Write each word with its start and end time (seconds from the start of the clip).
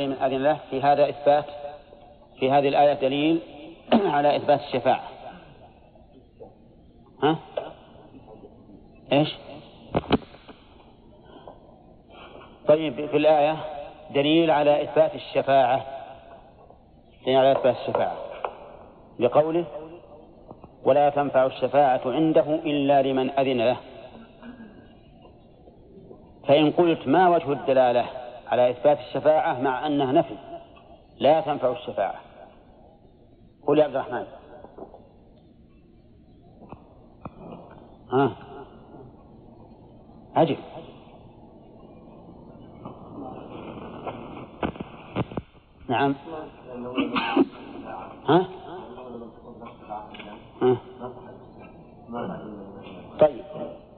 من 0.00 0.12
أذن 0.12 0.34
الله 0.34 0.58
في 0.70 0.82
هذا 0.82 1.08
إثبات 1.08 1.44
في 2.38 2.50
هذه 2.50 2.68
الآية 2.68 2.92
دليل 2.92 3.40
على 4.14 4.36
إثبات 4.36 4.60
الشفاعة. 4.60 5.08
ها؟ 7.22 7.38
إيش؟ 9.12 9.34
طيب 12.68 13.06
في 13.06 13.16
الآية 13.16 13.56
دليل 14.10 14.50
على 14.50 14.82
إثبات 14.82 15.14
الشفاعة. 15.14 15.86
دليل 17.26 17.36
على 17.36 17.52
إثبات 17.52 17.76
الشفاعة. 17.76 18.16
لقوله 19.18 19.64
ولا 20.84 21.10
تنفع 21.10 21.46
الشفاعة 21.46 22.00
عنده 22.06 22.54
إلا 22.54 23.02
لمن 23.02 23.30
أذن 23.30 23.60
له. 23.60 23.76
فإن 26.48 26.70
قلت 26.70 27.08
ما 27.08 27.28
وجه 27.28 27.52
الدلالة؟ 27.52 28.21
على 28.52 28.70
إثبات 28.70 28.98
الشفاعة 28.98 29.60
مع 29.60 29.86
أنها 29.86 30.12
نفي. 30.12 30.36
لا 31.18 31.40
تنفع 31.40 31.72
الشفاعة. 31.72 32.20
قل 33.66 33.78
يا 33.78 33.84
عبد 33.84 33.96
الرحمن. 33.96 34.24
ها. 38.12 38.36
عجب 40.36 40.56
نعم. 45.88 46.14
ها؟ 48.28 48.46
ها؟ 50.62 50.76
طيب. 53.20 53.44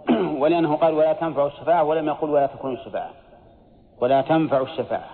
ولأنه 0.43 0.77
قال 0.77 0.95
ولا 0.95 1.13
تنفع 1.13 1.47
الشفاعة 1.47 1.85
ولم 1.85 2.07
يقل 2.07 2.31
ولا 2.31 2.47
تكون 2.47 2.73
الشفاعة. 2.73 3.24
ولا 4.01 4.23
تنفع 4.23 4.61
الشفاعة. 4.61 5.11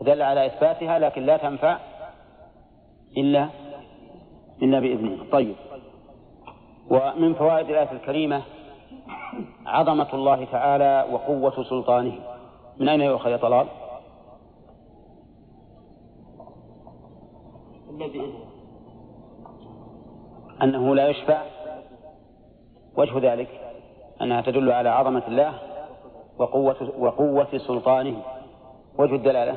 فدل 0.00 0.22
على 0.22 0.46
إثباتها 0.46 0.98
لكن 0.98 1.22
لا 1.22 1.36
تنفع 1.36 1.78
إلا 3.16 3.48
إلا 4.62 4.80
بإذنه. 4.80 5.30
طيب. 5.32 5.56
ومن 6.90 7.34
فوائد 7.34 7.70
الآية 7.70 7.92
الكريمة 7.92 8.42
عظمة 9.66 10.14
الله 10.14 10.44
تعالى 10.44 11.06
وقوة 11.12 11.64
سلطانه. 11.64 12.18
من 12.80 12.88
أين 12.88 13.00
يؤخذ 13.00 13.30
يا 13.30 13.36
طلال؟ 13.36 13.66
إلا 17.90 18.06
بإذنه. 18.06 18.44
أنه 20.62 20.94
لا 20.94 21.08
يشفع. 21.08 21.42
وجه 22.96 23.32
ذلك 23.32 23.48
أنها 24.22 24.40
تدل 24.40 24.72
على 24.72 24.88
عظمة 24.88 25.22
الله 25.28 25.73
وقوة 26.38 26.92
وقوة 26.98 27.58
سلطانه. 27.58 28.22
وجه 28.98 29.14
الدلالة. 29.14 29.56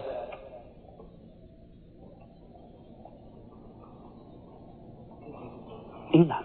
إيه 6.16 6.28
نعم. 6.28 6.44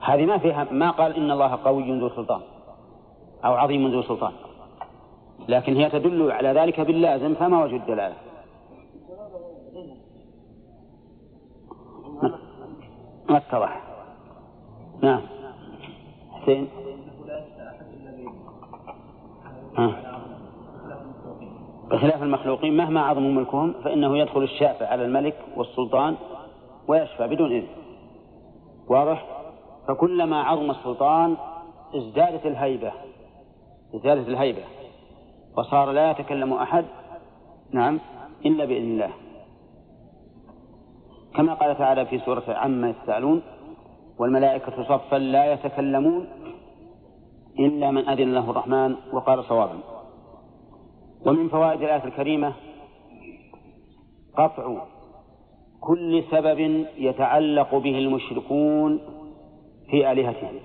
هذه 0.00 0.26
ما 0.26 0.38
فيها 0.38 0.64
ما 0.64 0.90
قال 0.90 1.16
إن 1.16 1.30
الله 1.30 1.56
قوي 1.64 1.98
ذو 2.00 2.08
سلطان 2.08 2.40
أو 3.44 3.54
عظيم 3.54 3.88
ذو 3.88 4.02
سلطان. 4.02 4.32
لكن 5.48 5.76
هي 5.76 5.90
تدل 5.90 6.30
على 6.30 6.48
ذلك 6.48 6.80
باللازم 6.80 7.34
فما 7.34 7.64
وجه 7.64 7.76
الدلالة؟ 7.76 8.14
ما 13.28 13.36
اتضح. 13.36 13.82
نعم. 15.02 15.22
حسين. 16.32 16.81
بخلاف 21.90 22.22
المخلوقين 22.22 22.76
مهما 22.76 23.00
عظموا 23.00 23.30
ملكهم 23.30 23.72
فإنه 23.84 24.18
يدخل 24.18 24.42
الشافع 24.42 24.86
على 24.86 25.04
الملك 25.04 25.34
والسلطان 25.56 26.16
ويشفع 26.88 27.26
بدون 27.26 27.52
إذن. 27.52 27.68
واضح؟ 28.88 29.26
فكلما 29.88 30.42
عظم 30.42 30.70
السلطان 30.70 31.36
ازدادت 31.94 32.46
الهيبة 32.46 32.92
ازدادت 33.94 34.28
الهيبة. 34.28 34.62
وصار 35.58 35.90
لا 35.90 36.10
يتكلم 36.10 36.52
أحد 36.52 36.84
نعم 37.72 38.00
إلا 38.46 38.64
بإذن 38.64 38.92
الله. 38.92 39.10
كما 41.34 41.54
قال 41.54 41.78
تعالى 41.78 42.06
في 42.06 42.18
سورة 42.18 42.44
عما 42.48 42.90
يتساءلون 42.90 43.42
والملائكة 44.18 44.84
صفا 44.84 45.16
لا 45.16 45.52
يتكلمون 45.52 46.28
إلا 47.58 47.90
من 47.90 48.08
أذن 48.08 48.34
له 48.34 48.50
الرحمن 48.50 48.96
وقال 49.12 49.44
صوابا. 49.44 49.78
ومن 51.26 51.48
فوائد 51.48 51.82
الآية 51.82 52.04
الكريمة 52.04 52.54
قطع 54.36 54.84
كل 55.80 56.24
سبب 56.30 56.86
يتعلق 56.96 57.74
به 57.74 57.98
المشركون 57.98 59.00
في 59.90 60.12
آلهتهم. 60.12 60.60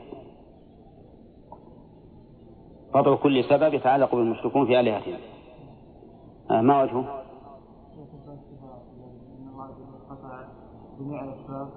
قطع 2.94 3.16
كل 3.16 3.44
سبب 3.44 3.74
يتعلق 3.74 4.16
بالمشركون 4.16 4.66
في 4.66 4.80
آلهتهم. 4.80 5.20
آه 6.52 6.62
ما 6.62 6.84
وجهه؟ 6.84 7.24
جميع 11.00 11.24
الأسباب. 11.24 11.68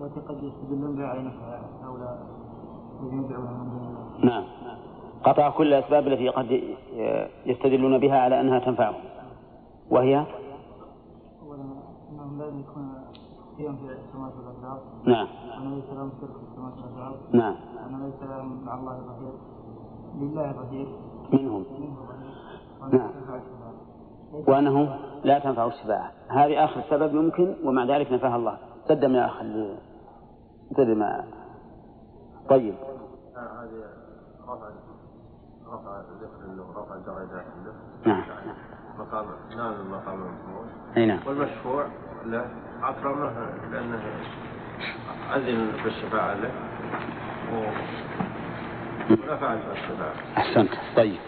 التي 0.00 0.20
قد 0.20 0.42
يستدلون 0.42 0.96
بها 0.96 1.06
على 1.06 1.22
نفع 1.22 1.60
هؤلاء 1.82 2.41
نعم. 4.24 4.44
قطع 5.24 5.50
كل 5.50 5.74
الأسباب 5.74 6.06
التي 6.06 6.28
قد 6.28 6.60
يستدلون 7.46 7.98
بها 7.98 8.18
على 8.18 8.40
أنها 8.40 8.58
تنفعهم. 8.58 9.04
وهي؟ 9.90 10.16
أولا 10.16 11.62
أنهم 12.12 12.38
لا 12.38 12.46
يملكون 12.46 12.92
شيئا 13.56 13.72
في 13.72 13.82
السماوات 13.82 14.32
والأرض. 14.36 14.80
نعم. 15.04 15.26
وأن 15.50 15.74
ليس 15.74 15.84
لهم 15.94 16.10
شرك 16.20 16.30
في 16.30 16.42
السماوات 16.50 16.74
والأرض. 16.94 17.16
نعم. 17.32 17.56
وأن 17.76 18.04
ليس 18.04 18.30
لهم 18.30 18.64
مع 18.64 18.74
الله 18.74 18.92
ظهير. 18.92 19.32
لله 20.20 20.52
ظهير. 20.52 20.86
منهم. 21.32 21.64
نعم. 22.92 23.10
وأنه 24.48 24.96
لا 25.24 25.38
تنفع 25.38 25.66
الشفاعة 25.66 26.12
هذه 26.28 26.64
آخر 26.64 26.82
سبب 26.90 27.14
يمكن 27.14 27.54
ومع 27.64 27.84
ذلك 27.84 28.12
نفاها 28.12 28.36
الله 28.36 28.58
قدم 28.88 29.14
يا 29.14 29.26
أخ 29.26 29.42
قدم 30.76 31.06
طيب 32.48 32.74
هذه 33.36 33.84
رفع 34.48 34.68
رفع 35.66 36.00
ذكر 36.20 36.80
رفع 36.80 36.96
درجات 36.96 37.46
له. 37.64 37.74
نعم 38.06 38.22
مقام 38.98 39.26
نازل 39.56 39.84
مقام 39.84 40.22
المفروض. 40.22 40.66
أي 40.96 41.06
نعم. 41.06 41.20
والمشفوع 41.26 41.86
له 42.24 42.46
أكرمه 42.82 43.32
لأنه 43.72 44.02
أذن 45.34 45.72
بالشفاعة 45.84 46.34
له. 46.34 46.50
ونفع 49.10 49.54
الشفاعة. 49.72 50.14
أحسنت. 50.36 50.70
طيب. 50.96 51.18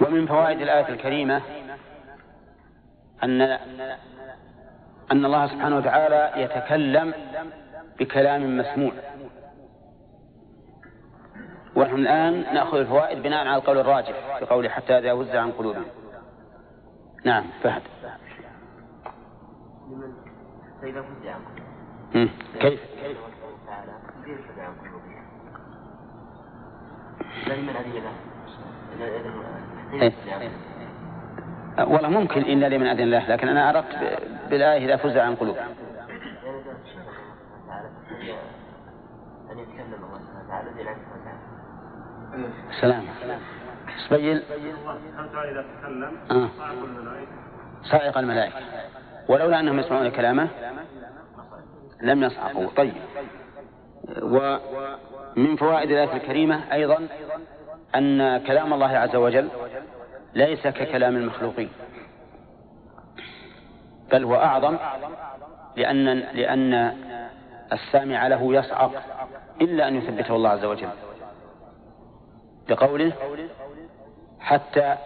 ومن 0.00 0.26
فوائد 0.26 0.60
الآية 0.60 0.88
الكريمة 0.88 1.42
أن 3.22 3.40
أن 5.12 5.24
الله 5.24 5.46
سبحانه 5.46 5.76
وتعالى 5.76 6.42
يتكلم 6.42 7.14
بكلام 7.98 8.58
مسموع. 8.58 8.92
ونحن 11.78 11.94
الآن 11.94 12.54
نأخذ 12.54 12.78
الفوائد 12.78 13.22
بناء 13.22 13.46
على 13.46 13.56
القول 13.56 13.78
الراجح 13.78 14.40
بقوله 14.40 14.68
حتى 14.68 14.98
إذا 14.98 15.12
وزع 15.12 15.40
عن 15.40 15.52
قلوبهم. 15.52 15.86
نعم 17.24 17.44
فهد. 17.62 17.82
عن 22.14 22.28
كيف؟ 22.60 22.80
له 29.96 30.12
والله 31.78 32.08
ممكن 32.08 32.40
إلا 32.40 32.68
لمن 32.68 32.86
أذن 32.86 33.00
الله 33.00 33.28
لكن 33.28 33.48
أنا 33.48 33.70
أردت 33.70 34.20
بالآية 34.50 34.84
إذا 34.84 34.96
فزع 34.96 35.22
عن 35.22 35.34
قلوب. 35.34 35.56
سلام. 42.80 43.04
سبيل. 44.08 44.42
آه. 46.30 46.48
صائق 47.82 48.18
الملائكة. 48.18 48.56
ولولا 49.28 49.60
أنهم 49.60 49.78
يسمعون 49.78 50.08
كلامه 50.08 50.48
لم 52.02 52.22
يصعقوا. 52.22 52.66
طيب. 52.76 52.94
ومن 54.22 55.56
فوائد 55.56 55.90
الآية 55.90 56.16
الكريمة 56.16 56.72
أيضا 56.72 57.08
أن 57.94 58.38
كلام 58.38 58.72
الله 58.72 58.98
عز 58.98 59.16
وجل 59.16 59.48
ليس 60.34 60.66
ككلام 60.66 61.16
المخلوقين. 61.16 61.70
بل 64.12 64.24
هو 64.24 64.34
أعظم 64.34 64.76
لأن 65.76 66.04
لأن 66.18 66.92
السامع 67.72 68.26
له 68.26 68.54
يصعق 68.54 68.92
إلا 69.60 69.88
أن 69.88 69.96
يثبته 69.96 70.36
الله 70.36 70.50
عز 70.50 70.64
وجل. 70.64 70.88
بقوله 72.68 73.12
حتى 74.40 74.96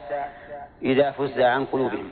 إذا 0.83 1.11
فزع 1.11 1.49
عن 1.49 1.65
قلوبهم. 1.65 2.11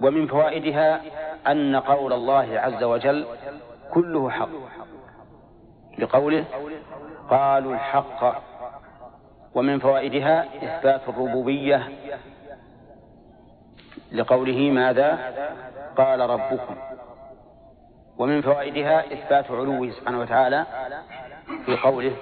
ومن 0.00 0.26
فوائدها 0.26 1.00
أن 1.46 1.76
قول 1.76 2.12
الله 2.12 2.60
عز 2.60 2.82
وجل 2.82 3.26
كله 3.92 4.30
حق. 4.30 4.48
لقوله 5.98 6.44
قالوا 7.30 7.74
الحق. 7.74 8.42
ومن 9.54 9.78
فوائدها 9.78 10.44
إثبات 10.62 11.08
الربوبية. 11.08 11.88
لقوله 14.12 14.70
ماذا؟ 14.70 15.18
قال 15.96 16.20
ربكم. 16.20 16.76
ومن 18.18 18.42
فوائدها 18.42 19.12
إثبات 19.12 19.50
علوه 19.50 19.90
سبحانه 19.90 20.20
وتعالى 20.20 20.66
في 21.66 21.76
قوله 21.76 22.16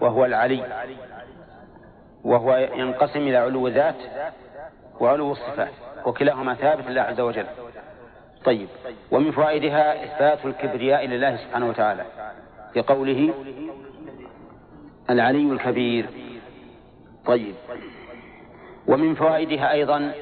وهو 0.00 0.24
العلي. 0.24 0.86
وهو 2.24 2.56
ينقسم 2.56 3.20
إلى 3.20 3.36
علو 3.36 3.66
الذات 3.66 3.96
وعلو 5.00 5.32
الصفات 5.32 5.72
وكلاهما 6.06 6.54
ثابت 6.54 6.86
لله 6.88 7.00
عز 7.00 7.20
وجل. 7.20 7.46
طيب 8.44 8.68
ومن 9.10 9.30
فوائدها 9.30 10.04
إثبات 10.04 10.44
الكبرياء 10.44 11.06
لله 11.06 11.36
سبحانه 11.36 11.68
وتعالى 11.68 12.04
في 12.72 12.80
قوله 12.80 13.34
العلي 15.10 15.52
الكبير. 15.52 16.06
طيب 17.26 17.54
ومن 18.86 19.14
فوائدها 19.14 19.72
أيضا 19.72 20.12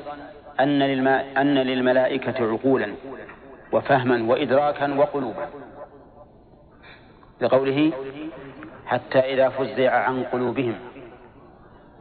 أن, 0.61 0.83
أن 1.37 1.55
للملائكة 1.55 2.53
عقولا 2.53 2.95
وفهما 3.73 4.33
وإدراكا 4.33 4.95
وقلوبا. 4.95 5.49
لقوله 7.41 7.93
حتى 8.87 9.19
إذا 9.19 9.49
فزع 9.49 9.91
عن 9.91 10.25
قلوبهم 10.25 10.75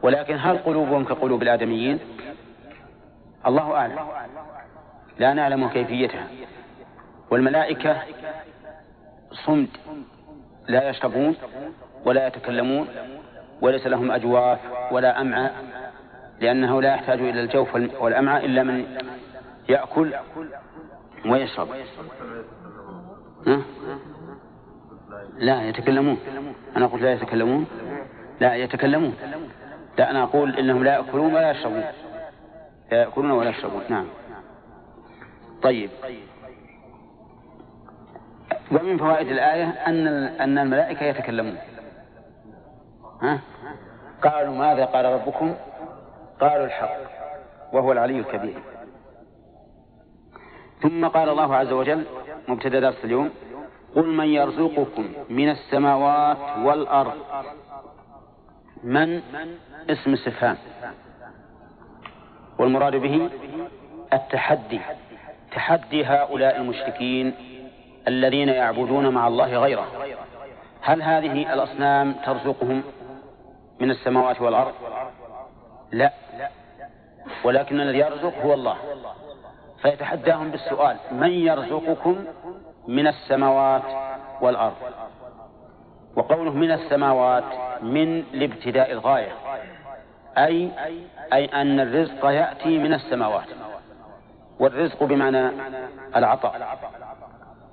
ولكن 0.02 0.36
هل 0.38 0.58
قلوبهم 0.58 1.04
كقلوب 1.04 1.42
الآدميين؟ 1.42 1.98
الله 3.46 3.76
أعلم. 3.76 3.98
لا 5.18 5.34
نعلم 5.34 5.68
كيفيتها. 5.68 6.26
والملائكة 7.30 7.96
صمد 9.46 9.68
لا 10.68 10.88
يشربون 10.88 11.36
ولا 12.04 12.26
يتكلمون 12.26 12.88
وليس 13.60 13.86
لهم 13.86 14.10
أجواف 14.10 14.58
ولا 14.92 15.20
أمعاء 15.20 15.54
لأنه 16.40 16.82
لا 16.82 16.94
يحتاج 16.94 17.20
إلى 17.20 17.40
الجوف 17.40 17.74
والأمعاء 17.74 18.44
إلا 18.44 18.62
من 18.62 18.84
يأكل 19.68 20.14
ويشرب. 21.26 21.68
ها؟ 23.46 23.62
لا 25.38 25.62
يتكلمون. 25.62 26.18
أنا 26.76 26.86
قلت 26.86 27.02
لا 27.02 27.12
يتكلمون؟ 27.12 27.66
لا 28.40 28.54
يتكلمون. 28.54 29.14
لا 30.00 30.10
أنا 30.10 30.22
أقول 30.22 30.58
إنهم 30.58 30.84
لا 30.84 30.94
يأكلون 30.94 31.34
ولا 31.34 31.50
يشربون. 31.50 31.84
لا 32.90 33.00
يأكلون 33.00 33.30
ولا 33.30 33.50
يشربون. 33.50 33.82
نعم. 33.88 34.06
طيب. 35.62 35.90
ومن 38.72 38.98
فوائد 38.98 39.28
الآية 39.28 39.64
أن 39.64 40.06
أن 40.40 40.58
الملائكة 40.58 41.06
يتكلمون. 41.06 41.56
ها؟ 43.22 43.40
قالوا 44.22 44.54
ماذا 44.54 44.84
قال 44.84 45.04
ربكم؟ 45.04 45.54
قالوا 46.40 46.66
الحق 46.66 46.96
وهو 47.72 47.92
العلي 47.92 48.18
الكبير. 48.18 48.62
ثم 50.82 51.06
قال 51.06 51.28
الله 51.28 51.56
عز 51.56 51.72
وجل 51.72 52.04
مبتدأ 52.48 52.80
درس 52.80 53.04
اليوم 53.04 53.30
قل 53.96 54.06
من 54.06 54.26
يرزقكم 54.26 55.12
من 55.30 55.50
السماوات 55.50 56.58
والأرض 56.64 57.14
من 58.84 59.22
اسم 59.90 60.12
استفهام 60.12 60.56
والمراد 62.58 62.96
به 62.96 63.30
التحدي. 64.12 64.80
تحدي 65.52 66.04
هؤلاء 66.04 66.56
المشركين 66.56 67.34
الذين 68.08 68.48
يعبدون 68.48 69.08
مع 69.08 69.28
الله 69.28 69.56
غيره. 69.56 69.86
هل 70.82 71.02
هذه 71.02 71.52
الأصنام 71.52 72.12
ترزقهم 72.12 72.82
من 73.80 73.90
السماوات 73.90 74.40
والأرض؟ 74.40 74.72
لا. 75.92 76.12
ولكن 77.44 77.80
الذي 77.80 77.98
يرزق 77.98 78.34
هو 78.44 78.54
الله. 78.54 78.76
فيتحداهم 79.82 80.50
بالسؤال 80.50 80.96
من 81.12 81.30
يرزقكم 81.30 82.24
من 82.88 83.06
السماوات 83.06 83.82
والأرض؟ 84.40 84.76
وقوله 86.16 86.50
من 86.50 86.70
السماوات 86.70 87.44
من 87.82 88.24
لابتداء 88.32 88.92
الغاية. 88.92 89.32
أي 90.38 90.70
أي 91.32 91.44
أن 91.44 91.80
الرزق 91.80 92.26
يأتي 92.26 92.78
من 92.78 92.94
السماوات. 92.94 93.46
والرزق 94.60 95.04
بمعنى 95.04 95.50
العطاء. 96.16 96.78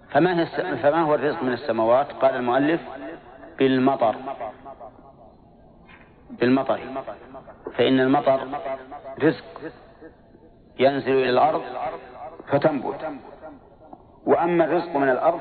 فما, 0.09 0.45
فما 0.75 1.01
هو 1.01 1.15
الرزق 1.15 1.43
من 1.43 1.53
السماوات؟ 1.53 2.11
قال 2.11 2.35
المؤلف 2.35 2.81
بالمطر. 3.59 4.15
بالمطر. 6.29 6.79
فإن 7.77 7.99
المطر 7.99 8.47
رزق 9.23 9.45
ينزل 10.79 11.11
إلى 11.11 11.29
الأرض 11.29 11.61
فتنبت. 12.47 13.11
وأما 14.25 14.65
الرزق 14.65 14.95
من 14.95 15.09
الأرض 15.09 15.39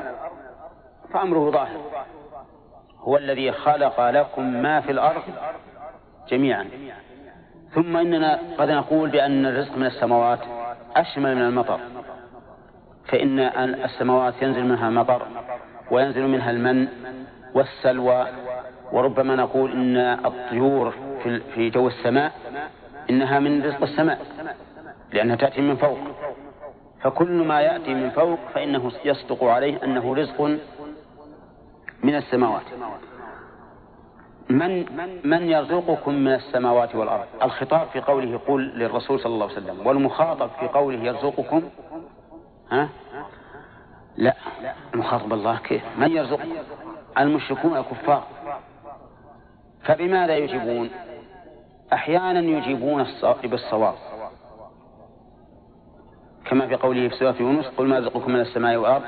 فأمره 1.12 1.50
ظاهر. 1.50 1.80
هو 3.08 3.16
الذي 3.16 3.52
خلق 3.52 4.10
لكم 4.10 4.62
ما 4.62 4.80
في 4.80 4.92
الأرض 4.92 5.22
جميعا. 6.28 6.68
ثم 7.74 7.96
إننا 7.96 8.38
قد 8.58 8.70
نقول 8.70 9.10
بأن 9.10 9.46
الرزق 9.46 9.76
من 9.76 9.86
السماوات 9.86 10.38
أشمل 10.96 11.36
من 11.36 11.42
المطر. 11.42 11.80
فإن 13.08 13.38
السماوات 13.84 14.42
ينزل 14.42 14.64
منها 14.64 14.88
المطر 14.88 15.22
وينزل 15.90 16.26
منها 16.26 16.50
المن 16.50 16.88
والسلوى 17.54 18.26
وربما 18.92 19.36
نقول 19.36 19.72
إن 19.72 19.96
الطيور 20.26 20.94
في 21.54 21.70
جو 21.70 21.88
السماء 21.88 22.32
إنها 23.10 23.38
من 23.38 23.62
رزق 23.62 23.82
السماء 23.82 24.18
لأنها 25.12 25.36
تأتي 25.36 25.60
من 25.60 25.76
فوق. 25.76 25.98
فكل 27.02 27.32
ما 27.32 27.60
يأتي 27.60 27.94
من 27.94 28.10
فوق 28.10 28.38
فإنه 28.54 28.92
يصدق 29.04 29.44
عليه 29.44 29.84
أنه 29.84 30.14
رزق 30.14 30.58
من 32.02 32.14
السماوات. 32.14 32.62
من 34.50 34.86
من 35.24 35.42
يرزقكم 35.50 36.14
من 36.14 36.32
السماوات 36.34 36.94
والأرض؟ 36.94 37.26
الخطاب 37.42 37.88
في 37.92 38.00
قوله 38.00 38.40
قل 38.48 38.60
للرسول 38.60 39.20
صلى 39.20 39.34
الله 39.34 39.46
عليه 39.46 39.56
وسلم 39.56 39.86
والمخاطب 39.86 40.50
في 40.60 40.68
قوله 40.68 40.98
يرزقكم؟ 40.98 41.62
ها؟ 42.70 42.88
لا. 44.16 44.34
المخاطب 44.94 45.32
الله 45.32 45.58
كيف؟ 45.58 45.82
من 45.98 46.10
يرزقكم 46.10 46.52
المشركون 47.18 47.76
الكفار. 47.76 48.24
فبماذا 49.84 50.36
يجيبون؟ 50.36 50.90
أحيانا 51.92 52.40
يجيبون 52.40 53.06
بالصواب 53.44 53.94
كما 56.44 56.66
في 56.66 56.74
قوله 56.74 57.08
في 57.08 57.16
سورة 57.16 57.34
يونس 57.40 57.66
قل 57.66 57.86
ما 57.86 57.98
رزقكم 57.98 58.32
من 58.32 58.40
السماء 58.40 58.76
والأرض؟ 58.76 59.02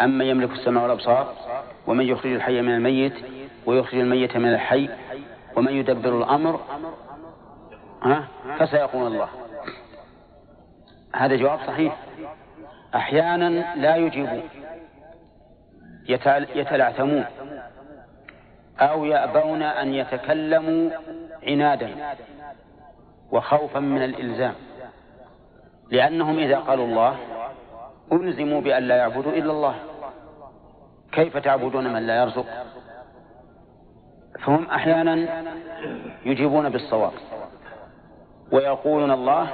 أما 0.00 0.24
يملك 0.24 0.50
السماء 0.50 0.82
والأبصار 0.82 1.34
ومن 1.86 2.04
يخرج 2.04 2.32
الحي 2.32 2.62
من 2.62 2.74
الميت 2.74 3.14
ويخرج 3.66 4.00
الميت 4.00 4.36
من 4.36 4.48
الحي 4.54 4.88
ومن 5.56 5.72
يدبر 5.72 6.18
الأمر 6.18 6.60
ها؟ 8.02 8.28
فسيقول 8.58 9.06
الله. 9.06 9.28
هذا 11.14 11.36
جواب 11.36 11.58
صحيح. 11.66 11.96
أحيانا 12.94 13.74
لا 13.76 13.96
يجيبون 13.96 14.42
يتلعثمون 16.54 17.24
أو 18.80 19.04
يأبون 19.04 19.62
أن 19.62 19.94
يتكلموا 19.94 20.90
عنادا 21.42 21.90
وخوفا 23.32 23.80
من 23.80 24.02
الإلزام 24.02 24.54
لأنهم 25.90 26.38
إذا 26.38 26.58
قالوا 26.58 26.86
الله 26.86 27.16
ألزموا 28.12 28.60
بأن 28.60 28.82
لا 28.82 28.96
يعبدوا 28.96 29.32
إلا 29.32 29.52
الله. 29.52 29.74
كيف 31.12 31.36
تعبدون 31.36 31.92
من 31.92 32.06
لا 32.06 32.22
يرزق؟ 32.22 32.46
فهم 34.44 34.64
أحيانا 34.64 35.42
يجيبون 36.24 36.68
بالصواب 36.68 37.12
ويقولون 38.52 39.10
الله 39.10 39.50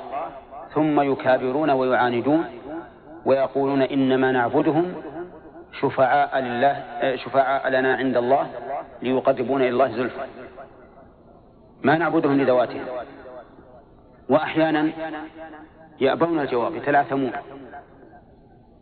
ثم 0.75 1.00
يكابرون 1.00 1.70
ويعاندون 1.70 2.44
ويقولون 3.25 3.82
إنما 3.82 4.32
نعبدهم 4.32 4.94
شفعاء 5.80 6.38
لله 6.38 6.84
شفعاء 7.16 7.68
لنا 7.68 7.94
عند 7.94 8.16
الله 8.16 8.46
ليقربون 9.02 9.61
إلى 9.61 9.70
الله 9.70 9.88
زلفى. 9.88 10.26
ما 11.82 11.99
نعبدهم 11.99 12.40
لذواتهم. 12.40 12.84
وأحيانا 14.28 14.90
يأبون 16.00 16.40
الجواب 16.40 16.75
يتلعثمون 16.75 17.32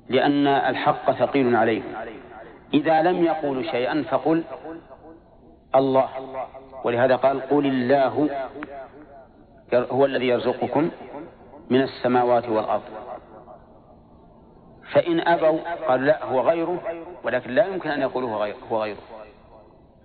لأن 0.09 0.47
الحق 0.47 1.13
ثقيل 1.13 1.57
عليهم 1.57 1.95
إذا 2.75 3.03
لم 3.03 3.25
يقولوا 3.25 3.63
شيئا 3.63 4.05
فقل 4.11 4.45
الله. 5.75 6.09
ولهذا 6.85 7.17
قال 7.17 7.41
قل 7.41 7.67
الله 7.67 8.29
هو 9.75 10.05
الذي 10.05 10.29
يرزقكم 10.29 10.91
من 11.71 11.83
السماوات 11.83 12.49
والأرض. 12.49 12.83
فإن 14.93 15.21
أبوا 15.21 15.59
قال 15.89 16.05
لا 16.05 16.25
هو 16.25 16.41
غيره 16.41 16.79
ولكن 17.25 17.51
لا 17.51 17.67
يمكن 17.67 17.91
أن 17.91 18.01
يقولوا 18.01 18.31
هو 18.71 18.83
غيره. 18.83 18.99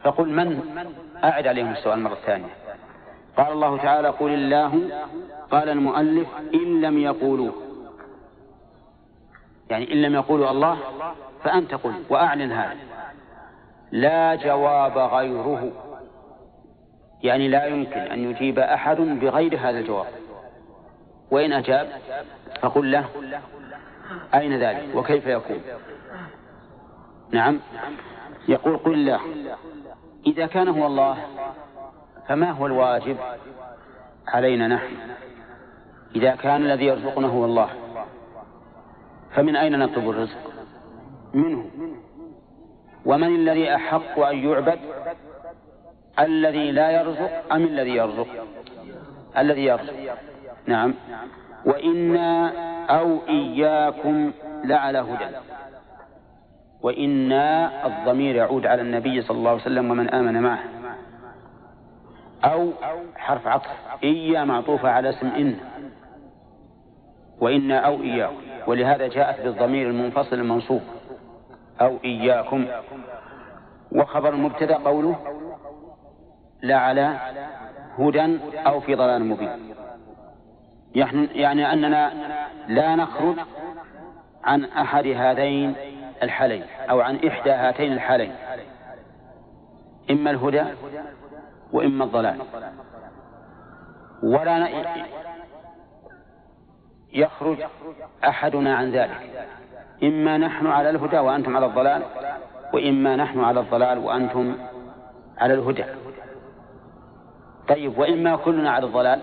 فقل 0.04 0.30
من؟ 0.30 0.62
أعد 1.24 1.48
عليهم 1.48 1.72
السؤال 1.72 2.00
مرة 2.00 2.18
ثانية. 2.25 2.50
قال 3.38 3.51
الله 3.51 3.77
تعالى 3.77 4.10
قل 4.10 4.34
الله 4.34 4.89
قال 5.51 5.70
المؤلف 5.70 6.27
إن 6.54 6.82
لم 6.82 7.00
يقولوا. 7.00 7.66
يعني 9.69 9.93
إن 9.93 10.01
لم 10.01 10.13
يقولوا 10.13 10.51
الله 10.51 10.77
فأنت 11.43 11.74
قل 11.74 11.93
وأعلن 12.09 12.51
هذا. 12.51 12.75
لا 13.91 14.36
جواب 14.36 14.97
غيره. 14.97 15.71
يعني 17.24 17.47
لا 17.47 17.65
يمكن 17.65 18.00
أن 18.00 18.31
يجيب 18.31 18.59
أحد 18.59 18.97
بغير 18.97 19.59
هذا 19.59 19.79
الجواب. 19.79 20.07
وإن 21.31 21.53
أجاب 21.53 21.89
فقل 22.62 22.91
له 22.91 23.05
أين 24.36 24.59
ذلك 24.59 24.95
وكيف 24.95 25.27
يكون؟ 25.27 25.62
نعم. 27.31 27.59
يقول 28.47 28.77
قل 28.77 28.93
الله. 28.93 29.19
إذا 30.27 30.45
كان 30.45 30.67
هو 30.67 30.86
الله 30.86 31.17
فما 32.27 32.51
هو 32.51 32.65
الواجب 32.65 33.17
علينا 34.27 34.67
نحن؟ 34.67 34.95
إذا 36.15 36.36
كان 36.36 36.65
الذي 36.65 36.86
يرزقنا 36.86 37.27
هو 37.27 37.45
الله 37.45 37.69
فمن 39.38 39.56
أين 39.56 39.79
نطلب 39.79 40.10
الرزق؟ 40.10 40.38
منه. 41.34 41.65
ومن 43.06 43.36
الذي 43.36 43.75
أحق 43.75 44.20
أن 44.20 44.38
يعبد؟ 44.38 44.79
الذي 46.20 46.72
لا 46.72 46.91
يرزق 46.91 47.53
أم 47.53 47.63
الذي 47.63 47.96
يرزق؟ 47.96 48.27
الذي 49.38 49.65
يرزق. 49.65 49.94
نعم. 50.65 50.94
وإنا 51.65 52.51
أو 53.00 53.20
إياكم 53.29 54.32
لعلى 54.63 54.98
هدى. 54.98 55.36
وإنا 56.82 57.72
الضمير 57.88 58.36
يعود 58.36 58.65
على 58.65 58.82
النبي 58.82 59.22
صلى 59.22 59.38
الله 59.38 59.51
عليه 59.51 59.62
وسلم 59.62 59.91
ومن 59.91 60.10
آمن 60.10 60.41
معه. 60.41 60.63
أو 62.44 62.72
حرف 63.15 63.48
عطف. 63.48 63.70
إيا 64.03 64.44
معطوفة 64.44 64.89
على 64.89 65.10
اسم 65.10 65.27
إن. 65.27 65.56
وإنا 67.39 67.79
أو 67.79 68.01
إياكم. 68.01 68.56
ولهذا 68.67 69.07
جاءت 69.07 69.41
بالضمير 69.41 69.89
المنفصل 69.89 70.36
المنصوب. 70.36 70.81
أو 71.81 71.97
إياكم. 72.05 72.67
وخبر 73.91 74.29
المبتدأ 74.29 74.77
قوله 74.77 75.15
لا 76.62 76.77
على 76.77 77.19
هدى 77.97 78.39
أو 78.67 78.79
في 78.79 78.95
ضلال 78.95 79.25
مبين. 79.25 79.74
يعني 81.36 81.74
أننا 81.74 82.13
لا 82.67 82.95
نخرج 82.95 83.36
عن 84.43 84.65
أحد 84.65 85.07
هذين 85.07 85.75
الحالين 86.24 86.63
أو 86.89 87.01
عن 87.01 87.15
إحدى 87.27 87.51
هاتين 87.51 87.93
الحالين. 87.93 88.36
إما 90.12 90.31
الهدى 90.31 90.63
وإما 91.71 92.03
الضلال. 92.03 92.41
ولا 94.24 94.67
يخرج 97.17 97.57
أحدنا 98.24 98.75
عن 98.75 98.91
ذلك. 98.91 99.50
إما 100.03 100.38
نحن 100.38 100.67
على 100.67 100.89
الهدى 100.89 101.19
وأنتم 101.19 101.55
على 101.57 101.65
الضلال 101.65 102.03
وإما 102.74 103.15
نحن 103.15 103.39
على 103.39 103.59
الضلال 103.59 103.97
وأنتم 103.97 104.57
على 105.38 105.53
الهدى. 105.53 105.86
طيب 107.67 107.97
وإما 107.97 108.36
كلنا 108.36 108.71
على 108.71 108.86
الضلال؟ 108.86 109.21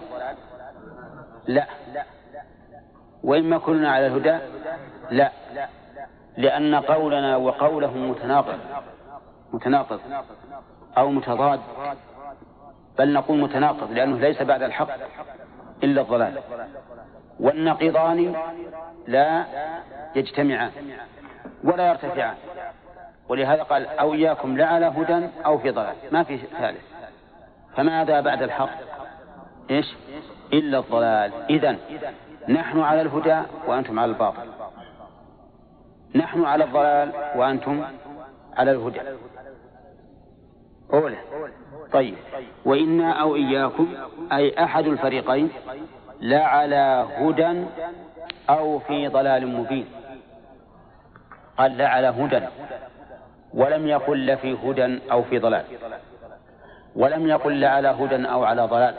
لا. 1.46 1.66
وإما 3.24 3.58
كلنا 3.58 3.92
على 3.92 4.06
الهدى؟ 4.06 4.38
لا. 5.10 5.32
لأن 6.36 6.74
قولنا 6.74 7.36
وقوله 7.36 7.96
متناقض 7.96 8.58
متناقض 9.52 10.00
أو 10.98 11.10
متضاد. 11.10 11.60
بل 12.98 13.12
نقول 13.12 13.38
متناقض 13.38 13.92
لأنه 13.92 14.18
ليس 14.18 14.42
بعد 14.42 14.62
الحق 14.62 14.88
إلا 15.82 16.00
الضلال. 16.00 16.38
والنقيضان 17.40 18.34
لا 19.06 19.44
يجتمعان 20.16 20.70
ولا 21.64 21.88
يرتفعان. 21.88 22.34
ولهذا 23.28 23.62
قال 23.62 23.86
أو 23.86 24.14
إياكم 24.14 24.56
لعلى 24.56 24.86
هدى 24.86 25.26
أو 25.46 25.58
في 25.58 25.70
ضلال. 25.70 25.94
ما 26.12 26.22
في 26.22 26.36
ثالث. 26.36 26.82
فماذا 27.76 28.20
بعد 28.20 28.42
الحق؟ 28.42 28.70
إيش؟ 29.70 29.94
إلا 30.52 30.78
الضلال. 30.78 31.32
إذن 31.50 31.78
نحن 32.48 32.80
على 32.80 33.00
الهدى 33.00 33.42
وأنتم 33.66 33.98
على 33.98 34.12
الباطل. 34.12 34.48
نحن 36.14 36.44
على 36.44 36.64
الضلال 36.64 37.12
وأنتم 37.36 37.84
على 38.56 38.70
الهدى. 38.70 39.00
أولى 40.92 41.16
طيب. 41.92 42.14
وإنا 42.64 43.12
أو 43.12 43.36
إياكم 43.36 43.94
أي 44.32 44.64
أحد 44.64 44.86
الفريقين 44.86 45.50
لا 46.24 46.44
على 46.44 47.06
هدى 47.18 47.64
أو 48.50 48.78
في 48.78 49.08
ضلال 49.08 49.46
مبين. 49.46 49.86
قال 51.58 51.76
لا 51.76 51.88
على 51.88 52.06
هدى 52.06 52.40
ولم 53.54 53.86
يقل 53.86 54.26
لفي 54.26 54.52
هدى 54.64 55.00
أو 55.12 55.22
في 55.22 55.38
ضلال. 55.38 55.64
ولم 56.96 57.28
يقل 57.28 57.60
لا 57.60 57.70
على 57.70 57.88
هدى 57.88 58.28
أو 58.28 58.44
على 58.44 58.62
ضلال. 58.62 58.94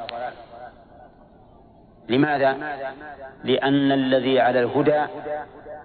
لماذا؟ 2.10 2.58
لأن 3.44 3.92
الذي 3.92 4.40
على 4.40 4.60
الهدى 4.60 5.02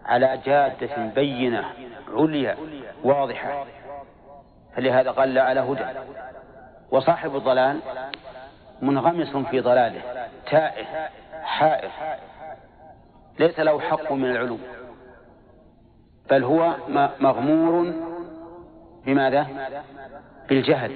على 0.05 0.39
جادة 0.45 0.97
بينة 1.15 1.65
عليا 2.15 2.57
واضحة. 3.05 3.65
فلهذا 4.77 5.11
قال 5.11 5.35
لا 5.35 5.43
على 5.43 5.61
هدى. 5.61 5.85
وصاحب 6.91 7.37
الضلال 7.37 7.81
منغمس 8.83 9.37
في 9.37 9.61
ضلاله 9.61 10.01
تائه 10.51 11.11
حائر 11.51 11.91
ليس 13.39 13.61
له 13.61 13.81
حق 13.81 14.13
من 14.13 14.31
العلوم. 14.31 14.61
بل 16.31 16.45
هو 16.45 16.75
مغمور 17.21 17.93
بماذا؟ 19.07 19.47
بالجهل 20.49 20.93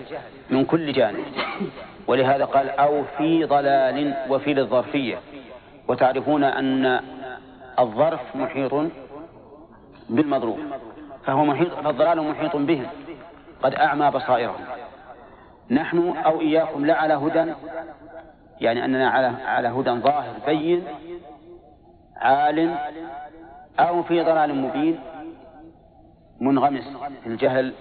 من 0.51 0.65
كل 0.65 0.93
جانب. 0.93 1.25
ولهذا 2.07 2.45
قال 2.45 2.71
أو 2.71 3.03
في 3.19 3.45
ضلال 3.45 4.15
وفي 4.31 4.55
للظرفية. 4.55 5.19
وتعرفون 5.89 6.45
أن 6.45 7.01
الظرف 7.79 8.37
محيط 8.37 8.75
بالمضروب 10.09 10.59
فهو 11.25 11.45
محيط 11.45 11.75
فالضلال 11.75 12.23
محيط 12.31 12.57
بهم. 12.57 12.87
قد 13.63 13.75
أعمى 13.75 14.11
بصائرهم. 14.11 14.65
نحن 15.71 16.17
أو 16.17 16.41
إياكم 16.41 16.87
لا 16.87 16.95
على 16.95 17.15
هدى 17.15 17.53
يعني 18.61 18.85
أننا 18.85 19.11
على 19.11 19.27
على 19.27 19.69
هدى 19.69 19.91
ظاهر 19.91 20.35
بين 20.47 20.85
عال 22.17 22.77
أو 23.79 24.03
في 24.03 24.21
ضلال 24.21 24.55
مبين 24.55 25.01
منغمس 26.41 26.85
في 27.23 27.27
الجهل 27.27 27.75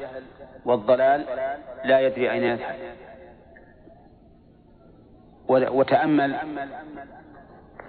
والضلال 0.66 1.26
لا 1.84 2.00
يدري 2.00 2.32
أين 2.32 2.44
يذهب. 2.44 2.76
وتأمل 5.50 6.38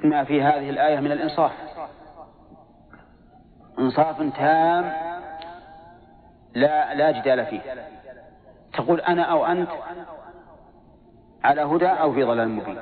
ما 0.04 0.24
في 0.24 0.42
هذه 0.42 0.70
الآية 0.70 1.00
من 1.00 1.12
الإنصاف. 1.12 1.52
إنصاف 3.78 4.16
تام 4.18 4.92
لا 6.54 6.94
لا 6.94 7.10
جدال 7.10 7.46
فيه. 7.46 7.60
تقول 8.72 9.00
أنا 9.00 9.22
أو 9.22 9.46
أنت 9.46 9.68
على 11.44 11.62
هدى 11.62 11.86
أو 11.86 12.12
في 12.12 12.22
ضلال 12.22 12.48
مبين. 12.48 12.78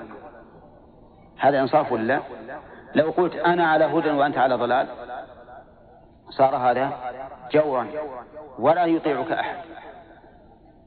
هذا 1.38 1.60
إنصاف 1.60 1.92
ولا 1.92 2.20
لو 2.94 3.10
قلت 3.10 3.34
أنا 3.34 3.66
على 3.66 3.84
هدى 3.84 4.10
وأنت 4.10 4.38
على 4.38 4.54
ضلال 4.54 4.86
صار 6.30 6.56
هذا 6.56 6.92
جورا 7.52 7.86
ولا 8.58 8.84
يطيعك 8.84 9.32
أحد. 9.32 9.56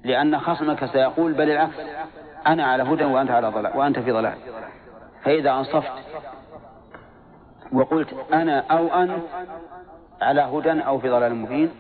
لأن 0.03 0.39
خصمك 0.39 0.85
سيقول 0.85 1.33
بل 1.33 1.49
العكس 1.51 1.75
أنا 2.47 2.65
على 2.65 2.83
هدى 2.83 3.05
وأنت 3.05 3.31
على 3.31 3.47
ضلال 3.47 3.77
وأنت 3.77 3.99
في 3.99 4.11
ضلال. 4.11 4.33
فإذا 5.23 5.51
أنصفت 5.51 5.91
وقلت 7.73 8.15
أنا 8.33 8.63
أو 8.71 8.87
أنت 8.87 9.23
على 10.21 10.41
هدى 10.41 10.71
أو 10.71 10.99
في 10.99 11.09
ضلال 11.09 11.35
مبين 11.35 11.71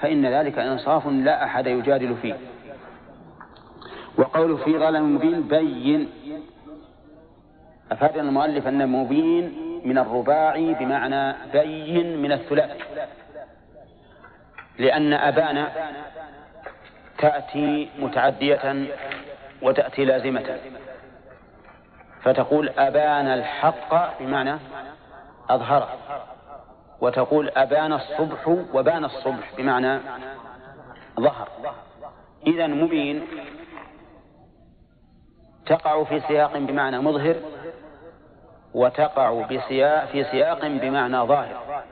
فإن 0.00 0.26
ذلك 0.26 0.58
إنصاف 0.58 1.06
لا 1.06 1.44
أحد 1.44 1.66
يجادل 1.66 2.16
فيه. 2.16 2.36
وقوله 4.18 4.56
في 4.56 4.78
ضلال 4.78 5.02
مبين 5.02 5.42
بين. 5.42 6.10
أفاد 7.92 8.18
المؤلف 8.18 8.66
أن 8.66 8.88
مبين 8.88 9.70
من 9.84 9.98
الرباعي 9.98 10.74
بمعنى 10.74 11.36
بين 11.52 12.22
من 12.22 12.32
الثلاثي 12.32 12.84
لأن 14.78 15.12
أبانا 15.12 15.72
تأتي 17.18 17.90
متعدية 17.98 18.86
وتأتي 19.62 20.04
لازمة. 20.04 20.58
فتقول 22.22 22.68
أبان 22.68 23.26
الحق 23.26 24.18
بمعنى 24.20 24.58
أظهره 25.50 25.88
وتقول 27.00 27.50
أبان 27.56 27.92
الصبح 27.92 28.48
وبان 28.74 29.04
الصبح 29.04 29.54
بمعنى 29.56 30.00
ظهر. 31.20 31.48
إذا 32.46 32.66
مبين 32.66 33.22
تقع 35.70 36.04
في 36.04 36.20
سياق 36.20 36.58
بمعنى 36.58 36.98
مظهر 36.98 37.36
وتقع 38.74 39.46
بسياق 39.46 40.04
في 40.04 40.24
سياق 40.24 40.66
بمعنى 40.66 41.16
ظاهر. 41.16 41.82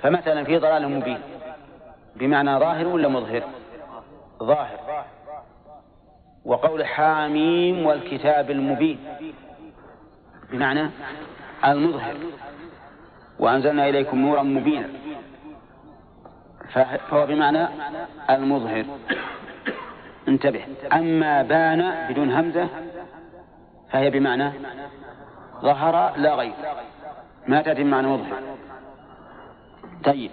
فمثلا 0.00 0.44
في 0.44 0.58
ضلال 0.58 0.88
مبين 0.88 1.20
بمعنى 2.16 2.58
ظاهر 2.58 2.86
ولا 2.86 3.08
مظهر؟ 3.08 3.42
ظاهر. 4.42 5.04
وقول 6.44 6.86
حاميم 6.86 7.86
والكتاب 7.86 8.50
المبين 8.50 8.98
بمعنى 10.50 10.90
المظهر. 11.64 12.14
وأنزلنا 13.38 13.88
إليكم 13.88 14.18
نورا 14.18 14.42
مبينا 14.42 14.88
فهو 17.10 17.26
بمعنى 17.26 17.68
المظهر. 18.30 18.84
انتبه. 20.28 20.60
أما 20.92 21.42
بان 21.42 22.08
بدون 22.10 22.32
همزة 22.32 22.68
فهي 23.90 24.10
بمعنى 24.10 24.52
ظهر 25.62 26.16
لا 26.16 26.34
غير 26.34 26.52
ما 27.46 27.62
تأتي 27.62 27.82
بمعنى 27.82 28.08
مظهر 28.08 28.40
طيب. 30.04 30.30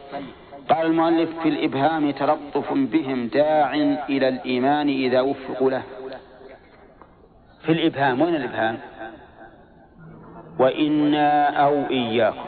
قال 0.70 0.86
المؤلف 0.86 1.30
في 1.40 1.50
الإبهام 1.50 2.12
تلطف 2.12 2.74
بهم 2.74 3.28
داع 3.28 3.74
إلى 4.10 4.28
الإيمان 4.28 4.90
إذا 4.90 5.22
وفقوا 5.22 5.72
له. 5.72 5.84
في 7.66 7.72
الإبهام 7.72 8.22
وين 8.22 8.36
الإبهام؟ 8.36 8.78
وإنا 10.60 11.50
أو 11.50 11.84
إياكم. 11.90 12.46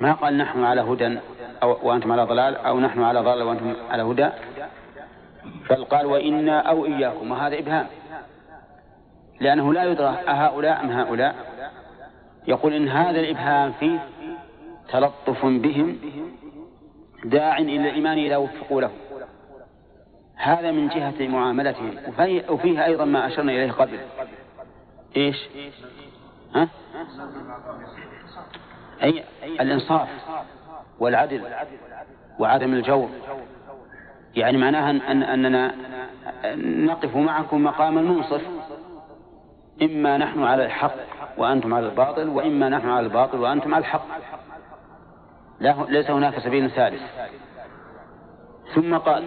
ما 0.00 0.12
قال 0.12 0.36
نحن 0.36 0.64
على 0.64 0.80
هدى 0.80 1.18
أو 1.62 1.78
وأنتم 1.82 2.12
على 2.12 2.22
ضلال 2.22 2.56
أو 2.56 2.80
نحن 2.80 3.02
على 3.02 3.20
ضلال 3.20 3.42
وأنتم 3.42 3.74
على 3.90 4.02
هدى؟ 4.02 4.28
بل 5.70 5.84
قال 5.84 6.06
وإنا 6.06 6.60
أو 6.60 6.86
إياكم 6.86 7.30
وهذا 7.30 7.58
إبهام. 7.58 7.86
لأنه 9.40 9.72
لا 9.72 9.84
يدرى 9.84 10.08
أهؤلاء 10.08 10.80
أم 10.80 10.90
هؤلاء. 10.90 11.34
يقول 12.48 12.72
إن 12.72 12.88
هذا 12.88 13.20
الإبهام 13.20 13.72
فيه 13.72 14.08
تلطف 14.92 15.46
بهم 15.46 15.98
داع 17.24 17.58
إلى 17.58 17.76
الإيمان 17.76 18.18
إذا 18.18 18.36
وفقوا 18.36 18.80
له. 18.80 18.90
هذا 20.36 20.70
من 20.70 20.88
جهة 20.88 21.28
معاملتهم. 21.28 21.96
وفيه 22.48 22.84
أيضا 22.84 23.04
ما 23.04 23.26
أشرنا 23.26 23.52
إليه 23.52 23.72
قبل. 23.72 23.98
إيش؟ 25.16 25.48
ها؟ 26.54 26.68
أي 29.02 29.24
الإنصاف 29.60 30.08
والعدل 30.98 31.42
وعدم 32.38 32.72
الجور. 32.72 33.08
يعني 34.36 34.58
معناها 34.58 34.90
أن 34.90 35.22
أننا 35.22 35.74
نقف 36.64 37.16
معكم 37.16 37.64
مقام 37.64 37.98
المنصف. 37.98 38.42
إما 39.82 40.16
نحن 40.18 40.42
على 40.42 40.64
الحق 40.64 40.94
وأنتم 41.38 41.74
على 41.74 41.88
الباطل 41.88 42.28
وإما 42.28 42.68
نحن 42.68 42.88
على 42.88 43.06
الباطل 43.06 43.38
وأنتم 43.38 43.74
على 43.74 43.80
الحق. 43.80 44.06
ليس 45.88 46.10
هناك 46.10 46.38
سبيل 46.38 46.70
ثالث. 46.70 47.02
ثم 48.74 48.96
قال 48.96 49.24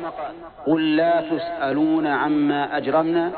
قل 0.67 0.95
لا 0.95 1.21
تسألون 1.21 2.07
عما 2.07 2.77
أجرمنا 2.77 3.31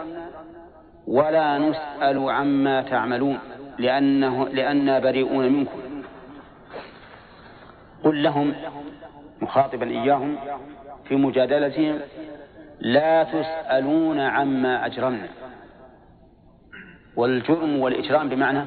ولا 1.08 1.58
نسأل 1.58 2.30
عما 2.30 2.82
تعملون 2.82 3.40
لأنه 3.78 4.48
لأننا 4.48 5.00
بريئون 5.00 5.54
منكم. 5.54 5.80
قل 8.04 8.24
لهم 8.24 8.54
مخاطبا 9.42 9.90
إياهم 9.90 10.36
في 11.08 11.16
مجادلتهم 11.16 12.00
لا 12.80 13.24
تسألون 13.24 14.20
عما 14.20 14.86
أجرمنا. 14.86 15.28
والجرم 17.16 17.80
والإجرام 17.80 18.30
بمعنى 18.30 18.66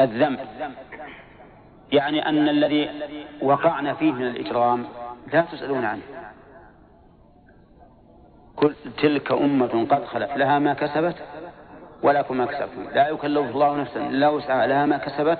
الذنب. 0.00 0.38
يعني 1.92 2.28
أن 2.28 2.48
الذي 2.48 2.90
وقعنا 3.42 3.94
فيه 3.94 4.12
من 4.12 4.26
الإجرام 4.26 4.84
لا 5.32 5.40
تسألون 5.40 5.84
عنه. 5.84 6.02
كل 8.56 8.74
تلك 9.02 9.32
أمة 9.32 9.86
قد 9.90 10.04
خلت 10.04 10.30
لها 10.36 10.58
ما 10.58 10.74
كسبت 10.74 11.16
ولكم 12.02 12.36
ما 12.36 12.46
كسبتم. 12.46 12.88
لا 12.94 13.08
يكلف 13.08 13.50
الله 13.50 13.76
نفسا 13.76 14.06
إلا 14.06 14.28
وسعها 14.28 14.66
لها 14.66 14.86
ما 14.86 14.98
كسبت 14.98 15.38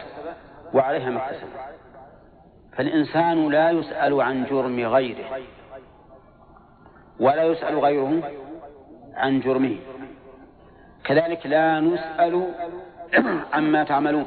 وعليها 0.75 1.11
ما 1.11 1.27
اكتسبت. 1.27 1.76
فالإنسان 2.77 3.49
لا 3.49 3.71
يسأل 3.71 4.21
عن 4.21 4.45
جرم 4.45 4.81
غيره 4.81 5.41
ولا 7.21 7.45
يسأل 7.45 7.79
غيره 7.79 8.23
عن 9.15 9.41
جرمه. 9.41 9.77
كذلك 11.05 11.47
لا 11.47 11.81
نسأل 11.81 12.55
عما 13.53 13.85
تعملون 13.85 14.27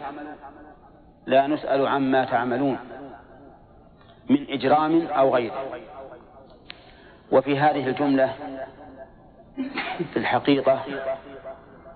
لا 1.25 1.47
نسأل 1.47 1.87
عما 1.87 2.25
تعملون 2.25 2.79
من 4.29 4.45
إجرام 4.49 5.07
أو 5.07 5.35
غيره. 5.35 5.65
وفي 7.31 7.59
هذه 7.59 7.87
الجملة 7.87 8.33
في 10.13 10.17
الحقيقة 10.19 10.83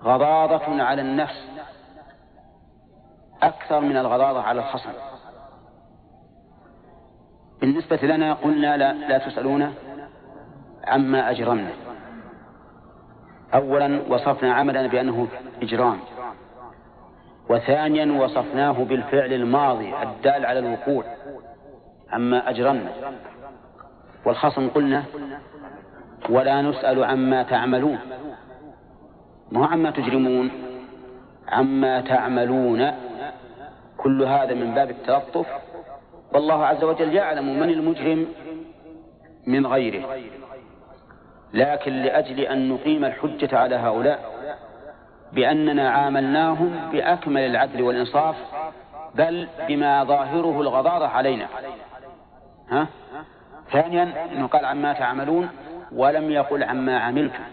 غضاضة 0.02 0.82
على 0.82 1.02
النفس 1.02 1.48
أكثر 3.42 3.80
من 3.80 3.96
الغضاضة 3.96 4.42
على 4.42 4.60
الخصم. 4.60 4.92
بالنسبة 7.64 7.96
لنا 8.02 8.32
قلنا 8.32 8.76
لا, 8.76 8.92
لا 8.92 9.18
تسألون 9.18 9.74
عما 10.86 11.30
أجرمنا. 11.30 11.70
أولا 13.54 14.00
وصفنا 14.08 14.54
عملنا 14.54 14.86
بأنه 14.86 15.28
إجرام. 15.62 15.98
وثانيا 17.50 18.22
وصفناه 18.22 18.72
بالفعل 18.72 19.32
الماضي 19.32 19.94
الدال 20.02 20.46
على 20.46 20.58
الوقوع 20.58 21.04
عما 22.10 22.50
أجرمنا. 22.50 22.90
والخصم 24.24 24.68
قلنا 24.68 25.04
ولا 26.30 26.62
نسأل 26.62 27.04
عما 27.04 27.42
تعملون. 27.42 27.98
ما 29.52 29.66
عما 29.66 29.90
تجرمون؟ 29.90 30.50
عما 31.48 32.00
تعملون. 32.00 32.92
كل 33.96 34.22
هذا 34.22 34.54
من 34.54 34.74
باب 34.74 34.90
التلطف 34.90 35.46
والله 36.34 36.66
عز 36.66 36.84
وجل 36.84 37.14
يعلم 37.14 37.60
من 37.60 37.70
المجرم 37.70 38.26
من 39.46 39.66
غيره. 39.66 40.18
لكن 41.54 41.92
لأجل 41.92 42.40
أن 42.40 42.68
نقيم 42.68 43.04
الحجة 43.04 43.58
على 43.58 43.74
هؤلاء 43.74 44.34
بأننا 45.32 45.90
عاملناهم 45.90 46.90
بأكمل 46.92 47.40
العدل 47.40 47.82
والإنصاف 47.82 48.36
بل 49.14 49.48
بما 49.68 50.04
ظاهره 50.04 50.60
الغضاضة 50.60 51.06
علينا. 51.06 51.46
ها؟ 52.70 52.86
ثانيا 53.72 54.32
أنه 54.32 54.46
قال 54.46 54.64
عما 54.64 54.92
تعملون 54.92 55.48
ولم 55.92 56.30
يقل 56.30 56.64
عما 56.64 56.98
عملتم. 56.98 57.44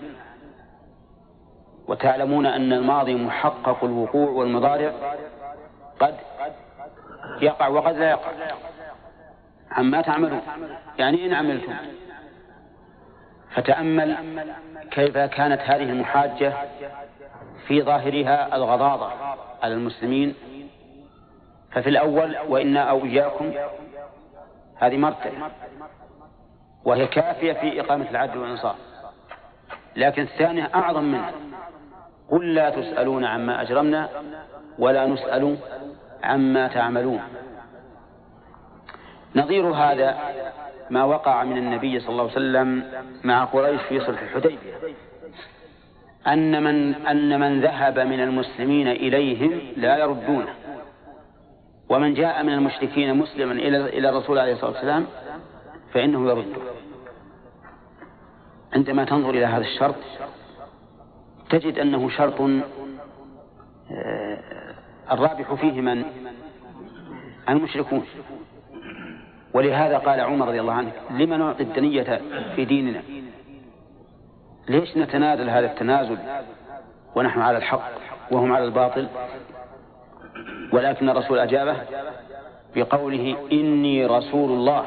وتعلمون 1.88 2.46
أن 2.46 2.74
الماضي 2.74 3.16
محقق 3.16 3.84
الوقوع 3.84 4.30
والمضارع. 4.30 4.92
قد 6.00 6.16
يقع 7.42 7.68
وقد 7.68 7.98
لا 7.98 8.10
يقع. 8.10 8.32
عما 9.72 10.02
تعملون؟ 10.02 10.42
يعني 10.98 11.26
إن 11.26 11.34
عملتم. 11.34 11.74
فتأمل 13.56 14.18
كيف 14.92 15.18
كانت 15.18 15.62
هذه 15.62 15.84
المحاجة 15.84 16.54
في 17.68 17.82
ظاهرها 17.82 18.56
الغضاضة 18.56 19.12
على 19.64 19.74
المسلمين. 19.74 20.36
ففي 21.72 21.90
الأول 21.90 22.38
وإنا 22.48 22.80
أو 22.80 23.06
إياكم 23.06 23.54
هذه 24.76 24.98
مرتبة. 24.98 25.50
وهي 26.86 27.08
كافية 27.08 27.54
في 27.54 27.82
إقامة 27.82 28.10
العدل 28.10 28.38
والإنصاف. 28.38 28.76
لكن 29.96 30.22
الثانية 30.22 30.70
أعظم 30.76 31.04
منها. 31.04 31.32
قل 32.30 32.54
لا 32.54 32.70
تسألون 32.70 33.26
عما 33.26 33.62
أجرمنا 33.62 34.10
ولا 34.80 35.06
نسأل 35.06 35.58
عما 36.24 36.68
تعملون. 36.68 37.22
نظير 39.36 39.68
هذا 39.68 40.18
ما 40.90 41.04
وقع 41.04 41.44
من 41.44 41.58
النبي 41.58 42.00
صلى 42.00 42.10
الله 42.10 42.24
عليه 42.24 42.32
وسلم 42.32 42.84
مع 43.24 43.44
قريش 43.44 43.82
في 43.82 44.00
صلح 44.00 44.22
الحديبية. 44.22 44.74
أن 46.28 46.64
من 46.64 46.94
أن 46.96 47.40
من 47.40 47.62
ذهب 47.62 48.00
من 48.00 48.20
المسلمين 48.20 48.88
إليهم 48.88 49.62
لا 49.78 49.98
يردونه 49.98 50.54
ومن 51.90 52.14
جاء 52.14 52.44
من 52.44 52.54
المشركين 52.54 53.18
مسلما 53.18 53.52
إلى 53.52 53.78
إلى 53.78 54.10
الرسول 54.10 54.40
عليه 54.40 54.54
الصلاة 54.54 54.72
والسلام 54.72 55.06
فإنه 55.94 56.30
يرده 56.30 56.62
عندما 58.74 59.06
تنظر 59.06 59.30
إلى 59.30 59.46
هذا 59.46 59.64
الشرط 59.64 59.96
تجد 61.50 61.80
أنه 61.80 62.10
شرط 62.10 62.42
آه، 63.92 64.71
الرابح 65.12 65.54
فيه 65.54 65.82
من؟ 65.82 66.04
المشركون. 67.50 68.06
ولهذا 69.54 69.98
قال 69.98 70.20
عمر 70.20 70.48
رضي 70.48 70.62
الله 70.62 70.74
عنه 70.74 70.92
لما 71.12 71.38
نعطي 71.38 71.64
الدنية 71.64 72.22
في 72.56 72.66
ديننا؟ 72.66 73.02
ليش 74.70 74.98
نتنازل 74.98 75.50
هذا 75.50 75.72
التنازل؟ 75.72 76.18
ونحن 77.16 77.42
على 77.42 77.58
الحق 77.58 77.92
وهم 78.32 78.54
على 78.54 78.66
الباطل. 78.66 79.08
ولكن 80.74 81.10
الرسول 81.10 81.40
أجابه 81.40 81.78
بقوله 82.76 83.38
إني 83.52 84.06
رسول 84.06 84.52
الله 84.52 84.86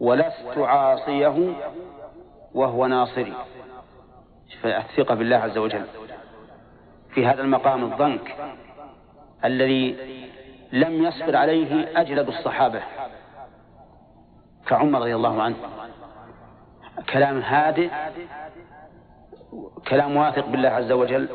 ولست 0.00 0.58
عاصيه 0.58 1.54
وهو 2.54 2.86
ناصري. 2.86 3.32
الثقة 4.64 5.14
بالله 5.14 5.36
عز 5.36 5.58
وجل. 5.58 5.84
في 7.14 7.26
هذا 7.26 7.42
المقام 7.42 7.84
الضنك 7.84 8.36
الذي 9.44 9.96
لم 10.72 11.04
يصبر 11.04 11.36
عليه 11.36 12.00
أجلد 12.00 12.28
الصحابة 12.28 12.82
كعمر 14.66 14.98
رضي 15.00 15.14
الله 15.14 15.42
عنه. 15.42 15.56
كلام 17.12 17.40
هادئ 17.40 17.90
كلام 19.88 20.16
واثق 20.16 20.46
بالله 20.46 20.68
عز 20.68 20.92
وجل 20.92 21.28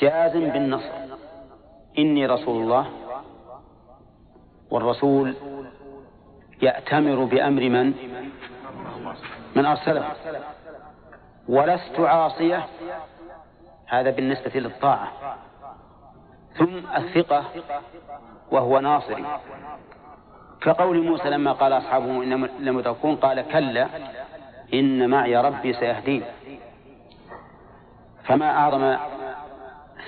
جازم 0.00 0.48
بالنصر. 0.48 0.92
إني 1.98 2.26
رسول 2.26 2.62
الله 2.62 2.86
والرسول 4.70 5.34
يأتمر 6.62 7.24
بأمر 7.24 7.62
من؟ 7.62 7.94
من 9.56 9.66
أرسله. 9.66 10.12
ولست 11.48 12.00
عاصية. 12.00 12.66
هذا 13.92 14.10
بالنسبة 14.10 14.60
للطاعة. 14.60 15.08
ثم 16.58 16.78
الثقة 16.96 17.44
وهو 18.50 18.80
ناصري. 18.80 19.24
كقول 20.60 21.02
موسى 21.02 21.30
لما 21.30 21.52
قال 21.52 21.72
أصحابه 21.72 22.22
إن 22.22 22.48
لمدركون 22.60 23.16
قال 23.16 23.48
كلا 23.48 23.88
إن 24.74 25.10
معي 25.10 25.36
ربي 25.36 25.72
سيهدين. 25.72 26.24
فما 28.24 28.50
أعظم 28.50 28.96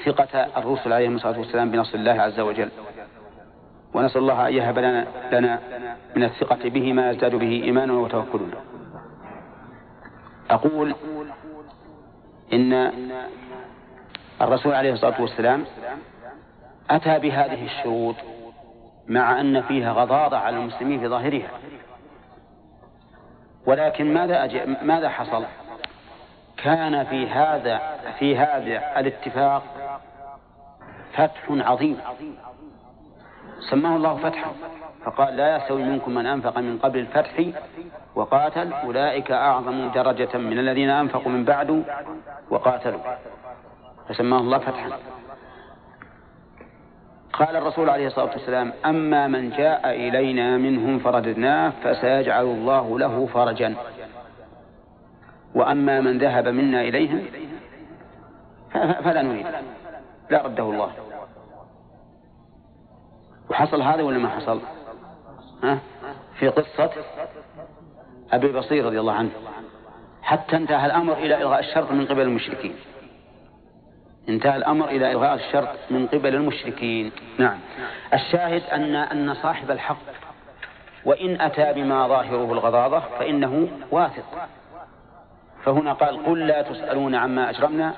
ثقة 0.05 0.40
الرسل 0.57 0.92
عليهم 0.92 1.16
الصلاة 1.16 1.38
والسلام 1.38 1.70
بنصر 1.70 1.99
الله 1.99 2.12
عز 2.12 2.40
وجل. 2.40 2.70
ونسأل 3.94 4.20
الله 4.20 4.49
أن 4.49 4.55
يهب 4.55 4.79
لنا, 4.79 5.07
لنا 5.33 5.61
من 6.16 6.25
الثقة 6.25 6.68
به 6.68 6.92
ما 6.92 7.11
يزداد 7.11 7.35
به 7.35 7.62
إيمانا 7.64 7.92
وتوكلا. 7.92 8.59
أقول 10.51 10.94
إن 12.53 12.92
الرسول 14.42 14.75
عليه 14.75 14.92
الصلاة 14.92 15.20
والسلام 15.20 15.64
أتى 16.90 17.18
بهذه 17.18 17.64
الشروط 17.64 18.16
مع 19.09 19.40
أن 19.40 19.62
فيها 19.62 19.92
غضاضة 19.92 20.37
على 20.37 20.57
المسلمين 20.57 21.01
في 21.01 21.09
ظاهرها. 21.09 21.51
ولكن 23.66 24.14
ماذا 24.14 24.66
ماذا 24.83 25.09
حصل؟ 25.09 25.44
كان 26.57 27.05
في 27.05 27.29
هذا 27.29 27.81
في 28.18 28.37
هذا 28.37 29.01
الاتفاق 29.01 29.62
فتح 31.12 31.47
عظيم. 31.51 31.99
سماه 33.70 33.97
الله 33.97 34.16
فتحا. 34.16 34.53
فقال 35.05 35.37
لا 35.37 35.57
يستوي 35.57 35.83
منكم 35.83 36.14
من 36.14 36.27
أنفق 36.27 36.59
من 36.59 36.79
قبل 36.79 36.99
الفتح 36.99 37.44
وقاتل. 38.14 38.73
أولئك 38.73 39.31
أعظم 39.31 39.90
درجة 39.90 40.38
من 40.38 40.59
الذين 40.59 40.90
أنفقوا 40.90 41.33
من 41.33 41.44
بعد 41.44 41.85
وقاتلوا. 42.51 43.01
فسماه 44.09 44.38
الله 44.38 44.59
فتحا. 44.59 44.90
قال 47.33 47.57
الرسول 47.57 47.90
عليه 47.90 48.07
الصلاة 48.07 48.31
والسلام 48.33 48.73
أما 48.87 49.27
من 49.27 49.51
جاء 49.51 49.90
إلينا 49.90 50.57
منهم 50.57 50.99
فرددناه 50.99 51.73
فسيجعل 51.85 52.45
الله 52.45 52.99
له 52.99 53.27
فرجا. 53.27 53.75
وأما 55.55 56.01
من 56.01 56.19
ذهب 56.19 56.49
منا 56.49 56.81
إليهم 56.81 57.23
فلا 58.75 59.23
نريد. 59.23 59.47
لا 60.31 60.43
رده 60.47 60.62
الله. 60.62 60.93
وحصل 63.51 63.83
هذا 63.83 64.03
ولا 64.03 64.19
ما 64.19 64.29
حصل؟ 64.29 64.61
ها؟ 65.62 65.79
في 66.38 66.49
قصة 66.49 66.90
أبي 68.33 68.53
بصير 68.53 68.87
رضي 68.87 69.01
الله 69.01 69.12
عنه. 69.12 69.31
حتى 70.23 70.57
انتهى 70.57 70.87
الأمر 70.87 71.12
إلى 71.12 71.43
إلغاء 71.43 71.61
الشرط 71.61 71.90
من 71.90 72.07
قبل 72.07 72.21
المشركين. 72.21 72.75
انتهى 74.29 74.57
الأمر 74.57 74.89
إلى 74.89 75.13
إلغاء 75.13 75.35
الشرط 75.35 75.69
من 75.91 76.07
قبل 76.07 76.35
المشركين. 76.35 77.13
نعم. 77.39 77.59
الشاهد 78.15 78.63
أن 78.73 78.97
أن 78.97 79.35
صاحب 79.35 79.71
الحق 79.71 79.97
وإن 81.05 81.41
أتى 81.41 81.73
بما 81.73 82.09
ظاهره 82.09 82.53
الغضاضة 82.53 83.01
فإنه 83.01 83.69
واثق. 83.91 84.49
فهنا 85.65 85.93
قال 85.93 86.27
قل 86.27 86.47
لا 86.47 86.63
تسألون 86.63 87.15
عما 87.15 87.51
أجرمنا 87.51 87.95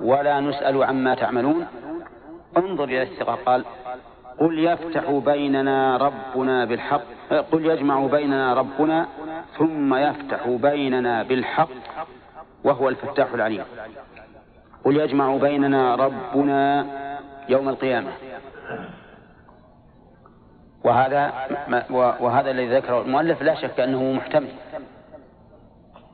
ولا 0.00 0.40
نسأل 0.40 0.84
عما 0.84 1.14
تعملون. 1.14 1.66
انظر 2.56 2.84
إلى 2.84 3.02
الثقة. 3.02 3.34
قال 3.34 3.64
قل 4.40 4.58
يفتح 4.58 5.10
بيننا 5.10 5.96
ربنا 5.96 6.64
بالحق. 6.64 7.02
قل 7.52 7.66
يجمع 7.66 8.06
بيننا 8.06 8.54
ربنا 8.54 9.06
ثم 9.58 9.94
يفتح 9.94 10.48
بيننا 10.48 11.22
بالحق 11.22 11.68
وهو 12.64 12.88
الفتاح 12.88 13.32
العليم. 13.34 13.64
قل 14.84 14.96
يجمع 14.96 15.36
بيننا 15.36 15.94
ربنا 15.94 16.86
يوم 17.48 17.68
القيامة. 17.68 18.10
وهذا 20.84 21.32
وهذا 21.90 22.50
الذي 22.50 22.76
ذكره 22.76 23.02
المؤلف 23.02 23.42
لا 23.42 23.54
شك 23.54 23.80
أنه 23.80 24.12
محتمل. 24.12 24.52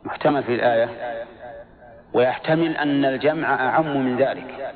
محتمل 0.04 0.42
في 0.42 0.54
الآية. 0.54 0.88
ويحتمل 2.12 2.76
أن 2.76 3.04
الجمع 3.04 3.54
أعم 3.54 3.96
من 3.96 4.16
ذلك. 4.16 4.74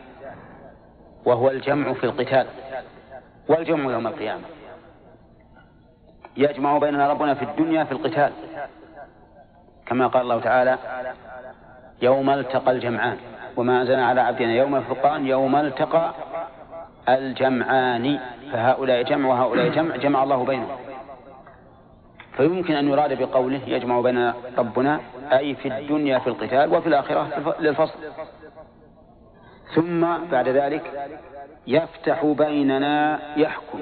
وهو 1.24 1.50
الجمع 1.50 1.92
في 1.92 2.04
القتال. 2.04 2.46
والجمع 3.48 3.92
يوم 3.92 4.06
القيامة. 4.06 4.44
يجمع 6.36 6.78
بيننا 6.78 7.10
ربنا 7.10 7.34
في 7.34 7.44
الدنيا 7.44 7.84
في 7.84 7.92
القتال. 7.92 8.32
كما 9.86 10.06
قال 10.06 10.22
الله 10.22 10.40
تعالى 10.40 10.78
يوم 12.02 12.30
التقى 12.30 12.70
الجمعان. 12.70 13.16
وما 13.56 13.80
أنزلنا 13.80 14.06
على 14.06 14.20
عبدنا 14.20 14.52
يوم 14.52 14.76
الفرقان 14.76 15.26
يوم 15.26 15.56
التقى 15.56 16.14
الجمعان. 17.08 18.20
فهؤلاء 18.52 19.02
جمع 19.02 19.28
وهؤلاء 19.28 19.68
جمع 19.68 19.96
جمع 19.96 20.22
الله 20.22 20.44
بينهم. 20.44 20.76
فيمكن 22.36 22.74
أن 22.74 22.88
يراد 22.88 23.18
بقوله 23.22 23.60
يجمع 23.66 24.00
بين 24.00 24.32
ربنا 24.58 25.00
أي 25.32 25.54
في 25.54 25.68
الدنيا 25.68 26.18
في 26.18 26.26
القتال 26.26 26.74
وفي 26.74 26.86
الآخرة 26.86 27.28
للفصل. 27.60 27.98
ثم 29.74 30.06
بعد 30.30 30.48
ذلك 30.48 31.10
يفتح 31.66 32.24
بيننا 32.24 33.20
يحكم 33.36 33.78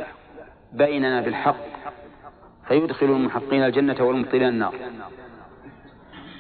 بيننا 0.73 1.21
بالحق. 1.21 1.57
فيدخل 2.69 3.07
المحقين 3.07 3.65
الجنة 3.65 3.97
والمبطلين 4.01 4.49
النار. 4.49 4.75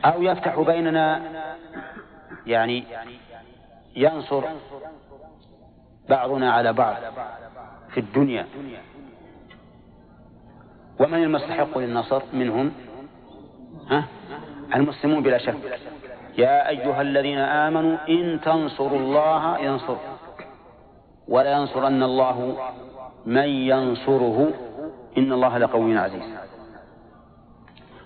أو 0.04 0.22
يفتح 0.22 0.60
بيننا 0.60 1.22
يعني 2.46 2.84
ينصر 3.96 4.44
بعضنا 6.08 6.52
على 6.52 6.72
بعض 6.72 6.96
في 7.90 8.00
الدنيا. 8.00 8.46
ومن 11.00 11.22
المستحق 11.22 11.78
للنصر 11.78 12.22
منهم؟ 12.32 12.72
ها؟ 13.90 14.04
المسلمون 14.74 15.22
بلا 15.22 15.38
شك. 15.38 15.80
يا 16.38 16.68
أيها 16.68 17.02
الذين 17.02 17.38
آمنوا 17.38 17.98
إن 18.08 18.40
تنصروا 18.40 18.98
الله 18.98 19.58
ينصر. 19.58 19.96
ولا 21.28 21.52
ينصرن 21.52 22.02
الله 22.02 22.56
من 23.26 23.48
ينصره. 23.48 24.52
إن 25.18 25.32
الله 25.32 25.58
لقوي 25.58 25.98
عزيز. 25.98 26.22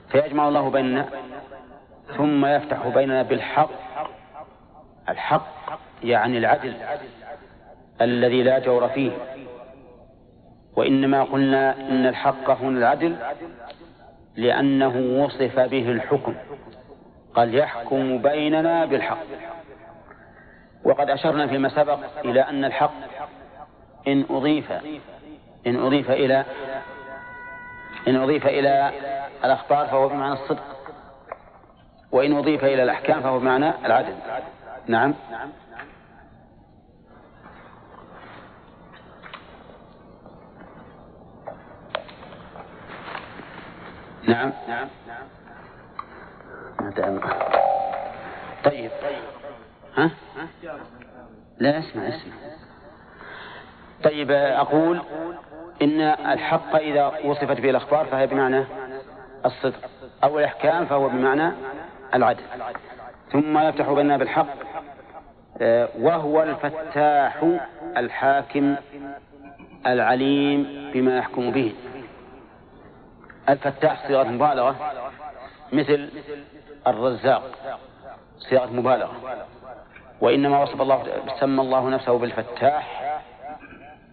فيجمع 0.08 0.48
الله 0.48 0.70
بيننا 0.70 1.08
ثم 2.16 2.46
يفتح 2.46 2.88
بيننا 2.88 3.22
بالحق 3.22 3.70
الحق 5.08 5.80
يعني 6.02 6.38
العدل 6.38 6.74
الذي 8.00 8.42
لا 8.42 8.58
جور 8.58 8.88
فيه. 8.88 9.12
وإنما 10.76 11.24
قلنا 11.24 11.80
إن 11.80 12.06
الحق 12.06 12.50
هنا 12.50 12.78
العدل 12.78 13.16
لأنه 14.36 15.22
وصف 15.24 15.60
به 15.60 15.90
الحكم 15.90 16.34
قال 17.34 17.54
يحكم 17.54 18.18
بيننا 18.18 18.84
بالحق. 18.84 19.24
وقد 20.84 21.10
أشرنا 21.10 21.46
فيما 21.46 21.68
سبق 21.68 21.98
إلى 22.24 22.40
أن 22.40 22.64
الحق 22.64 22.94
إن 24.08 24.24
أضيف 24.30 24.72
إن 25.66 25.76
أضيف 25.76 26.10
إلى 26.10 26.44
إن 28.08 28.16
أضيف 28.16 28.46
إلى 28.46 28.92
الأخبار 29.44 29.86
فهو 29.86 30.08
بمعنى 30.08 30.32
الصدق 30.32 30.76
وإن 32.12 32.36
أضيف 32.36 32.64
إلى 32.64 32.82
الأحكام 32.82 33.20
فهو 33.22 33.38
بمعنى 33.38 33.72
العدل. 33.86 34.14
نعم. 34.88 35.14
نعم. 35.30 35.48
نعم 44.28 44.52
نعم 44.68 44.88
طيب. 48.64 48.90
ها؟ 49.96 50.10
لا 51.58 51.78
اسمع 51.78 52.08
اسمع. 52.08 52.32
طيب 54.04 54.30
أقول 54.30 55.02
إن 55.82 56.00
الحق 56.00 56.76
إذا 56.76 57.06
وصفت 57.24 57.60
به 57.60 57.70
الأخبار 57.70 58.06
فهي 58.06 58.26
بمعنى 58.26 58.64
الصدق 59.46 59.90
أو 60.24 60.38
الإحكام 60.38 60.86
فهو 60.86 61.08
بمعنى 61.08 61.52
العدل. 62.14 62.42
ثم 63.32 63.58
يفتح 63.58 63.92
بنا 63.92 64.16
بالحق 64.16 64.63
وهو 65.98 66.42
الفتاح 66.42 67.44
الحاكم 67.96 68.76
العليم 69.86 70.90
بما 70.94 71.18
يحكم 71.18 71.50
به. 71.50 71.74
الفتاح 73.48 74.06
صيغة 74.06 74.24
مبالغة 74.24 74.76
مثل 75.72 76.10
الرزاق 76.86 77.42
صيغة 78.38 78.66
مبالغة. 78.66 79.46
وإنما 80.20 80.62
وصف 80.62 80.82
الله 80.82 81.04
سمى 81.40 81.62
الله 81.62 81.88
نفسه 81.88 82.18
بالفتاح 82.18 83.20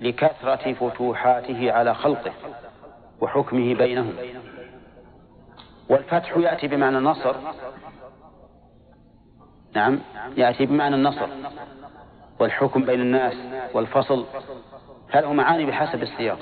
لكثرة 0.02 0.74
فتوحاته 0.74 1.72
على 1.72 1.96
خلقه 1.96 2.32
وحكمه 3.22 3.76
بينهم. 3.76 4.14
والفتح 5.90 6.38
يأتي 6.38 6.68
بمعنى 6.68 6.98
النصر 6.98 7.36
نعم 9.76 10.00
يأتي 10.38 10.66
بمعنى 10.66 10.96
النصر 10.96 11.28
والحكم 12.40 12.86
بين 12.86 13.02
الناس 13.02 13.34
والفصل. 13.74 14.26
هذه 15.12 15.34
معاني 15.34 15.66
بحسب 15.66 16.02
السياق؟ 16.02 16.40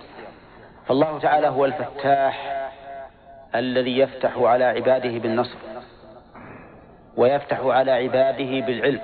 فالله 0.88 1.20
تعالى 1.20 1.48
هو 1.48 1.66
الفتاح 1.66 2.70
الذي 3.56 3.98
يفتح 3.98 4.38
على 4.38 4.64
عباده 4.64 5.18
بالنصر 5.20 5.58
ويفتح 7.18 7.60
على 7.60 7.92
عباده 7.92 8.66
بالعلم 8.66 9.02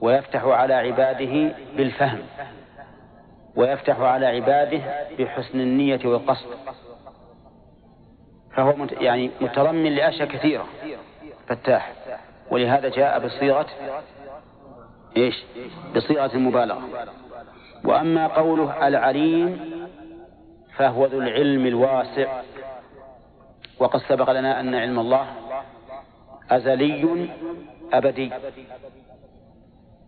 ويفتح 0.00 0.44
على 0.44 0.74
عباده 0.74 1.54
بالفهم 1.76 2.22
ويفتح 3.56 4.00
على 4.00 4.26
عباده 4.26 4.80
بحسن 5.18 5.60
النية 5.60 6.00
والقصد. 6.04 6.46
فهو 8.56 8.86
يعني 9.00 9.30
متضمن 9.40 9.92
لأشياء 9.92 10.28
كثيرة 10.28 10.66
فتاح. 11.48 11.92
ولهذا 12.50 12.88
جاء 12.88 13.26
بصيغة 13.26 13.66
إيش؟ 15.16 15.44
بصيغة 15.96 16.34
المبالغة 16.34 16.82
وأما 17.84 18.26
قوله 18.26 18.88
العليم 18.88 19.78
فهو 20.76 21.06
ذو 21.06 21.20
العلم 21.20 21.66
الواسع. 21.66 22.42
وقد 23.78 24.00
سبق 24.00 24.30
لنا 24.30 24.60
أن 24.60 24.74
علم 24.74 24.98
الله 24.98 25.26
أزلي 26.50 27.28
أبدي. 27.92 28.32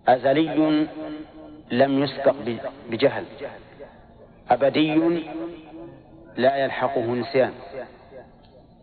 أزلي 0.08 0.86
لم 1.70 2.02
يسبق 2.02 2.34
بجهل. 2.90 3.24
أبدي 4.50 4.94
لا 6.36 6.56
يلحقه 6.56 7.04
نسيان 7.04 7.52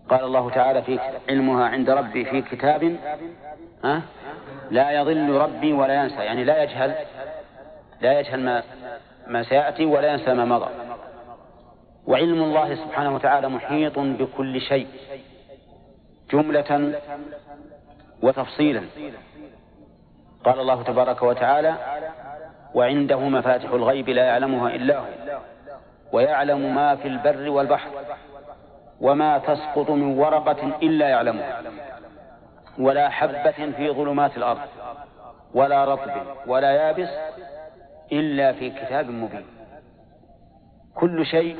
قال 0.09 0.23
الله 0.23 0.49
تعالى 0.49 0.81
في 0.81 0.99
علمها 1.29 1.65
عند 1.65 1.89
ربي 1.89 2.25
في 2.25 2.41
كتاب 2.41 2.97
ها؟ 3.83 4.01
لا 4.71 4.91
يضل 4.91 5.31
ربي 5.31 5.73
ولا 5.73 6.03
ينسى 6.03 6.15
يعني 6.15 6.43
لا 6.43 6.63
يجهل 6.63 6.95
لا 8.01 8.19
يجهل 8.19 8.39
ما 8.39 8.63
ما 9.27 9.43
سيأتي 9.43 9.85
ولا 9.85 10.11
ينسى 10.11 10.33
ما 10.33 10.45
مضى. 10.45 10.69
وعلم 12.07 12.43
الله 12.43 12.75
سبحانه 12.75 13.15
وتعالى 13.15 13.49
محيط 13.49 13.99
بكل 13.99 14.61
شيء 14.61 14.87
جملة 16.31 16.99
وتفصيلا. 18.21 18.81
قال 20.43 20.59
الله 20.59 20.83
تبارك 20.83 21.23
وتعالى 21.23 21.75
وعنده 22.73 23.19
مفاتح 23.19 23.69
الغيب 23.69 24.09
لا 24.09 24.25
يعلمها 24.25 24.69
إلا 24.75 24.99
هو 24.99 25.05
ويعلم 26.11 26.75
ما 26.75 26.95
في 26.95 27.07
البر 27.07 27.49
والبحر. 27.49 27.89
وما 29.01 29.37
تسقط 29.37 29.89
من 29.89 30.17
ورقة 30.17 30.77
إلا 30.83 31.09
يعلمها 31.09 31.61
ولا 32.79 33.09
حبة 33.09 33.71
في 33.77 33.89
ظلمات 33.89 34.37
الأرض 34.37 34.67
ولا 35.53 35.85
رطب 35.85 36.11
ولا 36.47 36.71
يابس 36.71 37.09
إلا 38.11 38.53
في 38.53 38.69
كتاب 38.69 39.09
مبين. 39.09 39.45
كل 40.95 41.25
شيء 41.25 41.57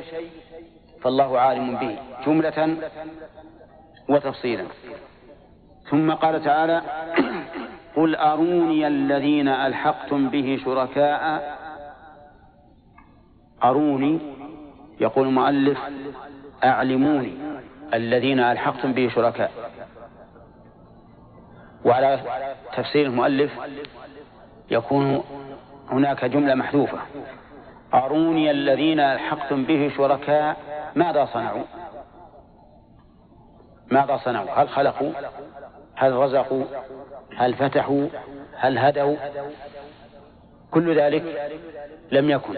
فالله 1.02 1.40
عالم 1.40 1.76
به 1.76 2.00
جملة 2.26 2.78
وتفصيلا. 4.10 4.66
ثم 5.90 6.12
قال 6.12 6.44
تعالى 6.44 6.82
قل 7.98 8.16
أروني 8.16 8.88
الذين 8.88 9.48
ألحقتم 9.48 10.30
به 10.30 10.60
شركاء. 10.66 11.58
أروني 13.64 14.20
يقول 15.00 15.28
المؤلف. 15.28 15.80
أعلموني 16.64 17.34
الذين 17.94 18.40
ألحقتم 18.40 18.94
به 18.94 19.10
شركاء. 19.16 19.52
وعلى 21.86 22.20
تفسير 22.78 23.06
المؤلف 23.06 23.52
يكون 24.72 25.24
هناك 25.90 26.26
جملة 26.26 26.56
محذوفة. 26.56 26.98
أروني 27.94 28.52
الذين 28.52 29.00
ألحقتم 29.00 29.64
به 29.64 29.92
شركاء 29.98 30.58
ماذا 30.96 31.26
صنعوا؟ 31.26 31.64
ماذا 33.92 34.18
صنعوا؟ 34.18 34.50
هل 34.50 34.70
خلقوا؟ 34.70 35.12
هل 35.96 36.14
رزقوا؟ 36.14 36.64
هل 37.38 37.54
فتحوا؟ 37.54 38.08
هل 38.58 38.78
هدوا؟ 38.78 39.16
كل 40.72 41.00
ذلك 41.00 41.52
لم 42.12 42.30
يكن. 42.30 42.56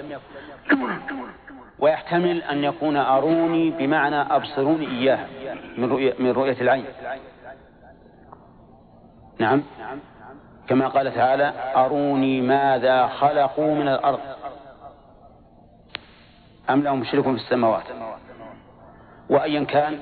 ويحتمل 1.81 2.43
أن 2.43 2.63
يكون 2.63 2.97
أروني 2.97 3.69
بمعنى 3.69 4.15
أبصروني 4.15 4.87
إياه 4.87 5.19
من 5.77 5.91
رؤية, 5.91 6.13
من 6.19 6.31
رؤية 6.31 6.61
العين. 6.61 6.85
نعم. 9.39 9.63
كما 10.67 10.87
قال 10.87 11.15
تعالى 11.15 11.53
أروني 11.75 12.41
ماذا 12.41 13.07
خلقوا 13.07 13.75
من 13.75 13.87
الأرض. 13.87 14.19
أم 16.69 16.81
لهم 16.81 17.03
شرك 17.03 17.23
في 17.23 17.29
السماوات؟ 17.29 17.83
وأيا 19.29 19.63
كان 19.63 19.99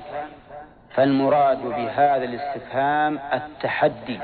فالمراد 0.94 1.62
بهذا 1.62 2.24
الاستفهام 2.24 3.18
التحدي. 3.32 4.20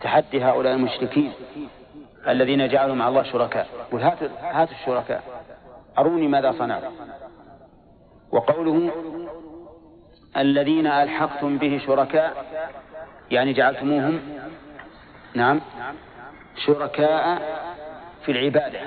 تحدي 0.00 0.44
هؤلاء 0.44 0.74
المشركين 0.74 1.32
الذين 2.28 2.68
جعلوا 2.68 2.94
مع 2.94 3.08
الله 3.08 3.22
شركاء. 3.22 3.66
قل 3.92 4.02
هات 4.02 4.18
هات 4.42 4.70
الشركاء. 4.70 5.22
أروني 5.98 6.28
ماذا 6.28 6.52
صنعوا 6.52 6.90
وقوله 8.30 8.90
الذين 10.36 10.86
ألحقتم 10.86 11.58
به 11.58 11.80
شركاء 11.86 12.44
يعني 13.30 13.52
جعلتموهم 13.52 14.20
نعم 15.34 15.60
شركاء 16.66 17.42
في 18.24 18.32
العبادة 18.32 18.80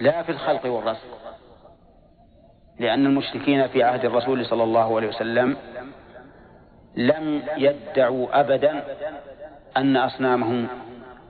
لا 0.00 0.22
في 0.22 0.32
الخلق 0.32 0.66
والرزق. 0.66 1.20
لأن 2.78 3.06
المشركين 3.06 3.68
في 3.68 3.82
عهد 3.82 4.04
الرسول 4.04 4.46
صلى 4.46 4.62
الله 4.62 4.96
عليه 4.96 5.08
وسلم 5.08 5.56
لم 6.96 7.42
يدعوا 7.56 8.40
أبدا 8.40 8.84
أن 9.76 9.96
أصنامهم 9.96 10.68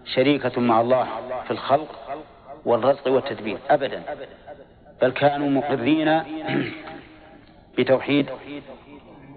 شريكة 0.04 0.60
مع 0.60 0.80
الله 0.80 1.08
في 1.44 1.50
الخلق 1.50 1.99
والرزق 2.64 3.08
والتدبير. 3.08 3.58
أبدا. 3.70 4.02
بل 5.02 5.10
كانوا 5.10 5.48
مقرين 5.50 6.22
بتوحيد 7.78 8.30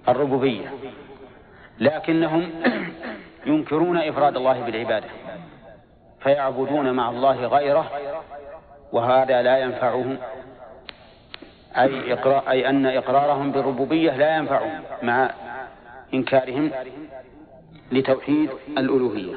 الربوبية. 0.09 0.73
لكنهم 1.79 2.49
ينكرون 3.45 3.97
إفراد 3.97 4.37
الله 4.37 4.61
بالعبادة. 4.61 5.07
فيعبدون 6.19 6.91
مع 6.91 7.09
الله 7.09 7.45
غيره 7.45 7.91
وهذا 8.91 9.41
لا 9.41 9.57
ينفعهم. 9.57 10.17
أي, 11.77 12.13
إقرار 12.13 12.49
أي 12.49 12.69
أن 12.69 12.85
إقرارهم 12.85 13.51
بالربوبية 13.51 14.11
لا 14.11 14.37
ينفعهم 14.37 14.83
مع 15.03 15.31
إنكارهم 16.13 16.71
لتوحيد 17.91 18.49
الألوهية. 18.77 19.33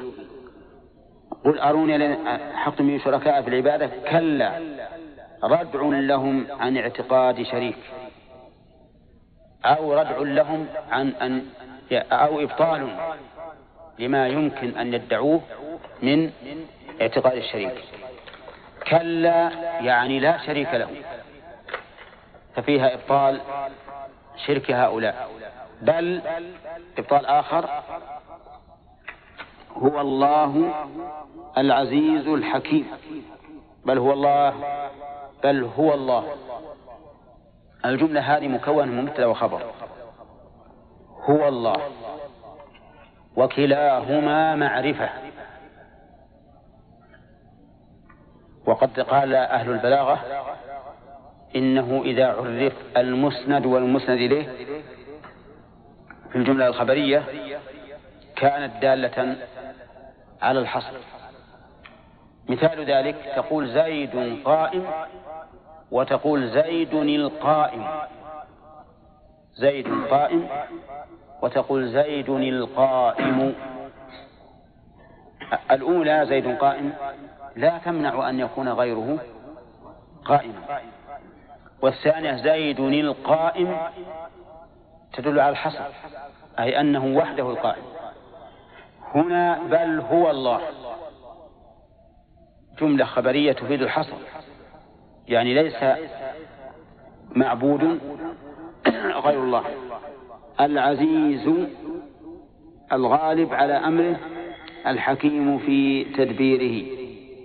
قل 1.45 1.59
أروني 1.59 2.17
حقتم 2.55 2.85
من 2.85 2.99
شركاء 2.99 3.41
في 3.41 3.47
العبادة. 3.47 3.89
كلا. 4.09 4.59
ردع 5.43 5.81
لهم 5.83 6.47
عن 6.59 6.77
اعتقاد 6.77 7.43
شريك. 7.43 7.77
أو 9.65 9.93
ردع 9.93 10.17
لهم 10.17 10.67
عن 10.91 11.09
أن 11.09 11.45
أو 12.11 12.39
إبطال 12.39 12.97
لما 13.99 14.27
يمكن 14.27 14.77
أن 14.77 14.93
يدعوه 14.93 15.41
من 16.01 16.31
اعتقاد 17.01 17.37
الشريك. 17.37 17.83
كلا 18.89 19.51
يعني 19.81 20.19
لا 20.19 20.37
شريك 20.45 20.73
له. 20.73 20.89
ففيها 22.55 22.93
إبطال 22.93 23.41
شرك 24.45 24.71
هؤلاء. 24.71 25.29
بل 25.81 26.21
إبطال 26.97 27.25
آخر 27.25 27.69
هو 29.77 30.01
الله 30.01 30.73
العزيز 31.57 32.27
الحكيم. 32.27 32.87
بل 33.85 33.97
هو 33.97 34.13
الله 34.13 34.53
بل 35.43 35.63
هو 35.63 35.93
الله. 35.93 36.23
الجملة 37.85 38.21
هذه 38.21 38.47
مكونة 38.47 38.91
من 38.91 39.05
مبتدأ 39.05 39.25
وخبر. 39.25 39.61
هو 41.23 41.47
الله. 41.47 41.77
وكلاهما 43.35 44.55
معرفة. 44.55 45.09
وقد 48.65 48.99
قال 48.99 49.35
أهل 49.35 49.69
البلاغة 49.69 50.19
إنه 51.55 52.01
إذا 52.05 52.27
عرف 52.27 52.73
المسند 52.97 53.65
والمسند 53.65 54.17
إليه 54.17 54.47
في 56.31 56.35
الجملة 56.35 56.67
الخبرية 56.67 57.23
كانت 58.35 58.81
دالة 58.81 59.35
على 60.41 60.59
الحصر. 60.59 60.97
مثال 62.49 62.85
ذلك 62.85 63.15
تقول 63.35 63.67
زيد 63.67 64.43
قائم 64.45 64.85
وتقول 65.91 66.49
زيد 66.49 66.93
القائم. 66.93 67.87
زيد 69.53 69.87
قائم 70.09 70.47
وتقول 71.41 71.87
زيد 71.87 72.29
القائم. 72.29 73.55
الأولى 75.71 76.25
زيد 76.25 76.57
قائم 76.57 76.93
لا 77.55 77.77
تمنع 77.77 78.29
أن 78.29 78.39
يكون 78.39 78.69
غيره 78.69 79.19
قائما. 80.25 80.81
والثانية 81.81 82.35
زيد 82.35 82.79
القائم 82.79 83.77
تدل 85.13 85.39
على 85.39 85.49
الحصر 85.49 85.83
أي 86.59 86.79
أنه 86.79 87.05
وحده 87.05 87.49
القائم. 87.49 87.83
هنا 89.17 89.59
بل 89.63 89.99
هو 89.99 90.31
الله. 90.31 90.61
جملة 92.79 93.05
خبرية 93.05 93.51
تفيد 93.51 93.81
الحصر. 93.81 94.17
يعني 95.27 95.53
ليس 95.53 95.75
معبود 97.31 97.99
غير 99.25 99.43
الله. 99.43 99.63
العزيز 100.59 101.67
الغالب 102.91 103.53
على 103.53 103.73
أمره 103.73 104.19
الحكيم 104.87 105.57
في 105.57 106.03
تدبيره 106.03 106.87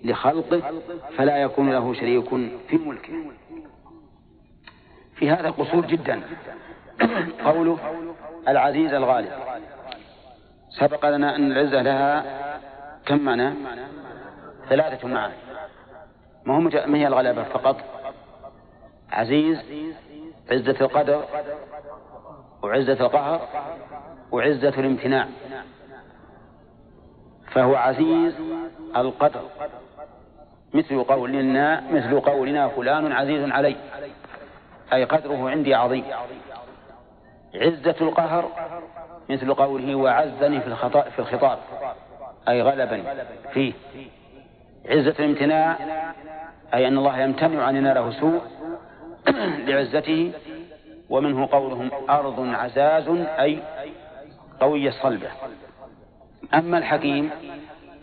لخلقه 0.04 0.80
فلا 1.16 1.36
يكون 1.36 1.70
له 1.70 1.94
شريك 1.94 2.28
في 2.68 2.76
ملكه. 2.76 3.12
في 5.14 5.30
هذا 5.30 5.50
قصور 5.50 5.86
جدا. 5.86 6.22
قوله 7.44 7.78
العزيز 8.48 8.94
الغالب. 8.94 9.32
سبق 10.78 11.06
لنا 11.06 11.36
أن 11.36 11.52
العزة 11.52 11.82
لها 11.82 12.24
كم 13.06 13.18
معنى؟ 13.18 13.54
ثلاثة 14.68 15.08
معاني 15.08 15.34
ما 16.44 16.56
هو 16.56 16.60
ما 16.60 16.98
هي 16.98 17.06
الغلبة 17.06 17.42
فقط 17.42 17.76
عزيز 19.12 19.58
عزة 20.50 20.76
القدر 20.80 21.24
وعزة 22.62 22.92
القهر 22.92 23.48
وعزة 24.32 24.68
الامتناع. 24.68 25.28
فهو 27.52 27.76
عزيز 27.76 28.34
القدر. 28.96 29.42
مثل 30.74 31.04
قولنا 31.04 31.80
مثل 31.90 32.20
قولنا 32.20 32.68
فلان 32.68 33.12
عزيز 33.12 33.50
علي. 33.50 33.76
أي 34.92 35.04
قدره 35.04 35.50
عندي 35.50 35.74
عظيم. 35.74 36.04
عزة 37.54 37.96
القهر 38.00 38.48
مثل 39.30 39.54
قوله 39.54 39.94
وعزني 39.94 40.60
في 40.60 40.66
الخطأ 40.66 41.02
في 41.02 41.18
الخطاب. 41.18 41.58
أي 42.48 42.62
غلبني 42.62 43.02
فيه. 43.52 43.72
عزة 44.88 45.14
الامتناع 45.18 45.76
أي 46.74 46.88
أن 46.88 46.98
الله 46.98 47.20
يمتنع 47.20 47.70
أن 47.70 47.76
يناله 47.76 48.10
سوء 48.10 48.42
لعزته 49.66 50.32
ومنه 51.10 51.48
قولهم 51.52 51.90
أرض 52.10 52.40
عزاز 52.40 53.08
أي 53.38 53.58
قوية 54.60 54.90
صلبة 54.90 55.28
أما 56.54 56.78
الحكيم 56.78 57.30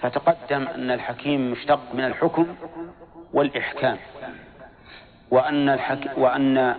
فتقدم 0.02 0.68
أن 0.68 0.92
الحكيم 0.92 1.52
مشتق 1.52 1.80
من 1.94 2.06
الحكم 2.06 2.56
والإحكام. 3.34 3.98
وأن 5.32 5.70
الحك 5.70 6.18
وأن 6.18 6.76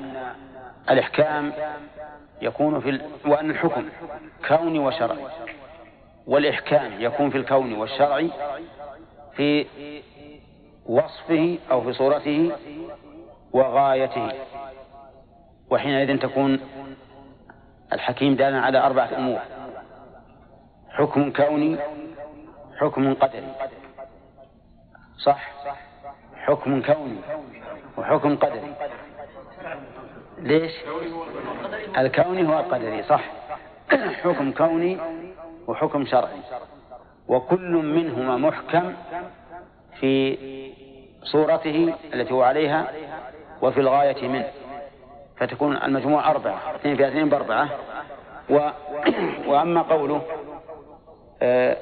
الإحكام 0.90 1.52
يكون 2.42 2.80
في 2.80 2.90
ال... 2.90 3.02
وأن 3.26 3.50
الحكم 3.50 3.88
كوني 4.48 4.78
وشرعي. 4.78 5.24
والإحكام 6.26 6.92
يكون 6.98 7.30
في 7.30 7.38
الكون 7.38 7.72
والشرعي 7.72 8.30
في 9.36 9.66
وصفه 10.86 11.58
أو 11.70 11.82
في 11.82 11.92
صورته 11.92 12.52
وغايته. 13.52 14.32
وحينئذ 15.70 16.18
تكون 16.18 16.60
الحكيم 17.92 18.34
دالا 18.34 18.60
على 18.60 18.78
أربعة 18.78 19.18
أمور. 19.18 19.40
حكم 20.90 21.32
كوني 21.32 21.78
حكم 22.80 23.14
قدري. 23.14 23.52
صح؟ 25.18 25.50
حكم 26.36 26.82
كوني 26.82 27.20
وحكم 27.98 28.36
قدري. 28.36 28.74
ليش؟ 30.42 30.72
الكوني 31.98 32.48
هو 32.48 32.58
القدري 32.58 33.02
صح. 33.02 33.24
حكم 34.22 34.52
كوني 34.52 34.98
وحكم 35.66 36.06
شرعي. 36.06 36.40
وكل 37.28 37.72
منهما 37.72 38.36
محكم 38.36 38.92
في 40.00 40.36
صورته 41.22 41.94
التي 42.14 42.34
هو 42.34 42.42
عليها 42.42 42.92
وفي 43.62 43.80
الغاية 43.80 44.28
منه. 44.28 44.50
فتكون 45.36 45.76
المجموع 45.76 46.30
أربعة 46.30 46.74
اثنين 46.74 46.96
في 46.96 47.08
اثنين 47.08 47.28
بأربعة. 47.28 47.68
و... 48.50 48.70
وأما 49.50 49.82
قوله 49.82 50.22
آه، 51.42 51.76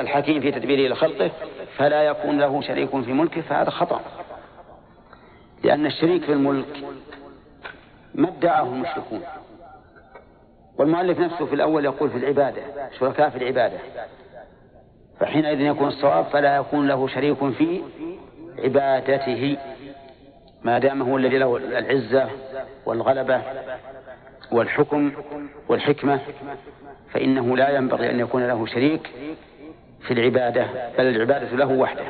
الحكيم 0.00 0.40
في 0.40 0.50
تدبيره 0.50 0.92
لخلقه 0.92 1.30
فلا 1.76 2.02
يكون 2.02 2.40
له 2.40 2.60
شريك 2.60 2.90
في 2.90 3.12
ملكه 3.12 3.40
فهذا 3.40 3.70
خطأ. 3.70 4.00
لأن 5.64 5.86
الشريك 5.86 6.24
في 6.24 6.32
الملك 6.32 6.84
ما 8.14 8.28
ادعاه 8.28 8.62
المشركون 8.62 9.20
والمؤلف 10.78 11.18
نفسه 11.18 11.46
في 11.46 11.54
الأول 11.54 11.84
يقول 11.84 12.10
في 12.10 12.16
العبادة 12.16 12.62
شركاء 12.98 13.30
في 13.30 13.36
العبادة. 13.36 13.78
فحينئذ 15.20 15.60
يكون 15.60 15.88
الصواب 15.88 16.24
فلا 16.24 16.56
يكون 16.56 16.88
له 16.88 17.08
شريك 17.08 17.50
في 17.50 17.82
عبادته. 18.58 19.56
ما 20.62 20.78
دام 20.78 21.02
هو 21.02 21.16
الذي 21.16 21.38
له 21.38 21.56
العزة 21.56 22.28
والغلبة 22.86 23.42
والحكم 24.52 25.12
والحكمة 25.68 26.20
فإنه 27.12 27.56
لا 27.56 27.76
ينبغي 27.76 28.10
أن 28.10 28.20
يكون 28.20 28.46
له 28.46 28.66
شريك 28.66 29.10
في 30.00 30.10
العبادة 30.14 30.66
بل 30.98 31.06
العبادة 31.06 31.56
له 31.56 31.66
وحده. 31.72 32.04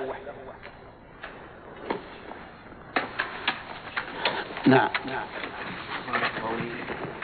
نعم. 4.67 4.89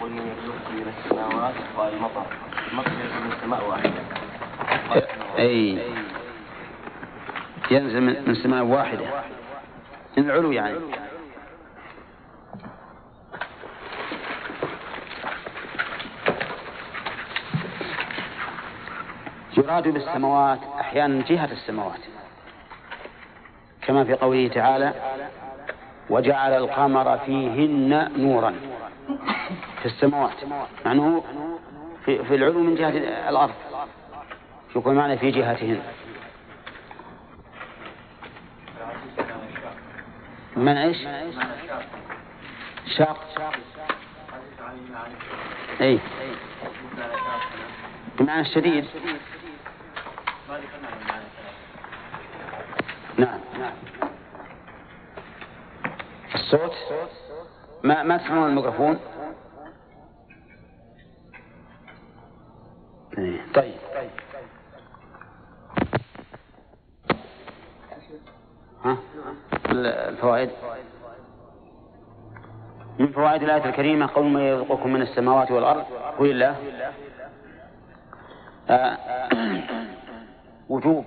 قل 0.00 0.10
من 0.10 0.22
من 0.70 0.94
السماوات 0.98 1.54
قال 1.76 1.94
المطر 1.94 2.26
المطر 2.72 2.90
من 2.90 3.32
السماء 3.32 3.68
واحدة 3.68 4.02
أي 5.38 5.78
ينزل 7.70 8.00
من 8.00 8.34
سماء 8.34 8.64
واحدة. 8.64 9.06
من 10.16 10.24
العلو 10.24 10.52
يعني. 10.52 10.78
يراد 19.58 19.88
بالسماوات 19.88 20.58
أحيانا 20.80 21.24
جهة 21.24 21.52
السماوات. 21.52 22.00
كما 23.82 24.04
في 24.04 24.14
قوله 24.14 24.48
تعالى 24.48 24.94
وجعل 26.10 26.52
القمر 26.52 27.18
فيهن 27.18 28.12
نورا 28.16 28.54
في 29.80 29.86
السماوات. 29.86 30.44
معنه 30.86 31.24
في, 32.04 32.24
في 32.24 32.34
العلو 32.34 32.60
من 32.60 32.74
جهة 32.74 33.28
الأرض. 33.28 33.54
يكون 34.76 34.94
معنى 34.94 35.18
في 35.18 35.30
جهتهن. 35.30 35.82
من 40.56 40.76
إيش؟ 40.76 40.98
شاق. 42.96 43.52
اي 45.80 45.98
بمعنى 48.18 48.40
الشديد. 48.40 48.84
نعم. 53.18 53.40
الصوت؟ 56.34 56.72
ما 57.82 58.02
ما 58.02 58.16
تسمعون 58.16 58.48
الميكروفون؟ 58.48 58.98
إيه، 63.18 63.40
طيب. 63.54 63.74
ها؟ 68.84 68.96
الفوائد؟ 69.68 70.50
من 72.98 73.12
فوائد 73.12 73.42
الآية 73.42 73.64
الكريمة 73.64 74.10
قول 74.14 74.26
ما 74.26 74.48
يرزقكم 74.48 74.92
من 74.92 75.02
السماوات 75.02 75.50
والأرض 75.50 75.84
قل 76.18 76.30
الله 76.30 76.56
آه، 78.70 78.98
وجوب 80.68 81.04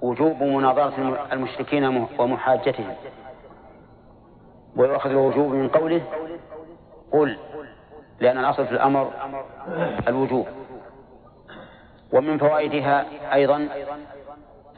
وجوب 0.00 0.42
مناظرة 0.42 1.26
المشركين 1.32 1.84
ومحاجتهم. 2.18 2.94
ويؤخذ 4.78 5.10
الوجوب 5.10 5.52
من 5.52 5.68
قوله 5.68 6.02
قل 7.12 7.38
لأن 8.20 8.38
الأصل 8.38 8.66
في 8.66 8.72
الأمر 8.72 9.12
الوجوب. 10.08 10.46
ومن 12.12 12.38
فوائدها 12.38 13.06
أيضا 13.34 13.68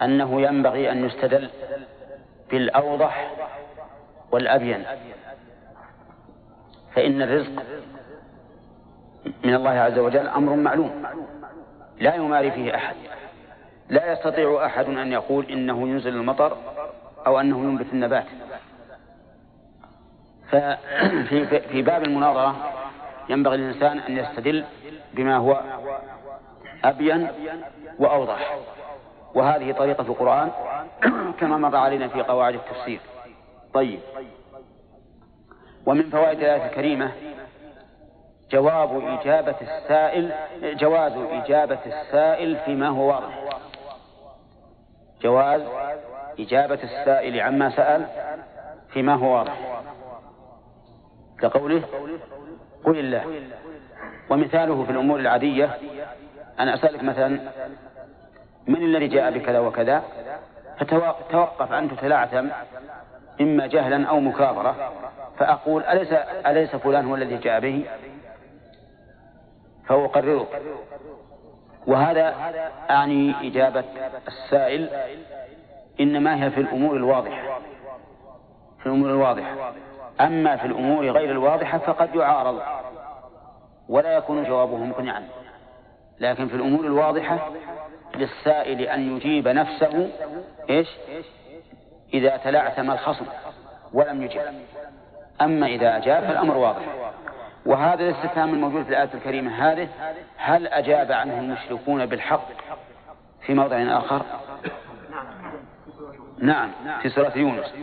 أنه 0.02 0.40
ينبغي 0.40 0.92
أن 0.92 1.04
يستدل 1.04 1.50
بالأوضح 2.50 3.30
والأبين. 4.32 4.84
فإن 6.94 7.22
الرزق 7.22 7.62
من 9.44 9.54
الله 9.54 9.70
عز 9.70 9.98
وجل 9.98 10.28
أمر 10.28 10.56
معلوم 10.56 11.06
لا 12.00 12.14
يماري 12.14 12.50
فيه 12.50 12.74
أحد. 12.74 12.96
لا 13.88 14.12
يستطيع 14.12 14.66
أحد 14.66 14.84
أن 14.84 15.12
يقول 15.12 15.46
إنه 15.46 15.88
ينزل 15.88 16.16
المطر 16.16 16.56
أو 17.26 17.40
أنه 17.40 17.58
ينبت 17.58 17.92
النبات. 17.92 18.26
ففي 20.50 21.60
في 21.60 21.82
باب 21.82 22.04
المناظرة 22.04 22.56
ينبغي 23.28 23.54
الإنسان 23.54 23.98
أن 23.98 24.16
يستدل 24.16 24.64
بما 25.14 25.36
هو 25.36 25.60
أبين 26.84 27.28
وأوضح. 27.98 28.56
وهذه 29.34 29.72
طريقة 29.72 30.02
القرآن 30.02 30.50
كما 31.40 31.56
مر 31.56 31.76
علينا 31.76 32.08
في 32.08 32.22
قواعد 32.22 32.54
التفسير. 32.54 33.00
طيب. 33.74 34.00
ومن 35.86 36.10
فوائد 36.10 36.38
الآية 36.38 36.66
الكريمة 36.66 37.12
جواب 38.50 39.18
إجابة 39.20 39.54
السائل 39.60 40.32
جواز 40.62 41.12
إجابة 41.12 41.78
السائل 41.86 42.56
فيما 42.56 42.88
هو 42.88 43.08
واضح. 43.08 43.60
جواز 45.22 45.62
إجابة 46.38 46.78
السائل 46.82 47.40
عما 47.40 47.70
سأل 47.70 48.06
فيما 48.92 49.14
هو 49.14 49.34
واضح. 49.34 49.82
كقوله 51.42 51.82
قل 52.84 52.98
الله 52.98 53.24
ومثاله 54.30 54.84
في 54.84 54.90
الأمور 54.92 55.20
العادية 55.20 55.78
أنا 56.60 56.74
أسألك 56.74 57.02
مثلا 57.02 57.40
من 58.66 58.82
الذي 58.82 59.06
جاء 59.06 59.38
بكذا 59.38 59.58
وكذا؟ 59.58 60.02
فتوقف 60.78 61.72
أن 61.72 61.90
تتلعثم 61.90 62.48
إما 63.40 63.66
جهلا 63.66 64.06
أو 64.06 64.20
مكابرة 64.20 64.92
فأقول 65.38 65.82
أليس 65.82 66.12
أليس 66.46 66.76
فلان 66.76 67.06
هو 67.06 67.14
الذي 67.14 67.36
جاء 67.36 67.60
به؟ 67.60 67.84
فأقررك 69.86 70.62
وهذا 71.86 72.34
أعني 72.90 73.48
إجابة 73.48 73.84
السائل 74.28 74.88
إنما 76.00 76.44
هي 76.44 76.50
في 76.50 76.60
الأمور 76.60 76.96
الواضحة. 76.96 77.60
في 78.80 78.86
الأمور 78.86 79.10
الواضحة. 79.10 79.72
أما 80.20 80.56
في 80.56 80.66
الأمور 80.66 81.10
غير 81.10 81.30
الواضحة 81.30 81.78
فقد 81.78 82.14
يعارض 82.14 82.62
ولا 83.88 84.16
يكون 84.16 84.44
جوابه 84.44 84.76
مقنعا. 84.76 85.28
لكن 86.20 86.48
في 86.48 86.54
الأمور 86.54 86.84
الواضحة 86.84 87.50
للسائل 88.16 88.80
أن 88.80 89.16
يجيب 89.16 89.48
نفسه 89.48 90.10
إيش؟ 90.70 90.88
إذا 92.14 92.36
تلعثم 92.36 92.90
الخصم 92.90 93.26
ولم 93.92 94.22
يجب. 94.22 94.40
أما 95.40 95.66
إذا 95.66 95.96
أجاب 95.96 96.22
فالأمر 96.22 96.56
واضح. 96.56 96.82
وهذا 97.66 98.02
الاستفهام 98.04 98.54
الموجود 98.54 98.82
في 98.82 98.90
الآية 98.90 99.10
الكريمة 99.14 99.72
هذه 99.72 99.88
هل 100.36 100.66
أجاب 100.66 101.12
عنه 101.12 101.38
المشركون 101.38 102.06
بالحق 102.06 102.48
في 103.46 103.54
موضع 103.54 103.98
آخر؟ 103.98 104.22
نعم 106.38 106.70
في 107.02 107.08
سورة 107.08 107.32
يونس. 107.36 107.74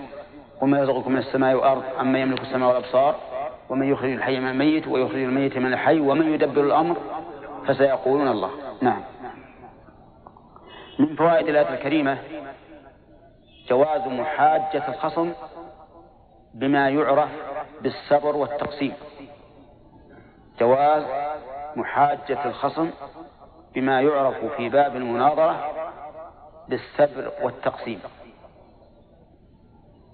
وما 0.62 0.80
يرزقكم 0.80 1.12
من 1.12 1.18
السماء 1.18 1.56
والأرض 1.56 1.84
عما 1.98 2.20
يملك 2.20 2.42
السماء 2.42 2.70
والأبصار؟ 2.70 3.16
ومن 3.70 3.92
يخرج 3.92 4.12
الحي 4.12 4.40
من 4.40 4.50
الميت 4.50 4.88
ويخرج 4.88 5.22
الميت 5.22 5.58
من 5.58 5.74
الحي 5.74 6.00
ومن 6.00 6.34
يدبر 6.34 6.62
الأمر؟ 6.62 6.98
فسيقولون 7.68 8.28
الله. 8.28 8.50
نعم. 8.82 9.02
من 11.00 11.16
فوائد 11.16 11.48
الآية 11.48 11.74
الكريمة 11.74 12.18
جواز 13.70 14.08
محاجة 14.08 14.88
الخصم 14.88 15.34
بما 16.54 16.90
يعرف 16.90 17.30
بالصبر 17.82 18.36
والتقسيم 18.36 18.94
جواز 20.60 21.04
محاجة 21.76 22.46
الخصم 22.46 22.90
بما 23.76 24.02
يعرف 24.02 24.46
في 24.58 24.70
باب 24.70 24.96
المناظرة 24.96 25.72
بالصبر 26.70 27.32
والتقسيم 27.42 28.00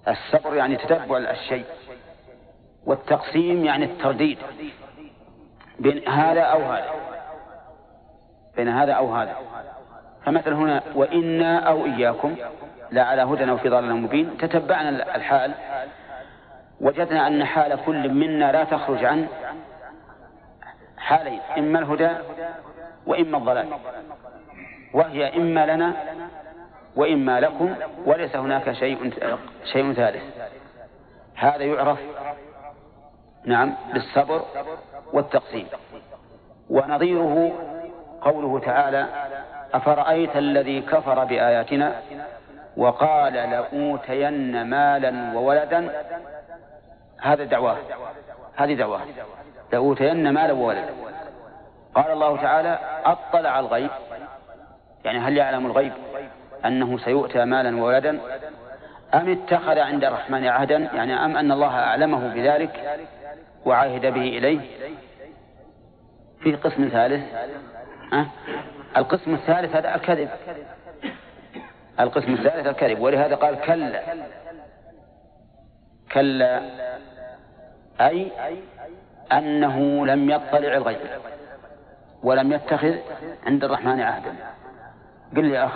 الصبر 0.08 0.56
يعني 0.56 0.76
تتبع 0.76 1.18
الشيء 1.18 1.64
والتقسيم 2.86 3.64
يعني 3.64 3.84
الترديد 3.84 4.38
بين 5.78 6.08
هذا 6.08 6.40
أو 6.40 6.72
هذا 6.72 6.90
بين 8.56 8.68
هذا 8.68 8.92
أو 8.92 9.14
هذا. 9.14 9.36
فمثلا 10.24 10.56
هنا 10.56 10.82
وإنا 10.94 11.58
أو 11.58 11.84
إياكم 11.84 12.36
لا 12.90 13.04
على 13.04 13.22
هدى 13.22 13.50
أو 13.50 13.56
في 13.56 13.68
ضلال 13.68 13.94
مبين 13.94 14.36
تتبعنا 14.38 15.16
الحال 15.16 15.54
وجدنا 16.80 17.26
أن 17.26 17.44
حال 17.44 17.78
كل 17.86 18.08
منا 18.08 18.52
لا 18.52 18.64
تخرج 18.64 19.04
عن 19.04 19.28
حالين 20.98 21.40
إما 21.58 21.78
الهدى 21.78 22.10
وإما 23.06 23.38
الضلال 23.38 23.68
وهي 24.94 25.36
إما 25.36 25.66
لنا 25.66 25.94
وإما 26.96 27.40
لكم 27.40 27.74
وليس 28.06 28.36
هناك 28.36 28.72
شيء 28.72 29.12
شيء 29.72 29.92
ثالث. 29.92 30.22
هذا 31.34 31.64
يعرف 31.64 31.98
نعم 33.44 33.74
بالصبر 33.92 34.42
والتقسيم. 35.12 35.66
ونظيره 36.70 37.52
قوله 38.20 38.58
تعالى 38.58 39.06
أفرأيت 39.74 40.36
الذي 40.36 40.80
كفر 40.80 41.24
بآياتنا 41.24 42.02
وقال 42.76 43.32
لأوتين 43.32 44.66
مالا 44.66 45.38
وولدا؟ 45.38 46.04
هذا 47.20 47.44
دعواه 47.44 47.76
هذه 48.56 48.74
دعواه 48.74 49.00
لأوتين 49.72 50.30
مالا 50.30 50.52
وولدا. 50.52 50.94
قال 51.94 52.10
الله 52.10 52.36
تعالى 52.36 52.78
أطلع 53.04 53.60
الغيب. 53.60 53.90
يعني 55.04 55.18
هل 55.18 55.36
يعلم 55.36 55.66
الغيب؟ 55.66 55.92
أنه 56.64 56.98
سيؤتى 56.98 57.44
مالا 57.44 57.82
وولدا 57.82 58.20
أم 59.14 59.32
اتخذ 59.32 59.78
عند 59.78 60.04
الرحمن 60.04 60.46
عهدا؟ 60.46 60.76
يعني 60.76 61.24
أم 61.24 61.36
أن 61.36 61.52
الله 61.52 61.78
أعلمه 61.78 62.34
بذلك 62.34 62.98
وعهد 63.64 64.00
به 64.00 64.38
إليه؟ 64.38 64.60
في 66.40 66.54
قسم 66.56 66.88
ثالث. 66.88 67.24
أه؟ 68.12 68.26
القسم 68.96 69.34
الثالث 69.34 69.76
هذا 69.76 69.94
الكذب. 69.94 70.28
القسم 72.00 72.32
الثالث 72.32 72.66
الكذب. 72.66 73.00
ولهذا 73.00 73.34
قال 73.34 73.60
كلا. 73.60 74.02
كلا. 76.12 76.60
أي 78.00 78.32
أنه 79.32 80.06
لم 80.06 80.30
يطلع 80.30 80.76
الغيب 80.76 80.98
ولم 82.22 82.52
يتخذ 82.52 82.94
عند 83.46 83.64
الرحمن 83.64 84.00
عهدا. 84.00 84.34
قل 85.36 85.44
لي 85.44 85.64
أخ 85.64 85.72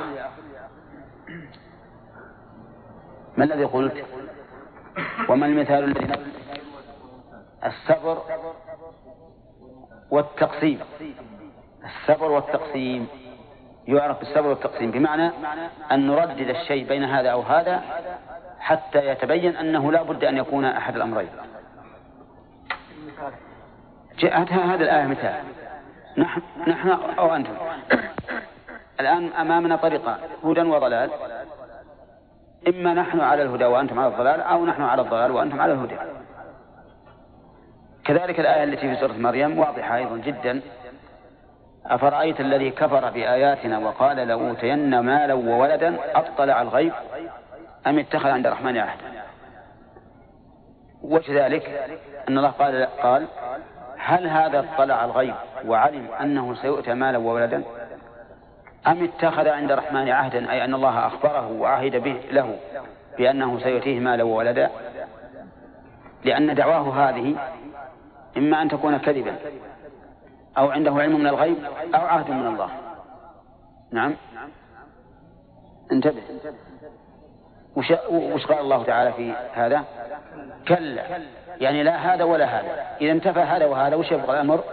ما 3.37 3.45
الذي 3.45 3.64
قلت؟ 3.64 4.05
وما 5.29 5.47
المثال 5.47 5.85
الذي 5.85 6.12
الصبر 7.64 8.22
والتقسيم. 10.11 10.81
الصبر 11.85 12.31
والتقسيم. 12.31 13.07
يعرف 13.87 14.18
بالصبر 14.18 14.47
والتقسيم. 14.47 14.91
بمعنى 14.91 15.31
أن 15.93 16.07
نردد 16.07 16.49
الشيء 16.49 16.89
بين 16.89 17.05
هذا 17.05 17.31
أو 17.31 17.43
هذا 17.43 17.83
حتى 18.59 19.07
يتبين 19.07 19.57
أنه 19.57 19.93
لا 19.93 20.03
بد 20.03 20.24
أن 20.24 20.37
يكون 20.37 20.64
أحد 20.64 20.97
الأمرين. 20.97 21.29
جاءت 24.18 24.53
هذه 24.53 24.74
الآية 24.74 25.07
مثال. 25.07 25.45
نحن 26.18 26.41
نحن 26.68 26.89
أو 26.89 27.35
أنتم؟ 27.35 27.55
الآن 29.01 29.33
أمامنا 29.33 29.77
طريقان 29.77 30.17
هدى 30.45 30.61
وضلال. 30.61 31.11
إما 32.69 32.95
نحن 32.95 33.21
على 33.21 33.43
الهدى 33.43 33.65
وأنتم 33.65 33.99
على 33.99 34.09
الضلال 34.13 34.41
أو 34.41 34.67
نحن 34.67 34.83
على 34.83 35.03
الضلال 35.03 35.31
وأنتم 35.31 35.61
على 35.61 35.73
الهدى. 35.73 35.97
كذلك 38.05 38.41
الآية 38.41 38.65
التي 38.65 38.95
في 38.95 39.01
سورة 39.01 39.13
مريم 39.13 39.59
واضحة 39.59 39.97
أيضا 39.97 40.17
جدا. 40.17 40.61
أفرأيت 41.87 42.41
الذي 42.41 42.71
كفر 42.71 43.11
بآياتنا 43.11 43.79
وقال 43.79 44.17
لأوتين 44.17 45.01
مالا 45.01 45.35
وولدا 45.35 45.97
أطلع 46.15 46.63
الغيب؟ 46.63 46.93
أم 47.87 47.99
اتخذ 47.99 48.29
عند 48.29 48.47
الرحمن 48.47 48.77
عهدا؟ 48.77 49.05
وجه 51.03 51.47
ذلك 51.47 51.91
أن 52.29 52.39
الله 52.39 52.51
قال 52.51 52.89
قال 53.03 53.27
هل 53.99 54.27
هذا 54.27 54.59
اطلع 54.59 55.05
الغيب 55.05 55.35
وعلم 55.67 56.09
أنه 56.21 56.55
سيؤتى 56.55 56.95
مالا 56.95 57.19
وولدا؟ 57.19 57.63
أم 58.89 59.05
اتخذ 59.05 59.49
عند 59.49 59.72
الرحمن 59.72 60.09
عهدا 60.09 60.53
أي 60.53 60.64
أن 60.64 60.74
الله 60.74 61.07
أخبره 61.07 61.53
وعهد 61.53 61.97
به 61.97 62.20
له 62.30 62.59
بأنه 63.18 63.59
سيؤتيه 63.59 64.01
مالا 64.01 64.22
وولدا؟ 64.22 64.70
لأن 66.24 66.55
دعواه 66.55 67.09
هذه 67.09 67.36
إما 68.36 68.62
أن 68.62 68.68
تكون 68.68 68.99
كذبا 68.99 69.36
أو 70.59 70.70
عنده 70.70 70.93
علم 70.93 71.20
من 71.20 71.26
الغيب 71.26 71.57
أو 71.95 72.07
عهد 72.07 72.30
من 72.30 72.47
الله. 72.47 72.70
نعم. 73.93 74.14
انتبه. 75.93 76.22
وش, 77.76 77.93
وش 78.11 78.47
قال 78.47 78.59
الله 78.59 78.84
تعالى 78.84 79.12
في 79.12 79.34
هذا؟ 79.55 79.84
كلا. 80.68 81.03
يعني 81.61 81.82
لا 81.82 82.14
هذا 82.14 82.24
ولا 82.24 82.45
هذا. 82.45 82.97
إذا 83.01 83.12
انتفى 83.12 83.41
هذا 83.41 83.66
وهذا 83.66 83.97
وش 83.97 84.12
يبقى 84.12 84.34
الأمر؟ 84.34 84.64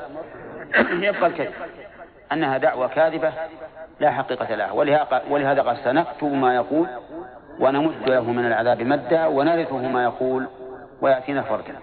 يبقى 1.07 1.27
الكذب. 1.27 1.53
أنها 2.31 2.57
دعوة 2.57 2.87
كاذبة 2.87 3.33
لا 3.99 4.11
حقيقة 4.11 4.55
لها 4.55 4.71
ولهذا 5.29 5.61
قال 5.61 5.77
سنكتب 5.77 6.33
ما 6.33 6.55
يقول 6.55 6.87
ونمد 7.59 8.09
له 8.09 8.31
من 8.31 8.45
العذاب 8.45 8.81
مدا 8.81 9.25
ونرثه 9.25 9.77
ما 9.77 10.03
يقول 10.03 10.47
ويأتينا 11.01 11.41
فردا 11.41 11.75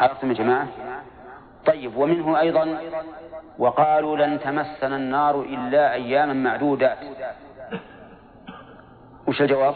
عرفتم 0.00 0.28
يا 0.28 0.34
جماعة؟ 0.34 0.66
طيب 1.66 1.96
ومنه 1.96 2.40
أيضا 2.40 2.78
وقالوا 3.58 4.16
لن 4.16 4.40
تمسنا 4.40 4.96
النار 4.96 5.40
إلا 5.40 5.92
أياما 5.92 6.32
معدودات. 6.32 6.98
وش 9.26 9.42
الجواب؟ 9.42 9.74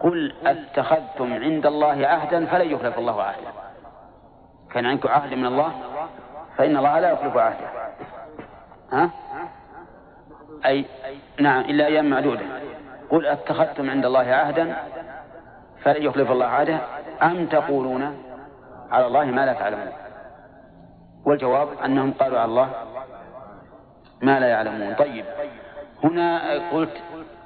قل 0.00 0.34
أتخذتم 0.46 1.34
عند 1.34 1.66
الله 1.66 2.06
عهدا 2.06 2.46
فلن 2.46 2.70
يخلف 2.70 2.98
الله 2.98 3.22
عهدا 3.22 3.52
كان 4.72 4.86
عندكم 4.86 5.08
عهد 5.08 5.34
من 5.34 5.46
الله؟ 5.46 5.72
فإن 6.56 6.76
الله 6.76 7.00
لا 7.00 7.10
يخلف 7.10 7.36
عهده. 7.36 7.83
ها؟ 8.94 9.10
أي 10.66 10.84
نعم 11.40 11.60
إلا 11.60 11.86
أيام 11.86 12.10
معدودة. 12.10 12.42
قل 13.10 13.26
أتخذتم 13.26 13.90
عند 13.90 14.04
الله 14.04 14.20
عهدا 14.20 14.76
فلن 15.82 16.02
يخلف 16.02 16.30
الله 16.30 16.46
عهده. 16.46 16.78
أم 17.22 17.46
تقولون 17.46 18.18
على 18.90 19.06
الله 19.06 19.24
ما 19.24 19.46
لا 19.46 19.52
تعلمون؟ 19.52 19.92
والجواب 21.24 21.68
أنهم 21.84 22.12
قالوا 22.12 22.38
على 22.38 22.48
الله 22.48 22.70
ما 24.22 24.40
لا 24.40 24.48
يعلمون. 24.48 24.94
طيب 24.94 25.24
هنا 26.04 26.52
قلت 26.72 27.02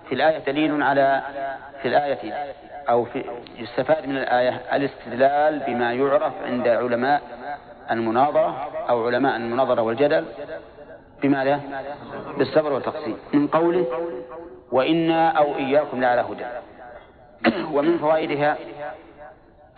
في 0.08 0.14
الآية 0.14 0.38
دليل 0.38 0.82
على 0.82 1.22
في 1.82 1.88
الآية 1.88 2.52
أو 2.88 3.04
في 3.04 3.24
يستفاد 3.56 4.06
من 4.06 4.16
الآية 4.16 4.60
الاستدلال 4.72 5.58
بما 5.66 5.92
يعرف 5.92 6.32
عند 6.44 6.68
علماء 6.68 7.22
المناظرة 7.90 8.68
أو 8.88 9.06
علماء 9.06 9.36
المناظرة 9.36 9.82
والجدل 9.82 10.24
بماذا؟ 11.22 11.60
بالصبر 12.38 12.72
والتقسيم 12.72 13.16
من 13.32 13.46
قوله 13.46 13.86
وإنا 14.72 15.28
أو 15.28 15.56
إياكم 15.56 16.00
لعلى 16.00 16.20
هدى. 16.20 16.46
ومن 17.74 17.98
فوائدها 17.98 18.56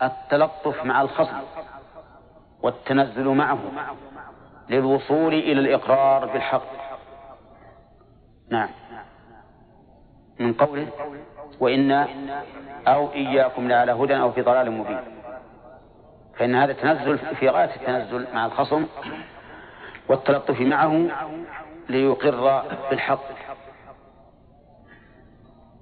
التلطف 0.01 0.85
مع 0.85 1.01
الخصم 1.01 1.41
والتنزل 2.63 3.27
معه 3.27 3.59
للوصول 4.69 5.33
إلى 5.33 5.59
الإقرار 5.59 6.25
بالحق. 6.25 6.63
نعم. 8.49 8.69
من 10.39 10.53
قوله 10.53 10.87
وإنا 11.59 12.07
أو 12.87 13.13
إياكم 13.13 13.67
لعلى 13.67 13.91
هدى 13.91 14.17
أو 14.17 14.31
في 14.31 14.41
ضلال 14.41 14.71
مبين. 14.71 14.99
فإن 16.37 16.55
هذا 16.55 16.71
التنزل 16.71 17.17
في 17.17 17.49
غاية 17.49 17.75
التنزل 17.75 18.27
مع 18.33 18.45
الخصم 18.45 18.85
والتلطف 20.09 20.61
معه 20.61 21.07
ليقر 21.89 22.63
بالحق. 22.89 23.23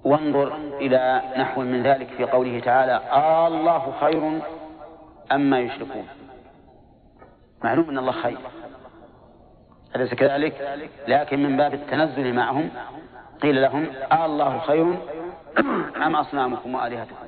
وانظر 0.03 0.55
إلى 0.55 1.22
نحو 1.38 1.61
من 1.61 1.84
ذلك 1.84 2.07
في 2.07 2.24
قوله 2.24 2.59
تعالى 2.59 2.91
آه 2.91 3.47
الله 3.47 3.93
خير 3.99 4.41
أما 5.32 5.59
يشركون. 5.59 6.07
معلوم 7.63 7.89
أن 7.89 7.97
الله 7.97 8.11
خير. 8.11 8.38
أليس 9.95 10.13
كذلك؟ 10.13 10.80
لكن 11.07 11.43
من 11.43 11.57
باب 11.57 11.74
التنزل 11.74 12.34
معهم 12.34 12.70
قيل 13.41 13.61
لهم 13.61 13.86
آه 14.11 14.26
الله 14.26 14.59
خير 14.59 14.97
أم 16.05 16.15
أصنامكم 16.15 16.76
وآلهتكم؟ 16.76 17.26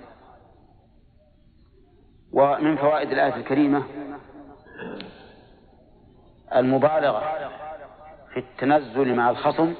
ومن 2.33 2.75
فوائد 2.77 3.11
الآية 3.11 3.35
الكريمة 3.35 3.83
المبالغة 6.55 7.23
في 8.33 8.39
التنزل 8.39 9.15
مع 9.15 9.29
الخصم 9.29 9.73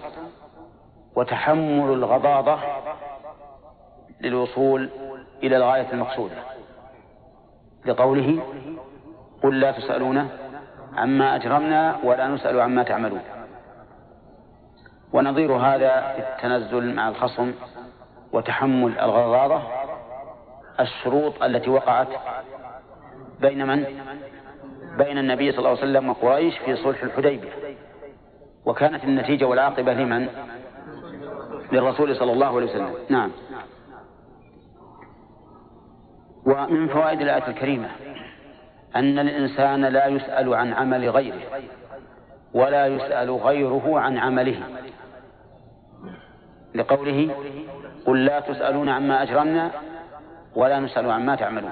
وتحمل 1.16 1.94
الغضاضة 1.94 2.60
للوصول 4.22 4.90
إلى 5.44 5.58
الغاية 5.58 5.94
المقصودة 5.94 6.36
لقوله 7.86 8.44
قل 9.44 9.60
لا 9.60 9.72
تسألون 9.72 10.30
عما 10.98 11.36
أجرمنا 11.36 11.98
ولا 12.04 12.28
نسأل 12.28 12.62
عما 12.62 12.84
تعملون 12.84 13.22
ونظير 15.14 15.54
هذا 15.54 16.14
في 16.14 16.20
التنزل 16.20 16.96
مع 16.96 17.10
الخصم 17.10 17.54
وتحمل 18.34 19.00
الغضاضة 19.00 19.62
الشروط 20.80 21.44
التي 21.44 21.70
وقعت 21.70 22.08
بين 23.40 23.68
من؟ 23.68 23.86
بين 24.98 25.18
النبي 25.18 25.52
صلى 25.52 25.60
الله 25.60 25.70
عليه 25.70 25.80
وسلم 25.80 26.10
وقريش 26.10 26.58
في 26.58 26.76
صلح 26.76 27.04
الحديبية. 27.04 27.52
وكانت 28.66 29.04
النتيجة 29.04 29.46
والعاقبة 29.46 29.94
لمن؟ 29.94 30.28
للرسول 31.72 32.16
صلى 32.16 32.34
الله 32.34 32.56
عليه 32.56 32.66
وسلم. 32.66 32.94
نعم. 33.10 33.32
ومن 36.46 36.88
فوائد 36.88 37.22
الآية 37.22 37.48
الكريمة 37.48 37.90
أن 38.96 39.20
الإنسان 39.20 39.86
لا 39.86 40.08
يسأل 40.08 40.54
عن 40.54 40.74
عمل 40.74 41.10
غيره 41.10 41.42
ولا 42.54 42.88
يسأل 42.88 43.32
غيره 43.32 44.00
عن 44.00 44.18
عمله. 44.18 44.64
لقوله 46.76 47.36
قل 48.06 48.26
لا 48.26 48.40
تسألون 48.40 48.90
عما 48.90 49.24
أجرمنا 49.24 49.72
ولا 50.56 50.80
نسأل 50.80 51.12
عما 51.12 51.36
تعملون. 51.36 51.72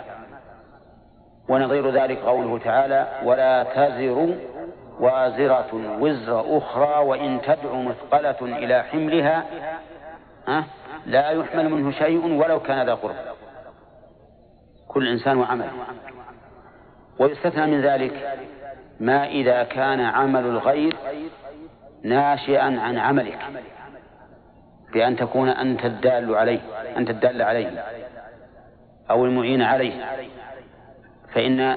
ونظير 1.49 1.91
ذلك 1.91 2.17
قوله 2.17 2.59
تعالى 2.59 3.07
ولا 3.23 3.63
تزر 3.63 4.35
وازرة 4.99 5.99
وزر 5.99 6.57
أخرى 6.57 7.05
وإن 7.05 7.41
تدع 7.41 7.73
مثقلة 7.73 8.37
إلى 8.41 8.83
حملها 8.83 9.45
لا 11.05 11.29
يحمل 11.29 11.69
منه 11.69 11.91
شيء 11.91 12.25
ولو 12.25 12.59
كان 12.59 12.85
ذا 12.85 12.93
قرب. 12.93 13.15
كل 14.87 15.07
إنسان 15.07 15.37
وعمله 15.37 15.71
ويستثنى 17.19 17.65
من 17.65 17.81
ذلك 17.81 18.37
ما 18.99 19.27
إذا 19.27 19.63
كان 19.63 20.01
عمل 20.01 20.45
الغير 20.45 20.95
ناشئا 22.03 22.79
عن 22.79 22.97
عملك 22.97 23.39
بأن 24.93 25.15
تكون 25.15 25.49
أنت 25.49 25.85
الدال 25.85 26.35
عليه 26.35 26.59
أنت 26.97 27.09
الدال 27.09 27.41
عليه 27.41 27.83
أو 29.09 29.25
المعين 29.25 29.61
عليه. 29.61 30.05
فإن 31.33 31.75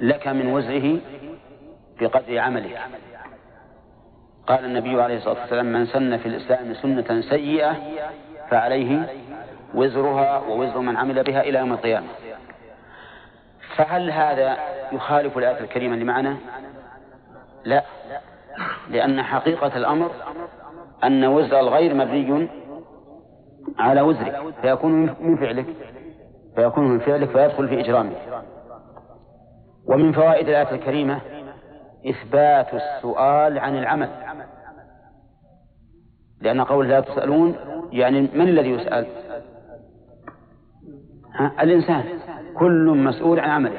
لك 0.00 0.28
من 0.28 0.52
وزره 0.52 0.98
بقدر 2.00 2.38
عملك. 2.38 2.78
قال 4.46 4.64
النبي 4.64 5.02
عليه 5.02 5.16
الصلاة 5.16 5.40
والسلام 5.40 5.72
من 5.72 5.86
سن 5.86 6.16
في 6.16 6.26
الإسلام 6.26 6.74
سنة 6.74 7.20
سيئة 7.20 7.76
فعليه 8.50 9.08
وزرها 9.74 10.38
ووزر 10.38 10.78
من 10.78 10.96
عمل 10.96 11.22
بها 11.22 11.40
إلى 11.40 11.58
يوم 11.58 11.72
القيامة. 11.72 12.06
فهل 13.76 14.10
هذا 14.10 14.58
يخالف 14.92 15.38
الآية 15.38 15.60
الكريمة 15.60 15.96
لمعنى؟ 15.96 16.36
لا 17.64 17.84
لأن 18.90 19.22
حقيقة 19.22 19.76
الأمر 19.76 20.10
أن 21.04 21.24
وزر 21.24 21.60
الغير 21.60 21.94
مبني 21.94 22.48
على 23.78 24.00
وزرك 24.00 24.54
فيكون 24.62 25.16
من 25.20 25.36
فعلك. 25.36 25.66
فيكون 26.56 26.88
من 26.88 26.98
فعلك 26.98 27.28
فيدخل 27.28 27.68
في 27.68 27.80
إجرامك 27.80 28.16
ومن 29.86 30.12
فوائد 30.12 30.48
الآية 30.48 30.74
الكريمة 30.74 31.20
إثبات 32.06 32.74
السؤال 32.74 33.58
عن 33.58 33.76
العمل. 33.76 34.08
لأن 36.40 36.60
قول 36.60 36.88
لا 36.88 37.00
تسألون 37.00 37.56
يعني 37.92 38.20
من 38.20 38.48
الذي 38.48 38.70
يسأل؟ 38.70 39.06
الإنسان. 41.60 42.04
كل 42.58 43.02
مسؤول 43.04 43.40
عن 43.40 43.50
عمله. 43.50 43.78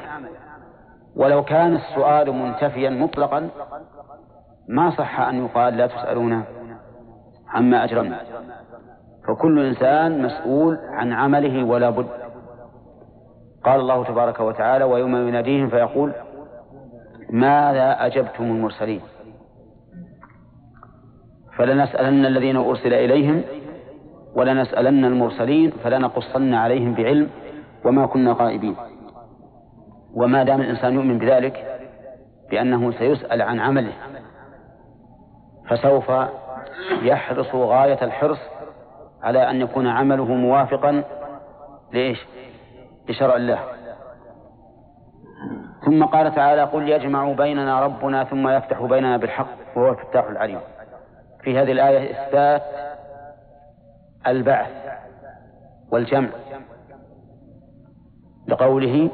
ولو 1.16 1.44
كان 1.44 1.76
السؤال 1.76 2.32
منتفيا 2.32 2.90
مطلقا 2.90 3.48
ما 4.68 4.90
صح 4.90 5.20
أن 5.20 5.44
يقال 5.44 5.76
لا 5.76 5.86
تسألون 5.86 6.44
عما 7.48 7.84
أجرمنا. 7.84 8.20
فكل 9.28 9.66
إنسان 9.66 10.22
مسؤول 10.22 10.78
عن 10.82 11.12
عمله 11.12 11.64
ولا 11.64 11.90
بد 11.90 12.21
قال 13.64 13.80
الله 13.80 14.04
تبارك 14.04 14.40
وتعالى 14.40 14.84
ويوم 14.84 15.28
يناديهم 15.28 15.68
فيقول 15.68 16.12
ماذا 17.30 18.06
أجبتم 18.06 18.44
المرسلين 18.44 19.00
فلنسألن 21.56 22.26
الذين 22.26 22.56
أرسل 22.56 22.94
إليهم 22.94 23.42
ولنسألن 24.34 25.04
المرسلين 25.04 25.70
فلنقصن 25.70 26.54
عليهم 26.54 26.94
بعلم 26.94 27.30
وما 27.84 28.06
كنا 28.06 28.32
غائبين 28.32 28.76
وما 30.14 30.42
دام 30.44 30.60
الإنسان 30.60 30.94
يؤمن 30.94 31.18
بذلك 31.18 31.80
بأنه 32.50 32.92
سيسأل 32.92 33.42
عن 33.42 33.60
عمله 33.60 33.92
فسوف 35.68 36.12
يحرص 37.02 37.54
غاية 37.54 37.98
الحرص 38.04 38.38
على 39.22 39.50
أن 39.50 39.60
يكون 39.60 39.86
عمله 39.86 40.34
موافقا 40.34 41.04
لإيش؟ 41.92 42.18
لشرع 43.08 43.36
الله. 43.36 43.58
ثم 45.84 46.04
قال 46.04 46.34
تعالى 46.34 46.62
قل 46.62 46.88
يجمع 46.88 47.32
بيننا 47.32 47.80
ربنا 47.80 48.24
ثم 48.24 48.48
يفتح 48.48 48.82
بيننا 48.82 49.16
بالحق 49.16 49.76
وهو 49.76 49.90
الفتاح 49.90 50.24
العليم. 50.24 50.60
في 51.42 51.58
هذه 51.58 51.72
الآية 51.72 52.10
إثبات 52.10 52.62
البعث 54.26 54.70
والجمع. 55.92 56.28
لقوله 58.48 59.10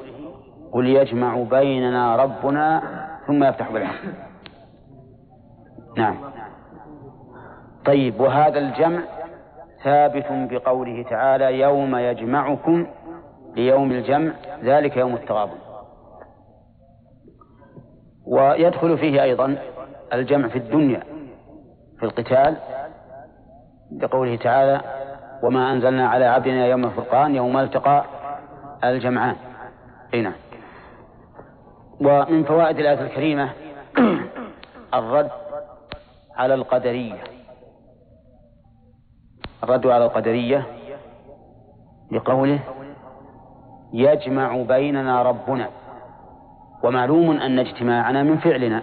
قل 0.73 0.87
يجمع 0.87 1.43
بيننا 1.43 2.17
ربنا 2.17 2.83
ثم 3.27 3.45
يفتح 3.45 3.73
بالحق. 3.73 4.05
نعم. 5.97 6.17
طيب 7.85 8.21
وهذا 8.21 8.59
الجمع 8.59 9.01
ثابت 9.85 10.27
بقوله 10.31 11.03
تعالى 11.03 11.61
يوم 11.61 11.97
يجمعكم 11.97 12.87
ليوم 13.59 13.93
الجمع 13.93 14.33
ذلك 14.63 14.97
يوم 14.97 15.15
التغابن. 15.15 15.59
ويدخل 18.27 18.99
فيه 18.99 19.23
أيضا 19.23 19.57
الجمع 20.13 20.49
في 20.49 20.59
الدنيا 20.59 21.03
في 21.99 22.03
القتال 22.03 22.57
بقوله 23.91 24.37
تعالى 24.37 24.81
وما 25.43 25.73
أنزلنا 25.73 26.09
على 26.09 26.25
عبدنا 26.25 26.67
يوم 26.67 26.85
الفرقان 26.85 27.35
يوم 27.35 27.57
التقى 27.57 28.05
الجمعان. 28.85 29.37
هنا 30.15 30.23
نعم. 30.23 30.33
ومن 32.01 32.45
فوائد 32.45 32.79
الآية 32.79 33.01
الكريمة 33.01 33.51
الرد 34.95 35.31
على 36.37 36.55
القدرية. 36.55 37.23
الرد 39.65 39.87
على 39.87 40.05
القدرية 40.05 40.67
بقوله 42.11 42.61
يجمع 43.93 44.63
بيننا 44.63 45.23
ربنا. 45.23 45.69
ومعلوم 46.83 47.31
أن 47.31 47.59
اجتماعنا 47.59 48.23
من 48.23 48.37
فعلنا. 48.37 48.83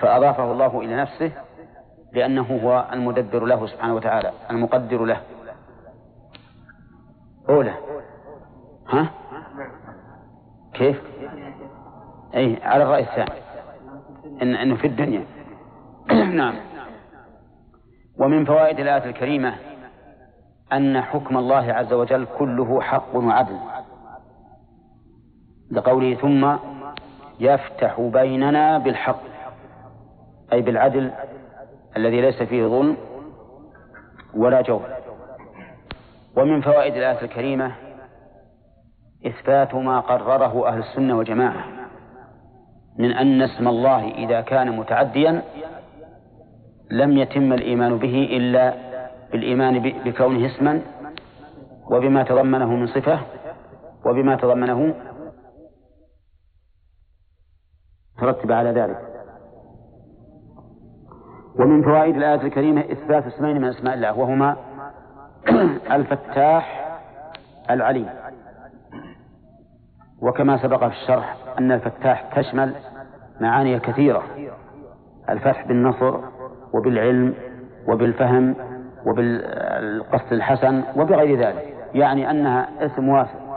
فأضافه 0.00 0.52
الله 0.52 0.80
إلى 0.80 0.96
نفسه 0.96 1.32
لأنه 2.12 2.60
هو 2.62 2.86
المدبر 2.92 3.44
له 3.44 3.66
سبحانه 3.66 3.94
وتعالى 3.94 4.30
المقدر 4.50 5.04
له. 5.04 5.20
أولى. 7.48 7.74
ها؟ 8.88 9.10
كيف؟ 10.74 11.02
أي 12.34 12.58
على 12.62 12.84
الرأي 12.84 13.02
الثاني. 13.02 13.40
إن 14.42 14.54
أنه 14.54 14.76
في 14.76 14.86
الدنيا. 14.86 15.24
نعم. 16.40 16.54
ومن 18.18 18.44
فوائد 18.44 18.80
الآية 18.80 19.04
الكريمة 19.04 19.54
أن 20.72 21.00
حكم 21.00 21.36
الله 21.36 21.72
عز 21.72 21.92
وجل 21.92 22.26
كله 22.38 22.80
حق 22.80 23.16
وعدل. 23.16 23.56
لقوله 25.70 26.14
ثم 26.14 26.56
يفتح 27.40 28.00
بيننا 28.00 28.78
بالحق 28.78 29.20
أي 30.52 30.62
بالعدل 30.62 31.10
الذي 31.96 32.20
ليس 32.20 32.42
فيه 32.42 32.66
ظلم 32.66 32.96
ولا 34.34 34.60
جور. 34.60 34.82
ومن 36.36 36.60
فوائد 36.60 36.96
الآية 36.96 37.22
الكريمة 37.22 37.72
إثبات 39.26 39.74
ما 39.74 40.00
قرره 40.00 40.68
أهل 40.68 40.78
السنة 40.78 41.18
والجماعة 41.18 41.64
من 42.98 43.12
أن 43.12 43.42
اسم 43.42 43.68
الله 43.68 44.08
إذا 44.08 44.40
كان 44.40 44.76
متعديا 44.76 45.42
لم 46.90 47.18
يتم 47.18 47.52
الإيمان 47.52 47.98
به 47.98 48.28
إلا 48.30 48.89
بالإيمان 49.32 49.78
بكونه 50.04 50.46
اسما 50.46 50.82
وبما 51.90 52.22
تضمنه 52.22 52.74
من 52.74 52.86
صفة 52.86 53.20
وبما 54.06 54.36
تضمنه 54.36 54.94
ترتب 58.18 58.52
على 58.52 58.70
ذلك. 58.70 58.98
ومن 61.58 61.82
فوائد 61.82 62.16
الآية 62.16 62.42
الكريمة 62.42 62.80
إثبات 62.80 63.26
اسمين 63.26 63.56
من 63.56 63.68
أسماء 63.68 63.94
الله 63.94 64.18
وهما 64.18 64.56
الفتاح 65.96 66.96
العليم. 67.70 68.08
وكما 70.22 70.62
سبق 70.62 70.88
في 70.88 70.94
الشرح 71.02 71.36
أن 71.58 71.72
الفتاح 71.72 72.36
تشمل 72.36 72.74
معاني 73.40 73.80
كثيرة 73.80 74.22
الفتح 75.28 75.66
بالنصر 75.66 76.20
وبالعلم 76.72 77.34
وبالفهم 77.88 78.69
وبالقصد 79.06 80.32
الحسن 80.32 80.82
وبغير 80.96 81.38
ذلك 81.38 81.76
يعني 81.94 82.30
أنها 82.30 82.86
اسم 82.86 83.08
واسع. 83.08 83.50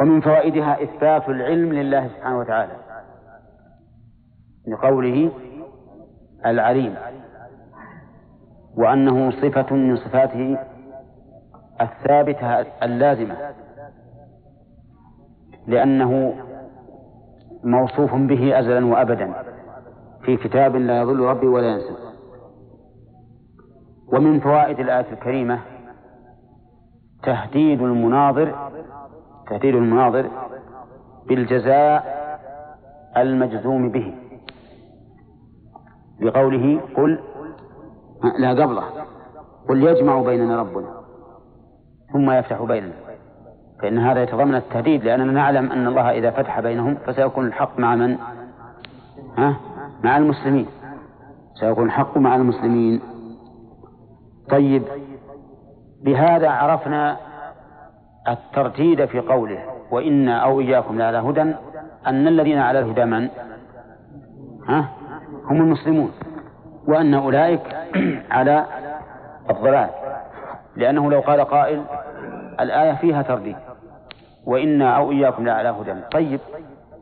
ومن 0.00 0.20
فوائدها 0.20 0.82
إثبات 0.82 1.28
العلم 1.28 1.72
لله 1.72 2.08
سبحانه 2.08 2.38
وتعالى 2.38 2.72
لقوله 4.68 5.30
العليم 6.46 6.94
وأنه 8.76 9.30
صفة 9.30 9.74
من 9.74 9.96
صفاته 9.96 10.58
الثابتة 11.80 12.60
اللازمة 12.82 13.36
لأنه 15.66 16.34
موصوف 17.64 18.14
به 18.14 18.58
أزلا 18.58 18.86
وأبدا 18.86 19.32
في 20.22 20.36
كتاب 20.36 20.76
لا 20.76 21.00
يضل 21.00 21.20
ربي 21.20 21.46
ولا 21.46 21.68
ينسى. 21.68 22.01
ومن 24.12 24.40
فوائد 24.40 24.80
الآية 24.80 25.12
الكريمة 25.12 25.60
تهديد 27.22 27.82
المناظر 27.82 28.70
تهديد 29.50 29.74
المناظر 29.74 30.30
بالجزاء 31.28 32.22
المجزوم 33.16 33.88
به 33.88 34.14
بقوله 36.20 36.80
قل 36.96 37.20
لا 38.38 38.50
قبله 38.50 38.84
قل 39.68 39.82
يجمع 39.82 40.22
بيننا 40.22 40.60
ربنا 40.60 41.02
ثم 42.12 42.30
يفتح 42.30 42.62
بيننا 42.62 42.94
فإن 43.82 43.98
هذا 43.98 44.22
يتضمن 44.22 44.54
التهديد 44.54 45.04
لأننا 45.04 45.32
نعلم 45.32 45.72
أن 45.72 45.86
الله 45.86 46.10
إذا 46.10 46.30
فتح 46.30 46.60
بينهم 46.60 46.94
فسيكون 46.94 47.46
الحق 47.46 47.78
مع 47.78 47.94
من؟ 47.94 48.18
ها؟ 49.38 49.56
مع 50.04 50.16
المسلمين 50.16 50.66
سيكون 51.54 51.86
الحق 51.86 52.18
مع 52.18 52.36
المسلمين 52.36 53.00
طيب 54.52 54.82
بهذا 56.02 56.50
عرفنا 56.50 57.16
الترتيد 58.28 59.04
في 59.04 59.20
قوله 59.20 59.58
وإنا 59.90 60.38
أو 60.38 60.60
إياكم 60.60 60.98
لعلى 60.98 61.18
هدى. 61.18 61.54
أن 62.06 62.28
الذين 62.28 62.58
على 62.58 62.78
الهدى 62.78 63.04
من؟ 63.04 63.28
ها؟ 64.68 64.88
هم 65.44 65.60
المسلمون. 65.60 66.12
وأن 66.86 67.14
أولئك 67.14 67.76
على 68.36 68.66
الضلال. 69.50 69.88
لأنه 70.76 71.10
لو 71.10 71.20
قال 71.20 71.40
قائل 71.40 71.84
الآية 72.60 72.92
فيها 72.92 73.22
ترديد. 73.22 73.56
وإنا 74.46 74.96
أو 74.96 75.10
إياكم 75.10 75.46
لعلى 75.46 75.68
هدى. 75.68 75.94
طيب 76.12 76.40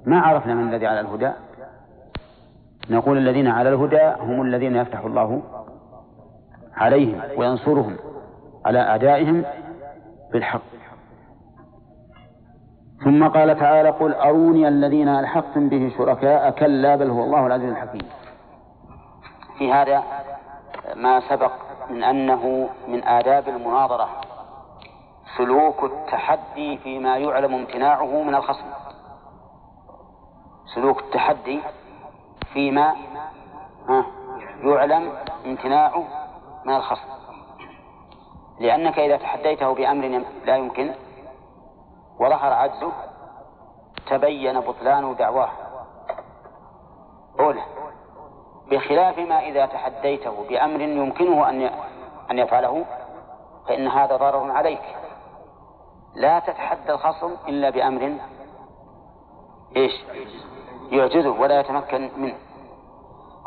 ما 0.06 0.20
عرفنا 0.20 0.54
من 0.54 0.68
الذي 0.68 0.86
على 0.86 1.00
الهدى؟ 1.00 1.30
نقول 2.90 3.18
الذين 3.18 3.46
على 3.46 3.68
الهدى 3.68 4.12
هم 4.20 4.42
الذين 4.42 4.76
يفتح 4.76 5.00
الله 5.00 5.42
عليهم 6.80 7.20
وينصرهم 7.36 7.96
على 8.66 8.80
أعدائهم 8.80 9.44
بالحق. 10.32 10.60
ثم 13.04 13.28
قال 13.28 13.58
تعالى 13.58 13.90
قل 13.90 14.14
أروني 14.14 14.68
الذين 14.68 15.08
ألحقتم 15.08 15.68
به 15.68 15.92
شركاء 15.98 16.50
كلا 16.50 16.96
بل 16.96 17.10
هو 17.10 17.24
الله 17.24 17.46
العزيز 17.46 17.70
الحكيم. 17.70 18.08
في 19.58 19.72
هذا 19.72 20.02
ما 20.96 21.20
سبق 21.28 21.52
من 21.90 22.04
أنه 22.04 22.68
من 22.88 23.04
آداب 23.04 23.48
المناظرة 23.48 24.08
سلوك 25.38 25.84
التحدي 25.84 26.78
فيما 26.78 27.16
يعلم 27.16 27.54
امتناعه 27.54 28.22
من 28.22 28.34
الخصم. 28.34 28.66
سلوك 30.74 31.00
التحدي 31.00 31.60
فيما 32.52 32.94
يعلم 34.64 35.12
امتناعه 35.46 36.04
من 36.64 36.74
الخصم؟ 36.74 37.08
لأنك 38.60 38.98
إذا 38.98 39.16
تحديته 39.16 39.74
بأمر 39.74 40.24
لا 40.44 40.56
يمكن 40.56 40.94
وظهر 42.20 42.52
عجزه 42.52 42.92
تبين 44.06 44.60
بطلان 44.60 45.14
دعواه. 45.14 45.50
أولى 47.40 47.62
بخلاف 48.70 49.18
ما 49.18 49.38
إذا 49.40 49.66
تحديته 49.66 50.48
بأمر 50.48 50.80
يمكنه 50.80 51.48
أن 51.48 51.70
أن 52.30 52.38
يفعله 52.38 52.84
فإن 53.68 53.88
هذا 53.88 54.16
ضرر 54.16 54.50
عليك. 54.50 54.96
لا 56.14 56.38
تتحدى 56.38 56.92
الخصم 56.92 57.36
إلا 57.48 57.70
بأمر 57.70 58.18
إيش؟ 59.76 59.92
يعجزه 60.90 61.40
ولا 61.40 61.60
يتمكن 61.60 62.10
منه. 62.16 62.38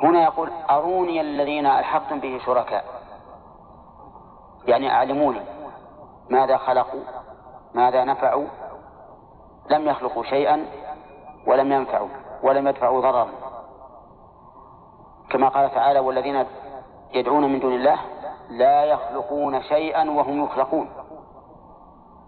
هنا 0.03 0.23
يقول 0.23 0.49
أروني 0.69 1.21
الذين 1.21 1.65
ألحقتم 1.65 2.19
به 2.19 2.39
شركاء. 2.45 3.02
يعني 4.67 4.91
أعلموني 4.91 5.41
ماذا 6.29 6.57
خلقوا 6.57 7.03
ماذا 7.73 8.03
نفعوا 8.03 8.45
لم 9.69 9.87
يخلقوا 9.87 10.23
شيئا 10.23 10.65
ولم 11.47 11.71
ينفعوا 11.71 12.09
ولم 12.43 12.67
يدفعوا 12.67 13.01
ضررا. 13.01 13.27
كما 15.29 15.49
قال 15.49 15.71
تعالى 15.71 15.99
والذين 15.99 16.45
يدعون 17.13 17.53
من 17.53 17.59
دون 17.59 17.73
الله 17.73 17.99
لا 18.49 18.83
يخلقون 18.83 19.61
شيئا 19.61 20.09
وهم 20.09 20.43
يخلقون. 20.43 20.89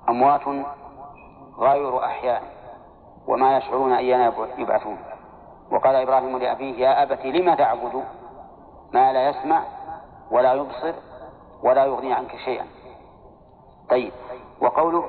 أموات 0.10 0.66
غير 1.60 2.06
أحياء 2.06 2.44
وما 3.28 3.58
يشعرون 3.58 3.94
أيان 3.94 4.34
يبعثون. 4.58 4.98
وقال 5.72 5.96
إبراهيم 5.96 6.38
لأبيه 6.38 6.80
يا 6.80 7.04
أبت 7.04 7.26
لم 7.26 7.54
تعبد 7.56 8.04
ما 8.94 9.14
لا 9.14 9.30
يسمع 9.30 9.64
ولا 10.32 10.54
يبصر 10.54 10.94
ولا 11.66 11.86
يغني 11.86 12.14
عنك 12.14 12.36
شيئا. 12.46 12.66
طيب 13.90 14.12
وقوله 14.62 15.06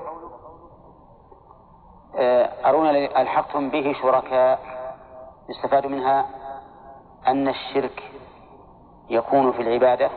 آه، 2.18 2.68
أرونا 2.68 2.90
ألحقتم 3.22 3.70
به 3.70 3.92
شركاء 4.02 4.60
يستفاد 5.48 5.86
منها 5.86 6.26
أن 7.26 7.48
الشرك 7.48 8.02
يكون 9.10 9.52
في 9.52 9.62
العبادة 9.62 10.10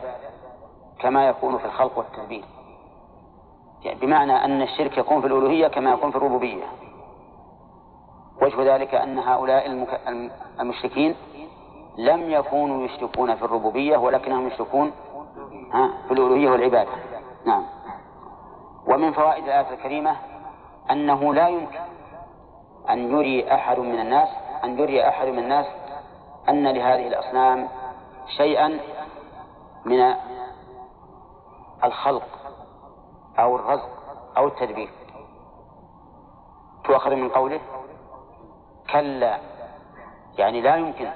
كما 0.98 1.28
يكون 1.28 1.58
في 1.58 1.64
الخلق 1.64 1.98
والتدبير 1.98 2.44
يعني 3.82 4.00
بمعنى 4.00 4.44
أن 4.44 4.62
الشرك 4.62 4.98
يكون 4.98 5.20
في 5.20 5.26
الألوهية 5.26 5.68
كما 5.68 5.92
يكون 5.92 6.10
في 6.10 6.16
الربوبية. 6.16 6.64
وجه 8.42 8.74
ذلك 8.74 8.94
أن 8.94 9.18
هؤلاء 9.18 9.66
المشركين 10.60 11.14
لم 11.98 12.30
يكونوا 12.30 12.84
يشركون 12.84 13.34
في 13.34 13.44
الربوبية 13.44 13.96
ولكنهم 13.96 14.46
يشركون 14.46 14.92
في 16.08 16.14
الألوهية 16.14 16.50
والعبادة. 16.50 16.90
نعم. 17.44 17.64
ومن 18.86 19.12
فوائد 19.12 19.44
الآية 19.44 19.74
الكريمة 19.74 20.16
أنه 20.90 21.34
لا 21.34 21.48
يمكن 21.48 21.78
أن 22.90 22.98
يري 23.10 23.54
أحد 23.54 23.78
من 23.78 24.00
الناس 24.00 24.28
أن 24.64 24.78
يري 24.78 25.08
أحد 25.08 25.26
من 25.28 25.38
الناس 25.38 25.66
أن 26.48 26.68
لهذه 26.68 27.08
الأصنام 27.08 27.68
شيئا 28.36 28.80
من 29.84 30.14
الخلق 31.84 32.28
أو 33.38 33.56
الرزق 33.56 33.90
أو 34.36 34.46
التدبير. 34.46 34.90
تؤخذ 36.84 37.14
من 37.14 37.28
قوله 37.28 37.60
كلا 38.92 39.38
يعني 40.38 40.60
لا 40.60 40.76
يمكن 40.76 41.10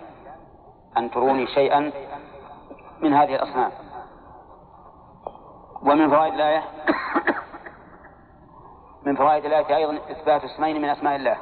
أن 0.97 1.11
تروني 1.11 1.47
شيئا 1.47 1.93
من 3.01 3.15
هذه 3.15 3.35
الأصنام. 3.35 3.71
ومن 5.85 6.11
فوائد 6.11 6.35
الآية 6.35 6.62
من 9.07 9.16
فوائد 9.16 9.45
الآية 9.45 9.76
أيضا 9.76 9.99
إثبات 10.11 10.45
اسمين 10.45 10.82
من 10.82 10.89
أسماء 10.89 11.16
الله. 11.16 11.37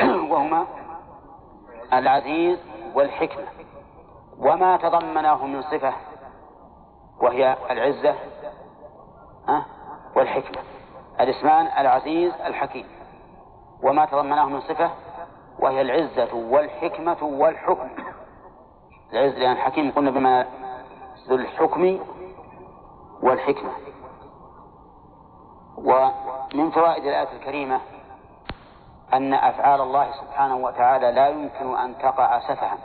وهما 0.32 0.66
العزيز 1.92 2.58
والحكمة. 2.94 3.44
وما 4.38 4.76
تضمناه 4.76 5.46
من 5.46 5.62
صفة 5.62 5.92
وهي 7.20 7.56
العزة 7.70 8.14
والحكمة. 10.16 10.62
الاسمان 11.20 11.66
العزيز 11.66 12.32
الحكيم. 12.32 12.86
وما 13.82 14.04
تضمناه 14.04 14.44
من 14.44 14.60
صفة 14.60 14.90
وهي 15.58 15.80
العزة 15.80 16.34
والحكمة 16.34 17.22
والحكم. 17.22 17.88
العزة 19.12 19.38
لأن 19.38 19.52
الحكيم 19.52 19.90
قلنا 19.90 20.10
بما 20.10 20.46
ذو 21.28 21.36
الحكم 21.36 21.98
والحكمة. 23.22 23.72
ومن 25.76 26.70
فوائد 26.70 27.04
الآية 27.04 27.32
الكريمة 27.36 27.80
أن 29.12 29.34
أفعال 29.34 29.80
الله 29.80 30.12
سبحانه 30.12 30.56
وتعالى 30.56 31.12
لا 31.12 31.28
يمكن 31.28 31.76
أن 31.76 31.98
تقع 31.98 32.40
سفها. 32.40 32.78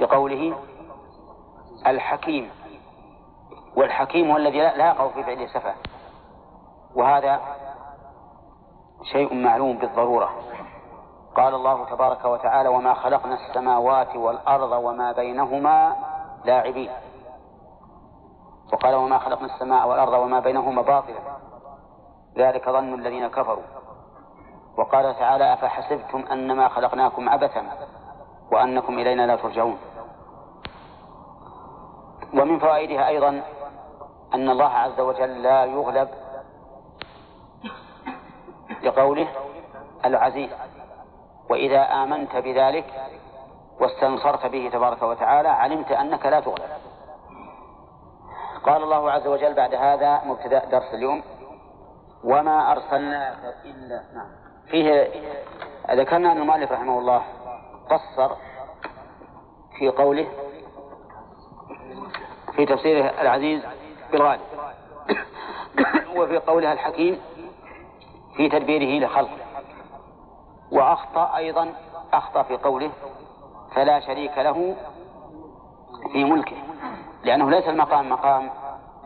بقوله 0.00 0.56
الحكيم. 1.86 2.50
والحكيم 3.76 4.30
هو 4.30 4.36
الذي 4.36 4.58
لا 4.58 4.86
يقع 4.86 5.08
في 5.08 5.22
فعله 5.22 5.46
سفه. 5.46 5.74
وهذا 6.94 7.40
شيء 9.02 9.34
معلوم 9.34 9.78
بالضرورة. 9.78 10.30
قال 11.36 11.54
الله 11.54 11.84
تبارك 11.84 12.24
وتعالى 12.24 12.68
وما 12.68 12.94
خلقنا 12.94 13.34
السماوات 13.34 14.16
والأرض 14.16 14.84
وما 14.84 15.12
بينهما 15.12 15.96
لاعبين. 16.44 16.90
وقال 18.72 18.94
وما 18.94 19.18
خلقنا 19.18 19.54
السماء 19.54 19.88
والأرض 19.88 20.12
وما 20.12 20.40
بينهما 20.40 20.82
باطلا. 20.82 21.20
ذلك 22.36 22.70
ظن 22.70 22.94
الذين 22.94 23.28
كفروا. 23.28 23.62
وقال 24.78 25.18
تعالى 25.18 25.52
أفحسبتم 25.52 26.24
أنما 26.32 26.68
خلقناكم 26.68 27.28
عبثا 27.28 27.66
وأنكم 28.52 28.98
إلينا 28.98 29.26
لا 29.26 29.36
ترجعون. 29.36 29.78
ومن 32.34 32.58
فوائدها 32.58 33.08
أيضا 33.08 33.42
أن 34.34 34.50
الله 34.50 34.68
عز 34.68 35.00
وجل 35.00 35.42
لا 35.42 35.64
يغلب 35.64 36.08
لقوله 38.82 39.28
العزيز. 40.04 40.50
وإذا 41.50 41.82
آمنت 41.82 42.36
بذلك 42.36 42.84
واستنصرت 43.80 44.46
به 44.46 44.70
تبارك 44.72 45.02
وتعالى 45.02 45.48
علمت 45.48 45.92
أنك 45.92 46.26
لا 46.26 46.40
تغلب. 46.40 46.87
قال 48.64 48.82
الله 48.82 49.10
عز 49.10 49.26
وجل 49.26 49.54
بعد 49.54 49.74
هذا 49.74 50.20
مبتدأ 50.24 50.64
درس 50.64 50.94
اليوم. 50.94 51.22
وما 52.24 52.72
أرسلناك 52.72 53.54
إلا 53.64 54.02
نعم. 54.14 54.26
فيه 54.66 55.08
ذكرنا 55.90 56.32
أن 56.32 56.36
المؤلف 56.36 56.72
رحمه 56.72 56.98
الله 56.98 57.22
قصر 57.90 58.34
في 59.78 59.88
قوله 59.88 60.28
في 62.56 62.66
تفسيره 62.66 63.20
العزيز 63.20 63.62
بالغالب 64.12 64.40
وفي 66.16 66.38
قولها 66.38 66.72
الحكيم 66.72 67.20
في 68.36 68.48
تدبيره 68.48 69.06
لخلقه 69.06 69.38
وأخطأ 70.72 71.36
أيضا 71.36 71.72
أخطأ 72.12 72.42
في 72.42 72.56
قوله 72.56 72.90
فلا 73.74 74.00
شريك 74.00 74.38
له 74.38 74.76
في 76.12 76.24
ملكه. 76.24 76.56
لأنه 77.28 77.50
ليس 77.50 77.68
المقام 77.68 78.08
مقام 78.08 78.50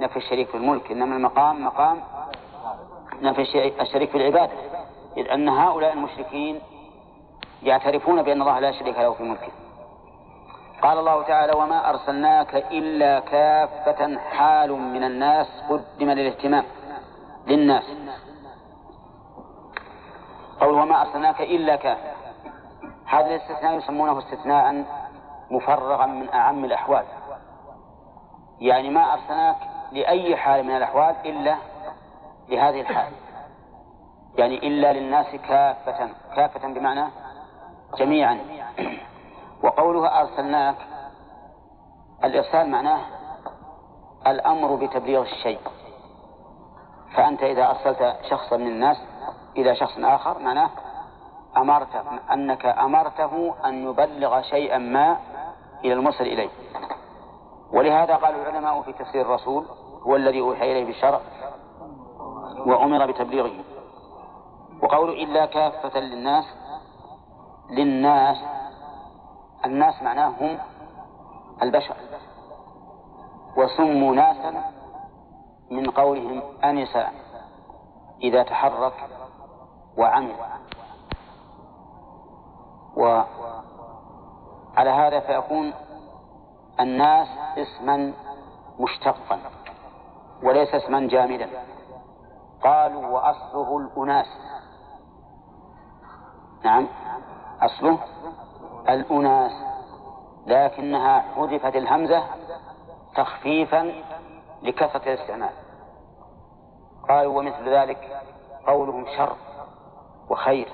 نفي 0.01 0.17
الشريك 0.17 0.49
في 0.49 0.57
الملك 0.57 0.91
إنما 0.91 1.17
المقام 1.17 1.65
مقام 1.65 2.01
نفي 3.23 3.43
الشريك 3.81 4.11
في 4.11 4.19
العبادة. 4.19 4.53
إذ 5.17 5.29
أن 5.29 5.49
هؤلاء 5.49 5.93
المشركين 5.93 6.61
يعترفون 7.63 8.23
بأن 8.23 8.43
الله 8.43 8.59
لا 8.59 8.73
شريك 8.73 8.99
له 8.99 9.13
في 9.13 9.23
ملكه. 9.23 9.53
قال 10.83 10.99
الله 10.99 11.23
تعالى 11.23 11.53
وما 11.53 11.91
أرسلناك 11.91 12.55
إلا 12.55 13.21
كافة 13.21 14.19
حال 14.19 14.73
من 14.73 15.05
الناس 15.05 15.47
قدم 15.69 16.11
للاهتمام 16.11 16.65
للناس. 17.47 17.85
قول 20.61 20.75
وما 20.75 21.03
أرسلناك 21.03 21.41
إلا 21.41 21.77
كافة. 21.77 22.13
هذا 23.07 23.27
الاستثناء 23.27 23.77
يسمونه 23.77 24.19
استثناء 24.19 24.85
مفرغا 25.51 26.07
من 26.07 26.29
أعم 26.29 26.65
الأحوال. 26.65 27.05
يعني 28.63 28.91
ما 28.91 29.13
أرسلناك 29.13 29.57
لأي 29.93 30.37
حال 30.37 30.65
من 30.65 30.77
الأحوال 30.77 31.15
إلا 31.25 31.57
لهذه 32.49 32.81
الحال. 32.81 33.13
يعني 34.39 34.69
إلا 34.69 34.93
للناس 34.93 35.27
كافة 35.27 36.11
كافة 36.37 36.69
بمعنى 36.69 37.09
جميعا. 37.99 38.39
وقولها 39.63 40.21
أرسلناك 40.21 40.77
الإرسال 42.25 42.71
معناه 42.71 43.01
الأمر 44.27 44.75
بتبليغ 44.75 45.23
الشيء. 45.23 45.61
فأنت 47.17 47.43
إذا 47.43 47.71
أرسلت 47.71 48.17
شخصا 48.31 48.57
من 48.57 48.67
الناس 48.67 48.97
إلى 49.57 49.77
شخص 49.77 49.99
آخر 49.99 50.39
معناه 50.39 50.71
أمرت 51.57 52.05
أنك 52.33 52.67
أمرته 52.67 53.55
أن 53.65 53.89
يبلغ 53.89 54.43
شيئا 54.43 54.79
ما 54.79 55.17
إلى 55.85 55.93
المرسل 55.93 56.25
إليه. 56.25 56.51
ولهذا 57.73 58.17
قال 58.17 58.35
العلماء 58.35 58.83
في 58.83 58.93
تفسير 58.93 59.23
الرسول 59.23 59.67
هو 60.03 60.17
الذي 60.17 60.41
أوحي 60.41 60.73
إليه 60.73 60.85
بالشرع 60.85 61.21
وأمر 62.67 63.11
بتبليغه. 63.11 63.65
وقول 64.83 65.11
إلا 65.11 65.47
كافة 65.47 66.01
للناس 66.01 66.45
للناس 67.71 68.37
الناس 69.65 70.03
معناه 70.03 70.29
هم 70.29 70.59
البشر. 71.63 71.97
وسموا 73.57 74.15
ناسا 74.15 74.73
من 75.71 75.91
قولهم 75.91 76.43
أنس 76.65 76.97
إذا 78.23 78.43
تحرك 78.43 78.95
وعمل. 79.99 80.35
وعلى 82.97 84.91
هذا 84.91 85.21
فيكون 85.21 85.73
الناس 86.81 87.29
اسما 87.59 88.13
مشتقا 88.81 89.39
وليس 90.43 90.75
اسما 90.75 91.09
جامدا. 91.09 91.49
قالوا 92.65 93.07
وأصله 93.07 93.79
الأناس. 93.79 94.27
نعم 96.65 96.89
أصله 97.61 97.99
الأناس. 98.89 99.53
لكنها 100.47 101.21
حذفت 101.21 101.77
الهمزة 101.77 102.23
تخفيفا 103.15 103.93
لكثرة 104.63 105.03
الاستعمال. 105.13 105.53
قالوا 107.09 107.39
ومثل 107.39 107.69
ذلك 107.69 108.23
قولهم 108.67 109.07
شر 109.17 109.37
وخير. 110.31 110.69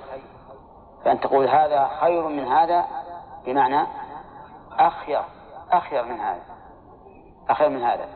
فأن 1.04 1.20
تقول 1.20 1.48
هذا 1.48 1.88
خير 2.00 2.28
من 2.28 2.44
هذا 2.48 2.84
بمعنى 3.44 3.86
أخير. 4.72 5.22
أخير 5.72 6.04
من 6.04 6.20
هذا. 6.20 6.42
أخير 7.48 7.68
من 7.68 7.82
هذا. 7.82 8.08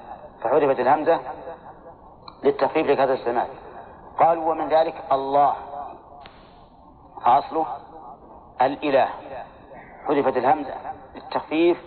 فحذفت 0.42 0.80
الهمزة 0.80 1.20
للتخفيف 2.44 2.86
لكثرة 2.86 3.04
الاستعمال 3.04 3.48
قالوا 4.18 4.50
ومن 4.50 4.68
ذلك 4.68 4.94
الله. 5.12 5.56
أصله 7.24 7.66
الإله. 8.62 9.08
حذفت 10.08 10.36
الهمزة 10.36 10.74
للتخفيف 11.14 11.78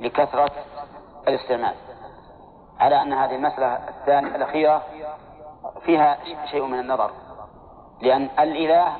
لكثرة 0.00 0.52
الاستعمال. 1.28 1.74
على 2.80 3.02
أن 3.02 3.12
هذه 3.12 3.34
المسألة 3.34 3.88
الثانية 3.88 4.36
الأخيرة 4.36 4.82
فيها 5.80 6.18
شيء 6.46 6.66
من 6.66 6.78
النظر. 6.78 7.10
لأن 8.00 8.30
الإله 8.38 8.96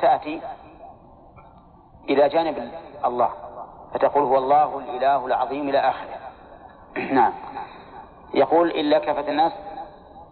تأتي 0.00 0.40
إلى 2.08 2.28
جانب 2.28 2.72
الله. 3.04 3.32
فتقول 3.94 4.24
هو 4.24 4.38
الله 4.38 4.78
الإله 4.78 5.26
العظيم 5.26 5.68
إلى 5.68 5.78
آخره. 5.78 6.18
نعم. 7.14 7.32
يقول 8.34 8.70
إلا 8.70 8.98
كافة 8.98 9.28
الناس 9.30 9.52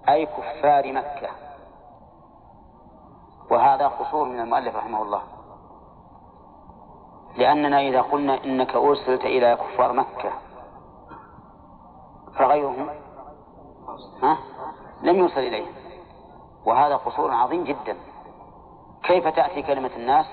أي 0.08 0.26
كفار 0.26 0.92
مكة. 0.92 1.28
وهذا 3.50 3.88
قصور 3.88 4.28
من 4.28 4.40
المؤلف 4.40 4.76
رحمه 4.76 5.02
الله. 5.02 5.22
لأننا 7.36 7.80
إذا 7.80 8.00
قلنا 8.00 8.44
إنك 8.44 8.74
أرسلت 8.74 9.24
إلى 9.24 9.56
كفار 9.56 9.92
مكة 9.92 10.32
فغيرهم 12.38 12.88
ها 14.22 14.38
لم 15.02 15.16
يرسل 15.16 15.40
إليهم. 15.40 15.72
وهذا 16.64 16.96
قصور 16.96 17.34
عظيم 17.34 17.64
جدا. 17.64 17.96
كيف 19.02 19.28
تأتي 19.28 19.62
كلمة 19.62 19.90
الناس؟ 19.96 20.26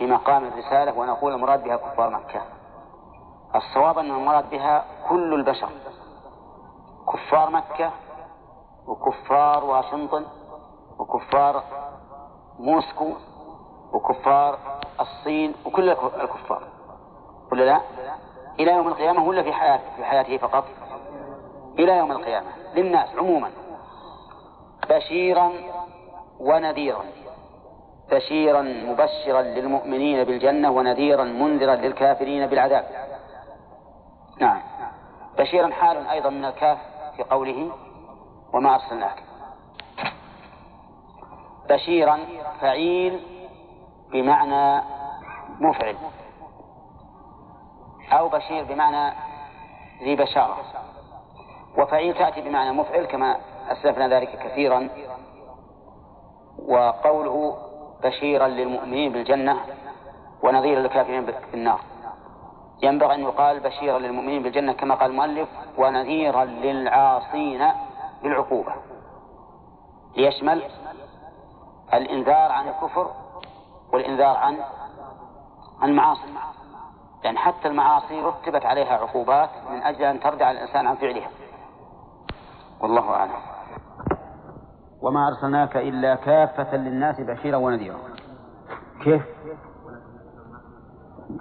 في 0.00 0.06
مقام 0.06 0.44
الرسالة 0.44 0.98
ونقول 0.98 1.34
المراد 1.34 1.64
بها 1.64 1.76
كفار 1.76 2.10
مكة. 2.10 2.42
الصواب 3.54 3.98
أن 3.98 4.10
المراد 4.10 4.50
بها 4.50 4.84
كل 5.08 5.34
البشر. 5.34 5.68
كفار 7.12 7.50
مكة 7.50 7.90
وكفار 8.86 9.64
واشنطن 9.64 10.24
وكفار 10.98 11.62
موسكو 12.58 13.12
وكفار 13.92 14.58
الصين 15.00 15.54
وكل 15.66 15.90
الكفار. 15.90 16.62
ولا 17.52 17.64
لا؟ 17.64 17.80
إلى 18.60 18.72
يوم 18.72 18.88
القيامة 18.88 19.24
ولا 19.24 19.42
في 19.42 19.52
حياته 19.52 19.96
في 19.96 20.04
حياته 20.04 20.36
فقط؟ 20.36 20.64
إلى 21.78 21.98
يوم 21.98 22.12
القيامة. 22.12 22.48
للناس 22.74 23.16
عموما 23.16 23.50
بشيرا 24.90 25.52
ونذيرا. 26.40 27.04
بشيرا 28.10 28.62
مبشرا 28.62 29.42
للمؤمنين 29.42 30.24
بالجنة 30.24 30.70
ونذيرا 30.70 31.24
منذرا 31.24 31.74
للكافرين 31.74 32.46
بالعذاب. 32.46 32.84
نعم. 34.40 34.62
بشيرا 35.38 35.72
حال 35.72 36.06
أيضا 36.06 36.30
من 36.30 36.44
الكاف 36.44 36.78
في 37.16 37.22
قوله 37.22 37.70
وما 38.52 38.74
أرسلناك. 38.74 39.22
بشيرا 41.68 42.18
فعيل 42.60 43.20
بمعنى 44.12 44.84
مفعل. 45.60 45.96
أو 48.12 48.28
بشير 48.28 48.64
بمعنى 48.64 49.14
ذي 50.02 50.16
بشارة. 50.16 50.58
وفعيل 51.78 52.14
تأتي 52.14 52.40
بمعنى 52.40 52.72
مفعل 52.72 53.04
كما 53.04 53.36
أسلفنا 53.68 54.08
ذلك 54.08 54.38
كثيرا. 54.38 54.88
وقوله 56.68 57.69
بشيرا 58.02 58.48
للمؤمنين 58.48 59.12
بالجنة 59.12 59.56
ونظيرا 60.42 60.80
للكافرين 60.80 61.26
بالنار. 61.52 61.80
ينبغي 62.82 63.14
أن 63.14 63.20
يقال 63.20 63.60
بشيرا 63.60 63.98
للمؤمنين 63.98 64.42
بالجنة 64.42 64.72
كما 64.72 64.94
قال 64.94 65.10
المؤلف 65.10 65.48
ونذيرا 65.78 66.44
للعاصين 66.44 67.68
بالعقوبة. 68.22 68.72
ليشمل 70.16 70.62
الإنذار 71.94 72.52
عن 72.52 72.68
الكفر 72.68 73.10
والإنذار 73.92 74.36
عن 74.36 74.58
المعاصي. 75.82 76.34
لأن 77.24 77.38
حتى 77.38 77.68
المعاصي 77.68 78.20
رتبت 78.20 78.66
عليها 78.66 78.94
عقوبات 78.94 79.50
من 79.70 79.82
أجل 79.82 80.04
أن 80.04 80.20
ترجع 80.20 80.50
الإنسان 80.50 80.86
عن 80.86 80.96
فعلها. 80.96 81.30
والله 82.80 83.10
أعلم. 83.10 83.59
وما 85.02 85.28
أرسلناك 85.28 85.76
إلا 85.76 86.14
كافة 86.14 86.76
للناس 86.76 87.20
بشيرا 87.20 87.56
ونذيرا. 87.56 87.96
كيف؟ 89.00 89.22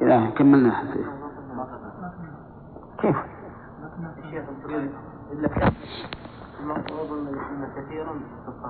لا 0.02 0.30
كملنا 0.30 0.84
كيف؟ 3.02 3.16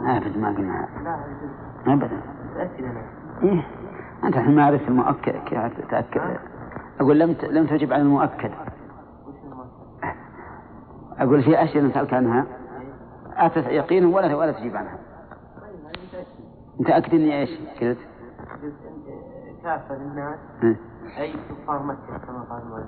ابدا 0.05 0.37
ما 0.37 0.49
قلنا. 0.57 0.87
ابدا. 1.87 2.21
إيه؟ 3.43 3.67
أنت 4.23 4.37
الحين 4.37 4.55
ما 4.55 4.65
عرفت 4.65 4.87
المؤكد 4.87 5.33
تأكد. 5.89 6.21
أقول 6.99 7.19
لم 7.19 7.35
لم 7.43 7.65
تجب 7.65 7.93
عن 7.93 7.99
المؤكد. 8.01 8.51
أقول 11.19 11.43
في 11.43 11.63
أشياء 11.63 11.83
نسالك 11.83 12.13
عنها. 12.13 12.45
آتت 13.39 13.67
يقينا 13.67 14.15
ولا 14.15 14.35
ولا 14.35 14.51
تجيب 14.51 14.75
عنها. 14.75 14.97
متأكد 16.79 17.13
إني 17.13 17.39
إيش 17.39 17.49
قلت؟ 17.81 17.97
كافة 19.63 19.95
للناس. 19.95 20.39
أي 21.17 21.33
كفار 21.33 21.83
مكة 21.83 22.17
كما 22.27 22.41
قال 22.49 22.85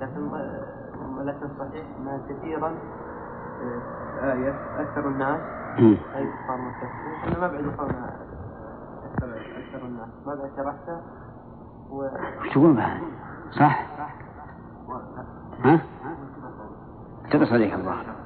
لكن 0.00 0.30
لكن 1.24 1.48
صحيح 1.58 1.86
ما 2.04 2.20
كثيرا 2.28 2.74
آية 4.22 4.54
أكثر 4.80 5.08
الناس. 5.08 5.40
أي 5.78 6.26
كفار 6.26 6.58
مكة. 6.58 6.88
أنا 7.28 7.38
ما 7.38 7.48
بعد 7.48 7.64
قولنا 7.78 8.10
أكثر 9.04 9.28
أكثر 9.36 9.86
الناس. 9.86 10.08
ماذا 10.26 10.50
شرحته 10.56 11.00
و... 11.90 12.08
وش 12.40 12.48
تقول 12.54 12.76
بعد؟ 12.76 13.00
صح؟ 13.50 13.86
ها؟ 15.64 15.80
اقتبس 17.24 17.52
عليك 17.52 17.74
الله. 17.74 18.19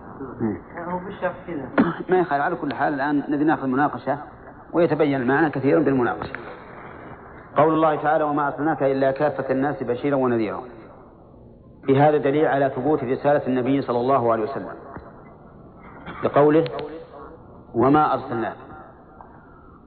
هو 0.89 0.99
بالشرح 0.99 1.35
كذا. 1.47 1.69
ما 2.09 2.19
يخالف 2.19 2.43
على 2.43 2.57
كل 2.57 2.75
حال 2.75 2.95
الآن 2.95 3.25
نبي 3.29 3.45
نأخذ 3.45 3.67
مناقشة 3.67 4.19
ويتبين 4.73 5.21
المعنى 5.21 5.51
كثيرا 5.51 5.81
بالمناقشة. 5.81 6.33
قول 7.57 7.75
الله 7.75 8.03
تعالى 8.03 8.25
وما 8.25 8.47
أرسلناك 8.47 8.83
إلا 8.83 9.11
كافة 9.11 9.53
الناس 9.53 9.83
بشيرا 9.83 10.17
ونذيرا. 10.17 10.61
في 11.87 12.01
هذا 12.01 12.17
دليل 12.17 12.47
على 12.47 12.73
ثبوت 12.77 13.05
رسالة 13.05 13.47
النبي 13.47 13.83
صلى 13.83 14.01
الله 14.01 14.33
عليه 14.33 14.43
وسلم. 14.43 14.75
بقوله 16.25 16.65
وما 17.75 18.15
أرسلناك. 18.15 18.57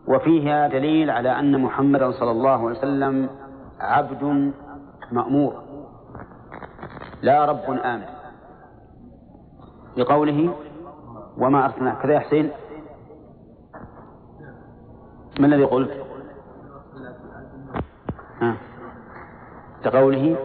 وفيها 0.07 0.67
دليل 0.67 1.09
على 1.09 1.39
أن 1.39 1.61
محمدا 1.61 2.11
صلى 2.11 2.31
الله 2.31 2.67
عليه 2.67 2.77
وسلم 2.77 3.29
عبد 3.79 4.51
مأمور. 5.11 5.53
لا 7.21 7.45
رب 7.45 7.71
آمن. 7.71 8.16
لقوله 9.97 10.55
وما 11.37 11.65
أرسلناك 11.65 12.01
كذا 12.01 12.13
يا 12.13 12.19
حسين؟ 12.19 12.51
ما 15.39 15.47
الذي 15.47 15.63
قلت؟ 15.63 15.91
ها. 18.41 18.57
لقوله 19.85 20.37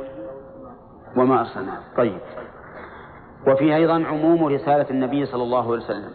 وما 1.16 1.40
أرسلناك 1.40 1.80
طيب. 1.96 2.20
وفيه 3.48 3.76
أيضا 3.76 4.04
عموم 4.06 4.44
رسالة 4.44 4.90
النبي 4.90 5.26
صلى 5.26 5.42
الله 5.42 5.62
عليه 5.72 5.84
وسلم. 5.84 6.10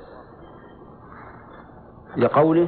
لقوله 2.17 2.67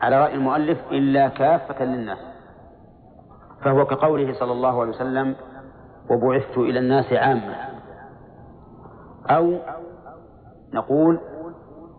على 0.00 0.20
رأي 0.20 0.34
المؤلف 0.34 0.78
إلا 0.90 1.28
كافة 1.28 1.84
للناس. 1.84 2.18
فهو 3.64 3.86
كقوله 3.86 4.32
صلى 4.32 4.52
الله 4.52 4.80
عليه 4.80 4.90
وسلم 4.90 5.36
وبعثت 6.10 6.58
إلى 6.58 6.78
الناس 6.78 7.12
عامة. 7.12 7.73
أو 9.30 9.58
نقول 10.74 11.20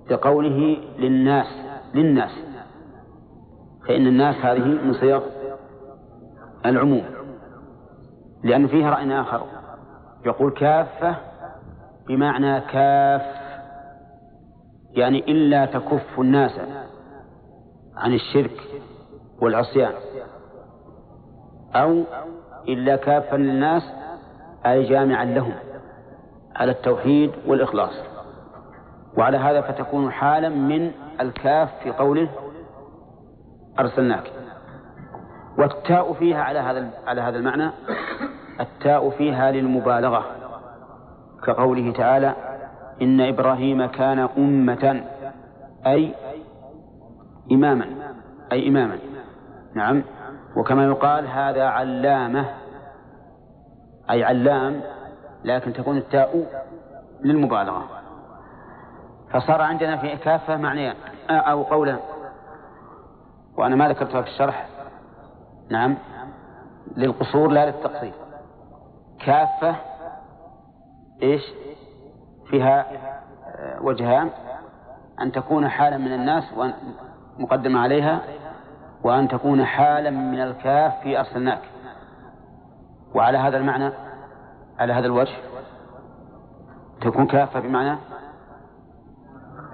كقوله 0.10 0.78
للناس 0.98 1.48
للناس. 1.94 2.32
فإن 3.88 4.08
الناس 4.08 4.36
هذه 4.36 4.66
من 4.66 4.94
صيغ 4.94 5.24
العموم. 6.66 7.04
لأن 8.44 8.68
فيها 8.68 8.90
رأي 8.90 9.22
آخر. 9.22 9.42
يقول 10.26 10.52
كافة 10.52 11.16
بمعنى 12.08 12.62
كاف. 12.62 13.22
يعني 14.92 15.20
إلا 15.20 15.66
تكف 15.66 16.20
الناس 16.20 16.52
عن 17.98 18.14
الشرك 18.14 18.60
والعصيان. 19.42 19.94
أو 21.76 22.04
إلا 22.68 22.96
كافا 22.96 23.36
للناس 23.36 23.84
أي 24.66 24.84
جامعا 24.84 25.26
لهم. 25.26 25.54
على 26.56 26.72
التوحيد 26.72 27.32
والإخلاص. 27.47 27.93
وعلى 29.18 29.38
هذا 29.38 29.62
فتكون 29.62 30.12
حالا 30.12 30.49
من 30.49 30.91
الكاف 31.22 31.70
في 31.84 31.91
قوله 31.91 32.30
أرسلناك. 33.80 34.32
والتاء 35.58 36.14
فيها 36.14 36.41
على 36.41 36.60
هذا 36.60 36.89
على 37.08 37.22
هذا 37.22 37.38
المعنى 37.38 37.72
التاء 38.60 39.10
فيها 39.10 39.51
للمبالغة 39.51 40.26
كقوله 41.43 41.91
تعالى 41.91 42.36
إن 43.01 43.22
إبراهيم 43.22 43.86
كان 43.86 44.20
أمة 44.20 45.03
أي 45.88 46.14
إماما 47.51 47.86
أي 48.51 48.68
إماما. 48.68 48.97
نعم. 49.76 50.03
وكما 50.58 50.86
يقال 50.86 51.28
هذا 51.28 51.64
علامة 51.64 52.45
أي 54.10 54.24
علام 54.24 54.82
لكن 55.46 55.74
تكون 55.74 55.98
التاء 55.98 56.46
للمبالغة. 57.24 57.84
فصار 59.32 59.62
عندنا 59.62 59.98
في 59.98 60.18
كافة 60.18 60.58
معنيان 60.58 60.96
أو 61.30 61.64
قولا. 61.64 61.98
وأنا 63.58 63.76
ما 63.76 63.89
ذكرتها 63.89 64.22
في 64.22 64.28
الشرح. 64.28 64.68
نعم. 65.70 65.98
للقصور 66.98 67.48
لا 67.48 67.66
للتقصير. 67.66 68.14
كافة 69.26 69.76
إيش؟ 71.24 71.43
فيها 72.50 72.86
وجهان. 73.82 74.30
أن 75.22 75.32
تكون 75.32 75.70
حالا 75.70 75.98
من 75.98 76.14
الناس 76.14 76.43
مقدمة 77.38 77.80
عليها 77.80 78.22
وأن 79.04 79.28
تكون 79.28 79.66
حالا 79.66 80.10
من 80.10 80.41
الكاف 80.41 80.93
في 81.04 81.20
أرسلناك 81.20 81.62
وعلى 83.16 83.38
هذا 83.38 83.58
المعنى 83.58 83.91
على 84.80 84.94
هذا 84.94 85.06
الوجه؟ 85.06 85.38
تكون 87.02 87.28
كافة 87.28 87.60
بمعنى؟ 87.60 87.98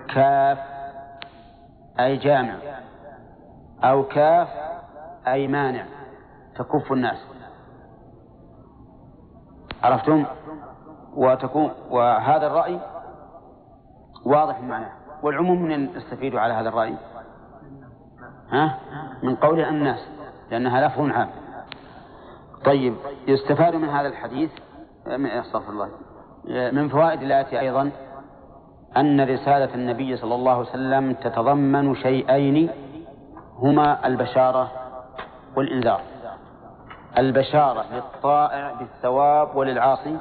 كاف 0.08 0.58
أي 2.00 2.18
جامع 2.18 2.56
أو 3.84 4.04
كاف 4.04 4.48
أي 5.28 5.48
مانع 5.48 5.86
تكف 6.56 6.92
الناس. 6.92 7.18
عرفتم؟ 9.84 10.26
وتكون 11.16 11.72
وهذا 11.90 12.48
الرأي 12.48 12.80
واضح 14.26 14.58
المعنى 14.58 14.86
والعموم 15.24 15.62
من 15.62 15.90
يستفيد 15.96 16.36
على 16.36 16.54
هذا 16.54 16.70
الرأي. 16.70 16.96
ها؟ 18.50 18.80
من 19.24 19.36
قول 19.36 19.60
الناس 19.60 20.00
لأنها 20.52 20.88
لفظ 20.88 21.02
عام. 21.02 21.30
طيب 22.66 22.96
يستفاد 23.28 23.76
من 23.76 23.90
هذا 23.90 24.08
الحديث 24.08 24.52
استغفر 25.08 25.70
الله. 25.70 25.90
من 26.72 26.90
فوائد 26.90 27.22
الآية 27.22 27.60
أيضا 27.60 27.92
أن 28.98 29.22
رسالة 29.22 29.76
النبي 29.76 30.18
صلى 30.18 30.36
الله 30.36 30.52
عليه 30.52 30.70
وسلم 30.70 31.14
تتضمن 31.14 31.96
شيئين 31.96 32.70
هما 33.56 34.08
البشارة 34.08 34.72
والإنذار. 35.58 36.02
البشارة 37.18 37.86
للطائع 37.94 38.74
بالثواب 38.74 39.56
وللعاصي 39.56 40.20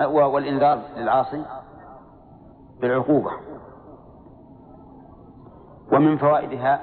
والإنذار 0.00 0.78
للعاصي 0.96 1.44
بالعقوبة. 2.80 3.30
ومن 5.92 6.16
فوائدها 6.16 6.80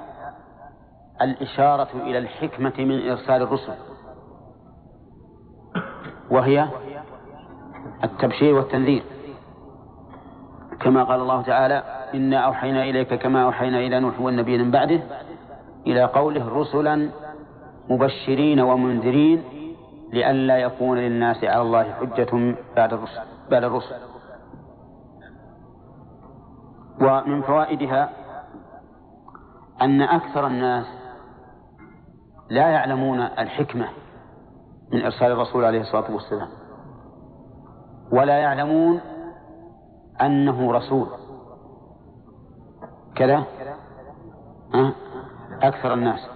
الإشارة 1.21 1.89
إلى 1.93 2.17
الحكمة 2.17 2.73
من 2.77 3.09
إرسال 3.09 3.41
الرسل 3.41 3.75
وهي 6.31 6.67
التبشير 8.03 8.55
والتنذير. 8.55 9.03
كما 10.79 11.03
قال 11.03 11.19
الله 11.19 11.41
تعالى 11.41 11.83
إنا 12.13 12.37
أوحينا 12.37 12.83
إليك 12.83 13.13
كما 13.13 13.43
أوحينا 13.43 13.79
إلى 13.79 13.99
نوح 13.99 14.21
والنبي 14.21 14.57
من 14.57 14.71
بعده 14.71 14.99
إلى 15.87 16.03
قوله 16.03 16.49
رسلا 16.49 17.09
مبشرين 17.89 18.59
ومنذرين 18.59 19.43
لئلا 20.13 20.57
يكون 20.57 20.97
للناس 20.97 21.43
على 21.43 21.61
الله 21.61 21.93
حجة 21.93 22.55
بعد 22.75 22.93
الرسل 22.93 23.21
بعد 23.51 23.63
الرسل. 23.63 23.95
ومن 27.01 27.41
فوائدها 27.41 28.09
أن 29.81 30.01
أكثر 30.01 30.47
الناس 30.47 30.85
لا 32.49 32.67
يعلمون 32.67 33.19
الحكمة 33.19 33.87
من 34.93 35.01
إرسال 35.01 35.31
الرسول 35.31 35.65
عليه 35.65 35.81
الصلاة 35.81 36.11
والسلام. 36.11 36.47
ولا 38.11 38.37
يعلمون 38.37 39.01
أنه 40.21 40.71
رسول. 40.71 41.07
كذا؟ 43.15 43.43
أكثر 45.61 45.93
الناس. 45.93 46.29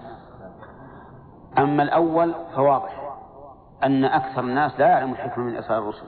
أما 1.58 1.82
الأول 1.82 2.34
فواضح 2.54 3.16
أن 3.84 4.04
أكثر 4.04 4.40
الناس 4.40 4.80
لا 4.80 4.86
يعلم 4.86 5.12
الحكمة 5.12 5.44
من 5.44 5.56
إرسال 5.56 5.78
الرسل. 5.78 6.06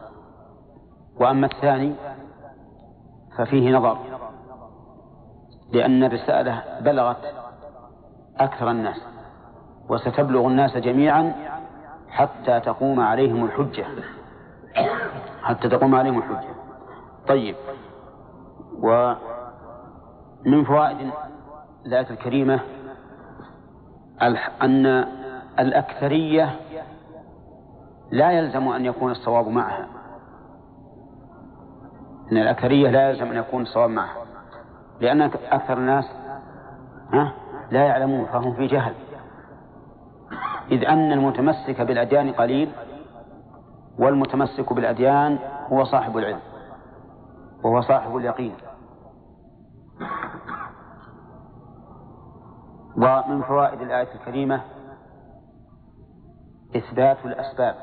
وأما 1.20 1.46
الثاني 1.46 1.94
ففيه 3.38 3.76
نظر. 3.76 3.98
لأن 5.72 6.04
الرسالة 6.04 6.64
بلغت 6.80 7.34
أكثر 8.36 8.70
الناس. 8.70 8.96
وستبلغ 9.88 10.46
الناس 10.46 10.76
جميعا 10.76 11.34
حتى 12.08 12.60
تقوم 12.60 13.00
عليهم 13.00 13.44
الحجة. 13.44 13.86
حتى 15.43 15.68
تقوم 15.68 15.95
عليهم 15.95 16.18
الحجة. 16.18 16.55
طيب. 17.28 17.57
ومن 18.82 20.64
فوائد 20.64 21.11
الآية 21.86 22.11
الكريمة 22.11 22.61
أن 24.62 24.86
الأكثرية 25.59 26.61
لا 28.11 28.30
يلزم 28.30 28.68
أن 28.68 28.84
يكون 28.84 29.11
الصواب 29.11 29.49
معها. 29.49 29.86
أن 32.32 32.36
الأكثرية 32.36 32.90
لا 32.90 33.11
يلزم 33.11 33.26
أن 33.26 33.36
يكون 33.36 33.62
الصواب 33.62 33.90
معها. 33.90 34.16
لأن 35.01 35.22
أكثر 35.51 35.78
الناس 35.78 36.05
ها 37.12 37.32
لا 37.70 37.84
يعلمون 37.84 38.24
فهم 38.24 38.55
في 38.55 38.66
جهل. 38.66 38.95
إذ 40.70 40.84
أن 40.84 41.12
المتمسك 41.12 41.80
بالأديان 41.80 42.32
قليل 42.32 42.72
والمتمسك 43.99 44.72
بالأديان 44.72 45.38
هو 45.72 45.84
صاحب 45.84 46.16
العلم 46.16 46.40
وهو 47.64 47.80
صاحب 47.80 48.16
اليقين. 48.16 48.55
ومن 52.97 53.43
فوائد 53.43 53.80
الآية 53.80 54.14
الكريمة 54.14 54.61
إثبات 56.76 57.24
الأسباب. 57.24 57.74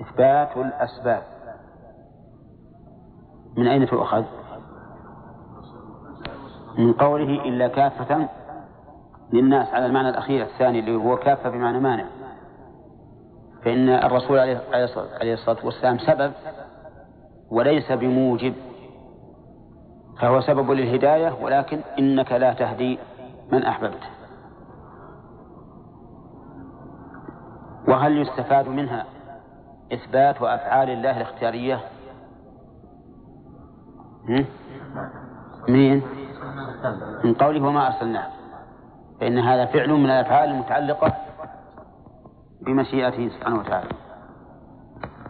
إثبات 0.00 0.56
الأسباب. 0.56 1.22
من 3.56 3.66
أين 3.68 3.86
تؤخذ؟ 3.86 4.24
من 6.78 6.92
قوله 6.92 7.44
إلا 7.44 7.68
كافة 7.68 8.28
للناس 9.32 9.68
على 9.74 9.86
المعنى 9.86 10.08
الأخير 10.08 10.44
الثاني 10.44 10.78
اللي 10.78 10.96
هو 10.96 11.16
كافة 11.16 11.50
بمعنى 11.50 11.80
مانع. 11.80 12.17
فإن 13.64 13.88
الرسول 13.88 14.38
عليه 14.38 15.34
الصلاة 15.34 15.66
والسلام 15.66 15.98
سبب 15.98 16.32
وليس 17.50 17.92
بموجب 17.92 18.54
فهو 20.20 20.40
سبب 20.40 20.70
للهداية 20.70 21.36
ولكن 21.42 21.80
إنك 21.98 22.32
لا 22.32 22.52
تهدي 22.52 22.98
من 23.52 23.62
أحببت. 23.62 24.02
وهل 27.88 28.18
يستفاد 28.18 28.68
منها 28.68 29.04
إثبات 29.92 30.42
وأفعال 30.42 30.90
الله 30.90 31.16
الاختيارية؟ 31.16 31.80
منين؟ 35.68 36.02
من 37.24 37.34
قوله 37.34 37.66
وما 37.66 37.86
أرسلناه. 37.86 38.26
فإن 39.20 39.38
هذا 39.38 39.66
فعل 39.66 39.90
من 39.90 40.10
الأفعال 40.10 40.50
المتعلقة 40.50 41.27
بمشيئته 42.60 43.28
سبحانه 43.28 43.58
وتعالى. 43.58 43.88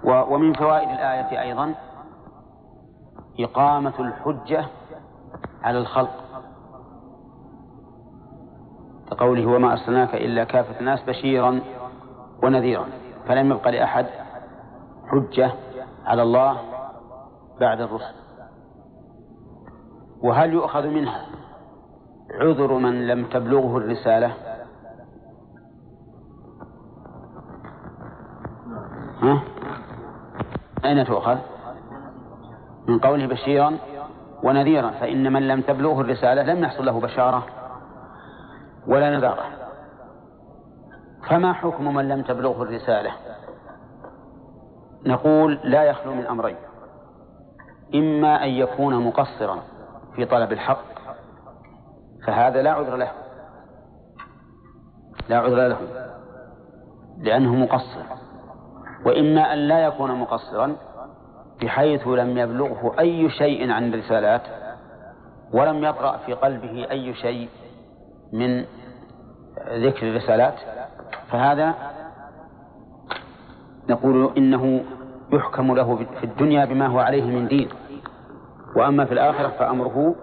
ومن 0.04 0.52
فوائد 0.52 0.88
الآية 0.88 1.42
أيضا 1.42 1.74
إقامة 3.40 3.94
الحجة 4.00 4.64
على 5.62 5.78
الخلق. 5.78 6.24
كقوله 9.10 9.46
وما 9.46 9.72
أرسلناك 9.72 10.14
إلا 10.14 10.44
كافة 10.44 10.80
الناس 10.80 11.02
بشيرا 11.02 11.60
ونذيرا. 12.42 12.86
فلم 13.26 13.50
يبق 13.50 13.68
لأحد 13.68 14.06
حجة 15.06 15.52
على 16.04 16.22
الله 16.22 16.58
بعد 17.60 17.80
الرسل. 17.80 18.14
وهل 20.22 20.52
يؤخذ 20.52 20.86
منها 20.86 21.26
عذر 22.40 22.72
من 22.72 23.06
لم 23.06 23.24
تبلغه 23.24 23.76
الرسالة؟ 23.76 24.47
ها؟ 29.22 29.42
أين 30.84 31.06
تؤخذ؟ 31.06 31.38
من 32.88 32.98
قوله 32.98 33.26
بشيرا 33.26 33.78
ونذيرا 34.42 34.90
فإن 34.90 35.32
من 35.32 35.48
لم 35.48 35.60
تبلغه 35.60 36.00
الرسالة 36.00 36.42
لم 36.42 36.64
يحصل 36.64 36.86
له 36.86 37.00
بشارة 37.00 37.46
ولا 38.86 39.16
نذارة. 39.16 39.44
فما 41.28 41.52
حكم 41.52 41.94
من 41.94 42.08
لم 42.08 42.22
تبلغه 42.22 42.62
الرسالة؟ 42.62 43.10
نقول 45.06 45.60
لا 45.64 45.82
يخلو 45.82 46.14
من 46.14 46.26
أمرين. 46.26 46.56
إما 47.94 48.44
أن 48.44 48.48
يكون 48.48 49.06
مقصرا 49.06 49.62
في 50.16 50.24
طلب 50.24 50.52
الحق 50.52 50.84
فهذا 52.26 52.62
لا 52.62 52.72
عذر 52.72 52.96
له. 52.96 53.10
لا 55.28 55.38
عذر 55.38 55.68
له 55.68 55.78
لأنه 57.18 57.54
مقصر. 57.54 58.27
وإما 59.06 59.52
أن 59.52 59.58
لا 59.58 59.78
يكون 59.84 60.14
مقصرا 60.14 60.76
بحيث 61.62 62.08
لم 62.08 62.38
يبلغه 62.38 62.94
أي 62.98 63.30
شيء 63.30 63.70
عن 63.70 63.94
الرسالات 63.94 64.42
ولم 65.52 65.84
يطرأ 65.84 66.16
في 66.16 66.32
قلبه 66.32 66.90
أي 66.90 67.14
شيء 67.14 67.48
من 68.32 68.64
ذكر 69.68 70.08
الرسالات 70.08 70.54
فهذا 71.30 71.74
نقول 73.88 74.32
إنه 74.36 74.84
يحكم 75.32 75.74
له 75.74 75.96
في 75.96 76.24
الدنيا 76.24 76.64
بما 76.64 76.86
هو 76.86 76.98
عليه 76.98 77.24
من 77.24 77.48
دين. 77.48 77.68
وأما 78.76 79.04
في 79.04 79.12
الآخرة 79.12 79.48
فأمره 79.48 80.14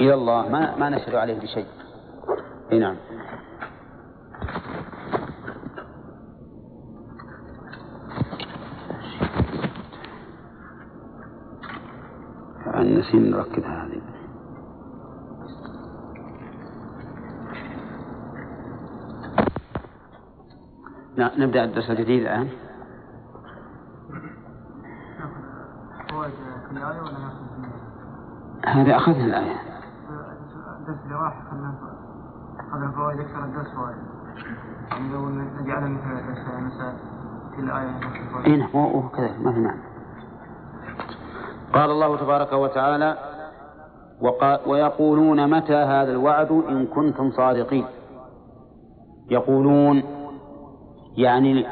إلى 0.00 0.14
الله 0.14 0.48
ما 0.48 0.76
ما 0.76 0.88
نشهد 0.88 1.14
عليه 1.14 1.40
بشيء. 1.40 1.66
نعم. 2.72 2.96
نسينا 12.84 13.36
نركب 13.36 13.64
هذه. 13.64 14.00
نبدأ 21.38 21.64
الدرس 21.64 21.90
الجديد 21.90 22.20
الآن. 22.22 22.48
هذا 28.66 28.96
أخذنا 28.96 29.24
الآية 29.24 29.56
الدرس 30.80 30.98
اللي 31.04 31.14
راح 31.14 31.42
أخذنا 31.46 32.90
فوائد 32.96 33.20
أكثر 33.20 33.44
الدرس 33.44 33.68
فوائد 33.74 33.96
يعني 34.90 35.12
لو 35.12 35.28
نجعلها 35.28 35.88
مثل 35.88 36.26
درس 36.26 36.38
مساء 36.48 36.96
كل 37.56 37.70
آية 37.70 38.00
إيه 38.46 38.56
نعم 38.56 38.70
هو 38.70 39.08
كذا 39.08 39.38
ما 39.38 39.52
في 39.52 39.60
معنى. 39.60 39.93
قال 41.74 41.90
الله 41.90 42.16
تبارك 42.16 42.52
وتعالى 42.52 43.16
ويقولون 44.66 45.50
متى 45.50 45.74
هذا 45.74 46.12
الوعد 46.12 46.50
إن 46.50 46.86
كنتم 46.86 47.30
صادقين. 47.30 47.86
يقولون 49.30 50.02
يعني 51.16 51.66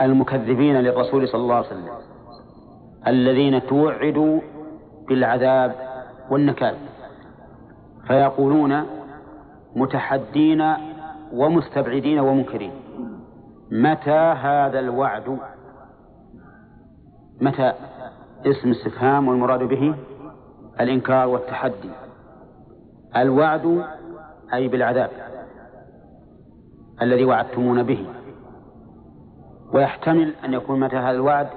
المكذبين 0.00 0.76
للرسول 0.76 1.28
صلى 1.28 1.40
الله 1.40 1.54
عليه 1.54 1.66
وسلم 1.66 1.88
الذين 3.06 3.66
توعدوا 3.66 4.40
بالعذاب 5.08 5.74
والنكال. 6.30 6.76
فيقولون 8.06 8.86
متحدين 9.76 10.74
ومستبعدين 11.32 12.18
ومنكرين. 12.18 12.72
متى 13.70 14.34
هذا 14.46 14.78
الوعد؟ 14.78 15.38
متى؟ 17.40 17.72
اسم 18.46 18.70
استفهام 18.70 19.28
والمراد 19.28 19.62
به 19.62 19.94
الإنكار 20.80 21.28
والتحدي. 21.28 21.90
الوعد 23.16 23.84
أي 24.54 24.68
بالعذاب 24.68 25.10
الذي 27.02 27.24
وعدتمون 27.24 27.82
به. 27.82 28.06
ويحتمل 29.72 30.34
أن 30.44 30.54
يكون 30.54 30.80
متى 30.80 30.96
هذا 30.96 31.10
الوعد 31.10 31.48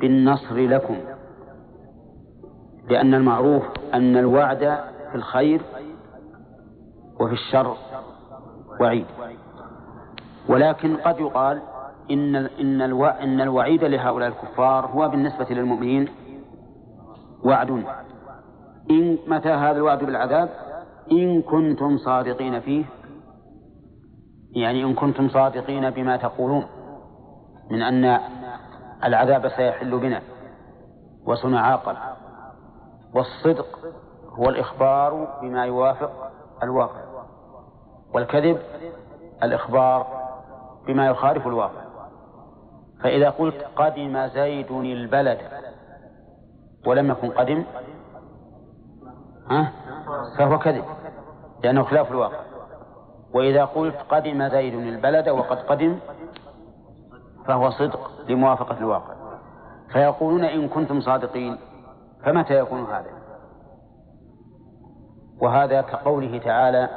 بالنصر 0.00 0.54
لكم. 0.54 0.96
لأن 2.90 3.14
المعروف 3.14 3.62
أن 3.94 4.16
الوعد 4.16 4.78
في 5.10 5.14
الخير 5.14 5.62
وفي 7.20 7.32
الشر 7.32 7.76
وعيد. 8.80 9.06
ولكن 10.48 10.96
قد 10.96 11.20
يقال 11.20 11.62
إن 12.10 12.36
إن 12.36 12.82
ألو... 12.82 13.06
إن 13.06 13.40
الوعيد 13.40 13.84
لهؤلاء 13.84 14.28
الكفار 14.28 14.86
هو 14.86 15.08
بالنسبة 15.08 15.46
للمؤمنين 15.50 16.08
وعد. 17.44 17.70
إن 18.90 19.18
متى 19.26 19.48
هذا 19.48 19.76
الوعد 19.76 20.04
بالعذاب؟ 20.04 20.48
إن 21.12 21.42
كنتم 21.42 21.98
صادقين 21.98 22.60
فيه. 22.60 22.84
يعني 24.56 24.84
إن 24.84 24.94
كنتم 24.94 25.28
صادقين 25.28 25.90
بما 25.90 26.16
تقولون 26.16 26.66
من 27.70 27.82
أن 27.82 28.18
العذاب 29.04 29.48
سيحل 29.48 29.98
بنا. 29.98 30.22
وسنعاقب 31.26 31.96
والصدق 33.14 33.78
هو 34.38 34.48
الإخبار 34.48 35.38
بما 35.42 35.64
يوافق 35.64 36.30
الواقع. 36.62 37.02
والكذب 38.14 38.58
الإخبار 39.42 40.06
بما 40.86 41.06
يخالف 41.06 41.46
الواقع. 41.46 41.81
فإذا 43.02 43.30
قلت 43.30 43.66
قدم 43.76 44.26
زيد 44.26 44.70
البلد 44.70 45.38
ولم 46.86 47.10
يكن 47.10 47.30
قدم 47.30 47.64
ها؟ 49.50 49.72
فهو 50.38 50.58
كذب 50.58 50.84
لأنه 51.64 51.82
خلاف 51.82 52.10
الواقع. 52.10 52.40
وإذا 53.34 53.64
قلت 53.64 53.96
قدم 54.08 54.48
زيد 54.48 54.74
البلد 54.74 55.28
وقد 55.28 55.58
قدم 55.58 55.98
فهو 57.46 57.70
صدق 57.70 58.10
لموافقة 58.28 58.78
الواقع. 58.78 59.14
فيقولون 59.92 60.44
إن 60.44 60.68
كنتم 60.68 61.00
صادقين 61.00 61.58
فمتى 62.24 62.58
يكون 62.58 62.84
هذا؟ 62.84 63.10
وهذا 65.40 65.80
كقوله 65.80 66.38
تعالى 66.38 66.88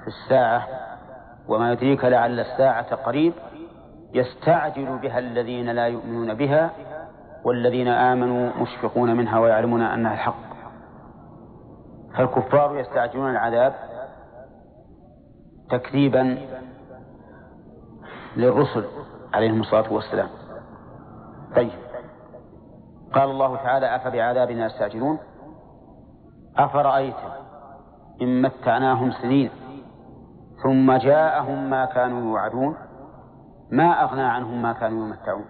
في 0.00 0.06
الساعة 0.06 0.68
وما 1.48 1.72
يدريك 1.72 2.04
لعل 2.04 2.40
الساعة 2.40 2.94
قريب 2.94 3.32
يستعجل 4.14 4.98
بها 4.98 5.18
الذين 5.18 5.70
لا 5.70 5.86
يؤمنون 5.86 6.34
بها 6.34 6.70
والذين 7.44 7.88
آمنوا 7.88 8.50
مشفقون 8.62 9.16
منها 9.16 9.38
ويعلمون 9.38 9.82
أنها 9.82 10.14
الحق. 10.14 10.52
فالكفار 12.14 12.78
يستعجلون 12.78 13.30
العذاب 13.30 13.74
تكذيبا 15.70 16.38
للرسل 18.36 18.84
عليهم 19.34 19.60
الصلاة 19.60 19.92
والسلام. 19.92 20.28
طيب. 21.56 21.70
قال 23.14 23.30
الله 23.30 23.56
تعالى 23.56 23.96
أفبعذابنا 23.96 24.66
يستعجلون؟ 24.66 25.18
أفرأيت 26.56 27.16
إن 28.22 28.42
متعناهم 28.42 29.12
سنين 29.12 29.50
ثم 30.62 30.92
جاءهم 30.92 31.70
ما 31.70 31.84
كانوا 31.84 32.20
يوعدون؟ 32.20 32.76
ما 33.72 34.02
أغنى 34.02 34.22
عنهم 34.22 34.62
ما 34.62 34.72
كانوا 34.72 35.06
يمتعون. 35.06 35.44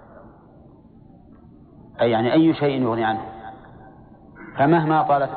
أي 2.01 2.11
يعني 2.11 2.33
أي 2.33 2.55
شيء 2.55 2.83
يغني 2.83 3.05
عنهم. 3.05 3.29
فمهما 4.57 5.03
طال, 5.03 5.29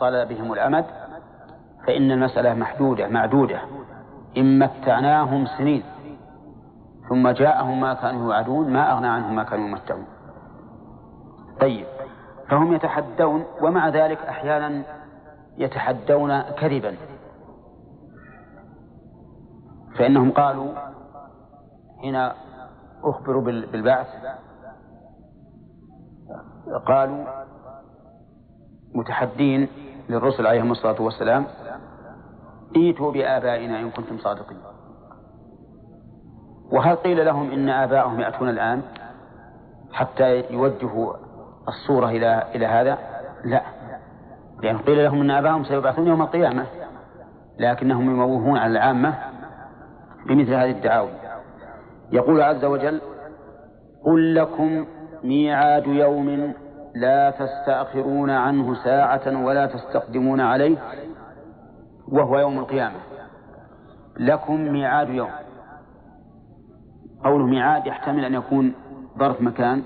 طال 0.00 0.26
بهم 0.26 0.52
الأمد 0.52 0.84
فإن 1.86 2.10
المسألة 2.10 2.54
محدودة 2.54 3.08
معدودة. 3.08 3.60
إن 4.36 4.58
متعناهم 4.58 5.46
سنين 5.46 5.82
ثم 7.08 7.28
جاءهم 7.28 7.80
ما 7.80 7.94
كانوا 7.94 8.24
يوعدون 8.24 8.72
ما 8.72 8.92
أغنى 8.92 9.08
عنهم 9.08 9.36
ما 9.36 9.44
كانوا 9.44 9.68
يمتعون. 9.68 10.06
طيب 11.60 11.86
فهم 12.48 12.72
يتحدون 12.72 13.44
ومع 13.62 13.88
ذلك 13.88 14.18
أحيانا 14.18 14.82
يتحدون 15.58 16.40
كذبا. 16.42 16.96
فإنهم 19.98 20.32
قالوا 20.32 20.72
حين 22.00 22.30
أخبروا 23.04 23.42
بالبعث. 23.42 24.06
قالوا 26.86 27.24
متحدين 28.94 29.68
للرسل 30.08 30.46
عليهم 30.46 30.70
الصلاة 30.70 31.02
والسلام 31.02 31.46
إيتوا 32.76 33.12
بآبائنا 33.12 33.80
إن 33.80 33.90
كنتم 33.90 34.18
صادقين. 34.18 34.58
وهل 36.72 36.96
قيل 36.96 37.26
لهم 37.26 37.50
إن 37.50 37.68
آباءهم 37.68 38.20
يأتون 38.20 38.48
الآن 38.48 38.82
حتى 39.92 40.52
يوجهوا 40.52 41.14
الصورة 41.68 42.06
إلى 42.08 42.42
إلى 42.54 42.66
هذا؟ 42.66 42.98
لا. 43.44 43.62
لأن 44.62 44.78
قيل 44.78 45.04
لهم 45.04 45.20
أن 45.20 45.30
آباءهم 45.30 45.64
سيبعثون 45.64 46.06
يوم 46.06 46.22
القيامة 46.22 46.66
لكنهم 47.58 48.10
يموهون 48.10 48.58
على 48.58 48.72
العامة 48.72 49.18
بمثل 50.26 50.54
هذه 50.54 50.70
الدعاوي. 50.70 51.27
يقول 52.12 52.42
عز 52.42 52.64
وجل 52.64 53.00
قل 54.04 54.34
لكم 54.34 54.86
ميعاد 55.24 55.86
يوم 55.86 56.54
لا 56.94 57.30
تستأخرون 57.30 58.30
عنه 58.30 58.74
ساعة 58.84 59.44
ولا 59.44 59.66
تستقدمون 59.66 60.40
عليه 60.40 60.78
وهو 62.12 62.38
يوم 62.38 62.58
القيامة. 62.58 62.96
لكم 64.16 64.60
ميعاد 64.60 65.08
يوم. 65.08 65.30
قوله 67.24 67.46
ميعاد 67.46 67.86
يحتمل 67.86 68.24
أن 68.24 68.34
يكون 68.34 68.74
ظرف 69.18 69.42
مكان 69.42 69.82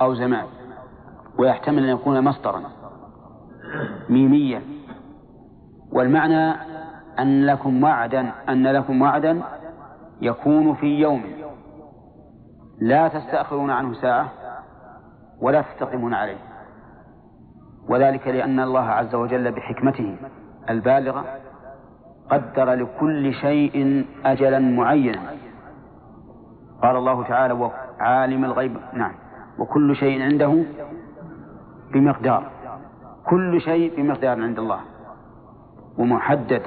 أو 0.00 0.14
زمان 0.14 0.46
ويحتمل 1.38 1.78
أن 1.78 1.88
يكون 1.88 2.24
مصدرا. 2.24 2.62
ميميا 4.08 4.62
والمعنى 5.92 6.54
أن 7.18 7.46
لكم 7.46 7.82
وعدا 7.82 8.32
أن 8.48 8.66
لكم 8.66 9.02
وعدا 9.02 9.42
يكون 10.20 10.74
في 10.74 10.86
يوم. 10.86 11.22
لا 12.80 13.08
تستأخرون 13.08 13.70
عنه 13.70 13.92
ساعة 13.92 14.28
ولا 15.40 15.62
تستقيمون 15.62 16.14
عليه. 16.14 16.38
وذلك 17.88 18.28
لأن 18.28 18.60
الله 18.60 18.84
عز 18.84 19.14
وجل 19.14 19.52
بحكمته 19.52 20.16
البالغة 20.70 21.24
قدر 22.30 22.72
لكل 22.72 23.34
شيء 23.34 24.06
أجلا 24.24 24.58
معينا. 24.58 25.20
قال 26.82 26.96
الله 26.96 27.24
تعالى 27.24 27.70
عالم 28.00 28.44
الغيب 28.44 28.76
نعم. 28.92 29.14
وكل 29.58 29.96
شيء 29.96 30.22
عنده 30.22 30.64
بمقدار 31.92 32.50
كل 33.26 33.60
شيء 33.60 33.96
بمقدار 33.96 34.42
عند 34.42 34.58
الله 34.58 34.80
ومحدد 35.98 36.62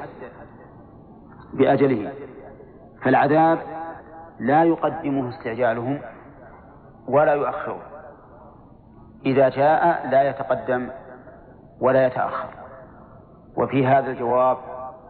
بأجله. 1.54 2.12
فالعذاب 3.02 3.60
لا 4.42 4.64
يقدمه 4.64 5.30
استعجالهم 5.30 6.02
ولا 7.08 7.34
يؤخره 7.34 7.82
إذا 9.26 9.50
جاء 9.50 10.10
لا 10.10 10.30
يتقدم 10.30 10.90
ولا 11.82 12.06
يتأخر. 12.08 12.50
وفي 13.58 13.88
هذا 13.88 14.12
الجواب 14.12 14.58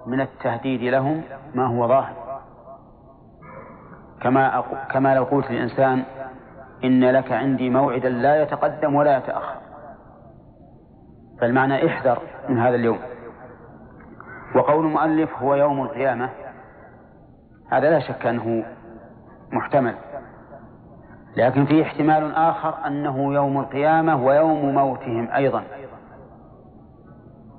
من 0.05 0.21
التهديد 0.21 0.81
لهم 0.81 1.21
ما 1.55 1.67
هو 1.67 1.87
ظاهر. 1.87 2.41
كما 4.21 4.63
كما 4.91 5.15
لو 5.15 5.23
قلت 5.23 5.51
للإنسان 5.51 6.03
إن 6.83 7.11
لك 7.11 7.31
عندي 7.31 7.69
موعدا 7.69 8.09
لا 8.09 8.41
يتقدم 8.41 8.95
ولا 8.95 9.17
يتأخر. 9.17 9.61
فالمعنى 11.41 11.87
احذر 11.87 12.19
من 12.49 12.59
هذا 12.59 12.75
اليوم. 12.75 12.99
وقول 14.55 14.85
المؤلف 14.85 15.35
هو 15.37 15.55
يوم 15.55 15.81
القيامة. 15.81 16.29
هذا 17.71 17.89
لا 17.89 17.99
شك 17.99 18.25
أنه 18.25 18.65
محتمل. 19.51 19.95
لكن 21.37 21.65
فيه 21.65 21.83
احتمال 21.83 22.35
آخر 22.35 22.87
أنه 22.87 23.33
يوم 23.33 23.59
القيامة 23.59 24.25
ويوم 24.25 24.73
موتهم 24.73 25.31
أيضا. 25.31 25.63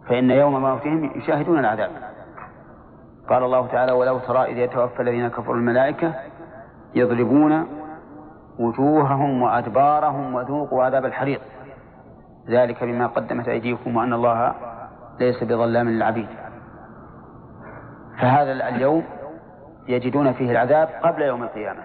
فإن 0.08 0.30
يوم 0.30 0.62
موتهم 0.62 1.10
يشاهدون 1.16 1.58
العذاب. 1.58 1.90
قال 3.28 3.44
الله 3.44 3.66
تعالى 3.66 3.92
ولو 3.92 4.18
ترى 4.18 4.44
إذ 4.44 4.58
يتوفى 4.58 5.02
الذين 5.02 5.28
كفروا 5.28 5.56
الملائكة 5.56 6.14
يضربون 6.94 7.66
وجوههم 8.58 9.42
وأدبارهم 9.42 10.34
وذوقوا 10.34 10.84
عذاب 10.84 11.04
الحريق. 11.04 11.40
ذلك 12.48 12.84
بما 12.84 13.06
قدمت 13.06 13.48
أيديكم 13.48 13.96
وأن 13.96 14.12
الله 14.12 14.54
ليس 15.20 15.44
بظلام 15.44 15.88
للعبيد. 15.88 16.28
فهذا 18.20 18.52
اليوم 18.52 19.04
يجدون 19.88 20.32
فيه 20.32 20.50
العذاب 20.50 20.88
قبل 21.02 21.22
يوم 21.22 21.42
القيامة. 21.42 21.82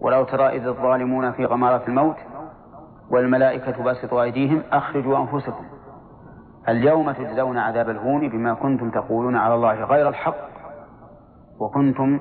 ولو 0.00 0.24
ترى 0.24 0.48
إذ 0.48 0.66
الظالمون 0.66 1.32
في 1.32 1.44
غمارة 1.44 1.82
الموت 1.88 2.16
والملائكة 3.10 3.84
باسطوا 3.84 4.22
أيديهم 4.22 4.62
أخرجوا 4.72 5.18
أنفسكم. 5.18 5.64
اليوم 6.68 7.12
تجزون 7.12 7.58
عذاب 7.58 7.90
الهون 7.90 8.28
بما 8.28 8.54
كنتم 8.54 8.90
تقولون 8.90 9.36
على 9.36 9.54
الله 9.54 9.84
غير 9.84 10.08
الحق 10.08 10.36
وكنتم 11.60 12.20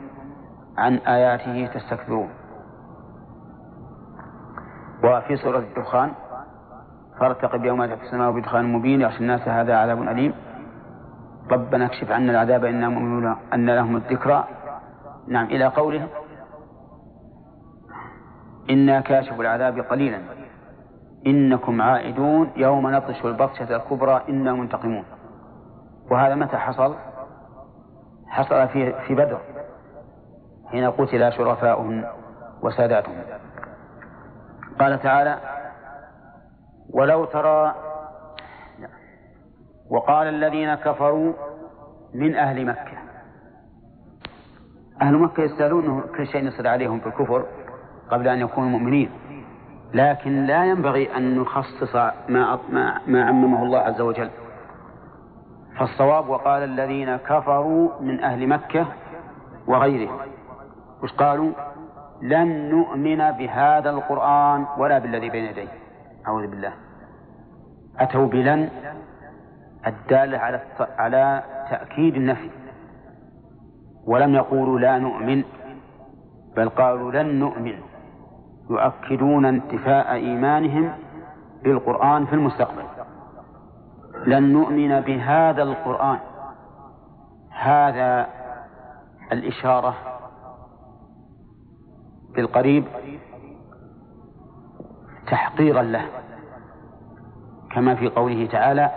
عن 0.78 0.96
آياته 0.96 1.74
تستكبرون. 1.74 2.30
وفي 5.04 5.36
سورة 5.36 5.58
الدخان 5.60 6.12
فارتقب 7.20 7.66
يوم 7.66 7.86
تأتي 7.86 8.02
السماء 8.02 8.32
بدخان 8.32 8.74
مبين 8.74 9.02
يغشى 9.02 9.20
الناس 9.20 9.48
هذا 9.48 9.76
عذاب 9.78 10.02
أليم. 10.02 10.34
ربنا 11.52 11.86
اكشف 11.86 12.12
عنا 12.12 12.32
العذاب 12.32 12.66
إنا 12.66 12.90
مؤمنون 12.90 13.36
أن 13.54 13.70
لهم 13.70 13.96
الذكرى. 13.96 14.48
نعم 15.28 15.46
إلى 15.46 15.66
قوله 15.66 16.08
إنا 18.70 19.02
كاشف 19.02 19.40
العذاب 19.40 19.80
قليلا. 19.80 20.20
إنكم 21.28 21.82
عائدون 21.82 22.52
يوم 22.56 22.96
نبطش 22.96 23.26
البطشة 23.26 23.76
الكبرى 23.76 24.22
إنا 24.30 24.54
منتقمون. 24.54 25.04
وهذا 26.12 26.36
متى 26.36 26.58
حصل؟ 26.58 26.96
حصل 28.28 28.68
في 28.68 28.94
في 29.08 29.16
بدر 29.16 29.40
حين 30.72 30.92
قتل 30.92 31.34
شرفاؤهم 31.34 32.06
وساداتهم. 32.62 33.24
قال 34.80 35.00
تعالى 35.00 35.40
ولو 36.94 37.26
ترى 37.26 37.76
وقال 39.94 40.28
الذين 40.28 40.76
كفروا 40.76 41.34
من 42.14 42.36
أهل 42.36 42.66
مكة. 42.66 42.98
أهل 45.02 45.18
مكة 45.18 45.44
يستاهلون 45.44 45.86
أنه 45.86 46.02
كل 46.18 46.28
شيء 46.28 46.48
يصل 46.48 46.68
عليهم 46.68 47.00
في 47.00 47.08
الكفر 47.08 47.46
قبل 48.12 48.28
أن 48.28 48.40
يكونوا 48.40 48.70
مؤمنين. 48.70 49.10
لكن 49.94 50.46
لا 50.46 50.66
ينبغي 50.66 51.18
أن 51.18 51.40
نخصص 51.40 51.96
ما 52.30 52.60
ما 53.08 53.26
عممه 53.26 53.64
الله 53.64 53.80
عز 53.80 54.02
وجل. 54.02 54.30
فالصواب 55.78 56.30
وقال 56.30 56.64
الذين 56.64 57.18
كفروا 57.18 58.02
من 58.02 58.24
أهل 58.24 58.48
مكة 58.48 58.86
وغيرهم 59.68 60.18
وش 61.04 61.14
قالوا؟ 61.14 61.52
لن 62.22 62.70
نؤمن 62.70 63.32
بهذا 63.32 63.90
القرآن 63.90 64.66
ولا 64.78 65.00
بالذي 65.00 65.30
بين 65.30 65.46
يديه. 65.46 65.68
أعوذ 66.28 66.48
بالله. 66.48 66.74
أتوا 68.00 68.28
بلن 68.28 68.70
الدالة 69.88 70.38
على 70.38 70.62
على 70.98 71.44
تأكيد 71.70 72.16
النفي. 72.16 72.50
ولم 74.06 74.36
يقولوا 74.36 74.80
لا 74.80 75.00
نؤمن 75.00 75.44
بل 76.56 76.70
قالوا 76.70 77.12
لن 77.12 77.40
نؤمن. 77.40 77.76
يؤكدون 78.70 79.46
انتفاء 79.46 80.14
إيمانهم 80.14 80.94
بالقرآن 81.64 82.26
في 82.26 82.34
المستقبل. 82.34 82.84
لن 84.26 84.54
نؤمن 84.54 85.00
بهذا 85.00 85.64
القرآن. 85.64 86.20
هذا 87.52 88.28
الإشارة 89.32 89.96
بالقريب 92.36 92.86
تحقيرا 95.28 95.82
له 95.82 96.06
كما 97.72 97.96
في 97.96 98.08
قوله 98.08 98.48
تعالى 98.48 98.92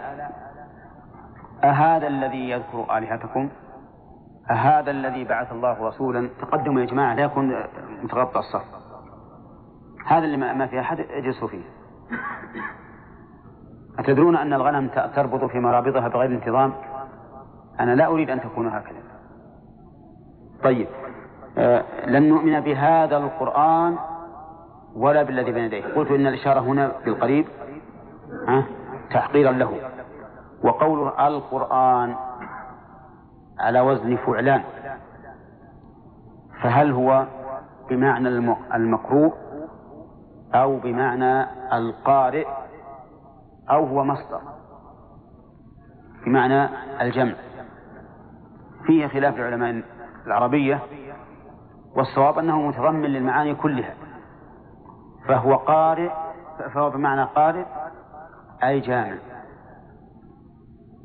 أهذا 1.67 2.07
الذي 2.07 2.51
يذكر 2.51 2.99
آلهتكم؟ 2.99 3.49
هذا 4.47 4.91
الذي 4.91 5.25
بعث 5.25 5.53
الله 5.53 5.89
رسولا؟ 5.89 6.29
تقدموا 6.41 6.81
يا 6.81 6.87
جماعة 6.87 7.15
لا 7.15 7.23
يكون 7.23 7.55
متغطى 8.03 8.39
الصف. 8.39 8.65
هذا 10.07 10.25
اللي 10.25 10.37
ما 10.37 10.67
في 10.67 10.81
أحد 10.81 11.01
اجلسوا 11.01 11.49
فيه. 11.49 11.65
أتدرون 13.99 14.37
أن 14.37 14.53
الغنم 14.53 14.89
تربط 14.89 15.45
في 15.45 15.61
مرابضها 15.61 16.09
بغير 16.09 16.31
انتظام؟ 16.31 16.73
أنا 17.81 17.95
لا 17.95 18.07
أريد 18.07 18.31
أن 18.31 18.41
تكون 18.41 18.67
هكذا. 18.67 19.03
طيب 20.63 20.89
آه 21.59 21.85
لن 22.07 22.29
نؤمن 22.29 22.61
بهذا 22.61 23.17
القرآن 23.17 23.97
ولا 24.97 25.23
بالذي 25.23 25.53
بين 25.53 25.65
يديه. 25.65 25.85
قلت 25.95 26.11
إن 26.11 26.27
الإشارة 26.27 26.61
هنا 26.61 26.93
بالقريب. 27.05 27.47
ها؟ 28.49 28.65
تحقيرا 29.11 29.53
له. 29.53 29.81
وقوله 30.65 31.27
القرآن 31.27 32.17
على 33.59 33.81
وزن 33.81 34.17
فعلان. 34.17 34.63
فهل 36.63 36.93
هو 36.93 37.27
بمعنى 37.91 38.29
المقروء 38.75 39.35
أو 40.55 40.79
بمعنى 40.79 41.47
القارئ 41.77 42.47
أو 43.71 43.85
هو 43.87 44.05
مصدر؟ 44.05 44.41
بمعنى 46.27 46.69
الجمع. 47.01 47.35
فيه 48.87 49.07
خلاف 49.07 49.35
العلماء 49.35 49.83
العربية 50.27 50.83
والصواب 51.97 52.39
أنه 52.39 52.61
متضمن 52.61 53.03
للمعاني 53.03 53.55
كلها. 53.55 53.95
فهو 55.29 55.57
قارئ 55.57 56.11
فهو 56.75 56.91
بمعنى 56.91 57.25
قارئ 57.25 57.65
أي 58.65 58.81
جامع. 58.81 59.17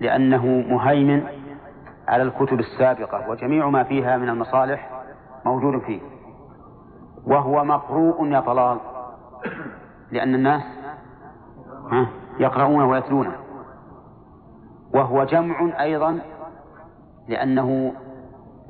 لأنه 0.02 0.46
مهيمن 0.46 1.24
على 2.08 2.24
الكتب 2.24 2.60
السابقة 2.60 3.30
وجميع 3.30 3.70
ما 3.70 3.84
فيها 3.84 4.18
من 4.18 4.30
المصالح 4.30 4.90
موجود 5.46 5.82
فيه. 5.82 6.02
وهو 7.28 7.64
مقروء 7.64 8.28
يا 8.28 8.40
طلال 8.40 8.78
لأن 10.12 10.36
الناس 10.36 10.62
يقرؤون 12.40 12.84
ويتلونه. 12.84 13.36
وهو 14.94 15.24
جمع 15.24 15.82
أيضا 15.82 16.20
لأنه 17.28 17.94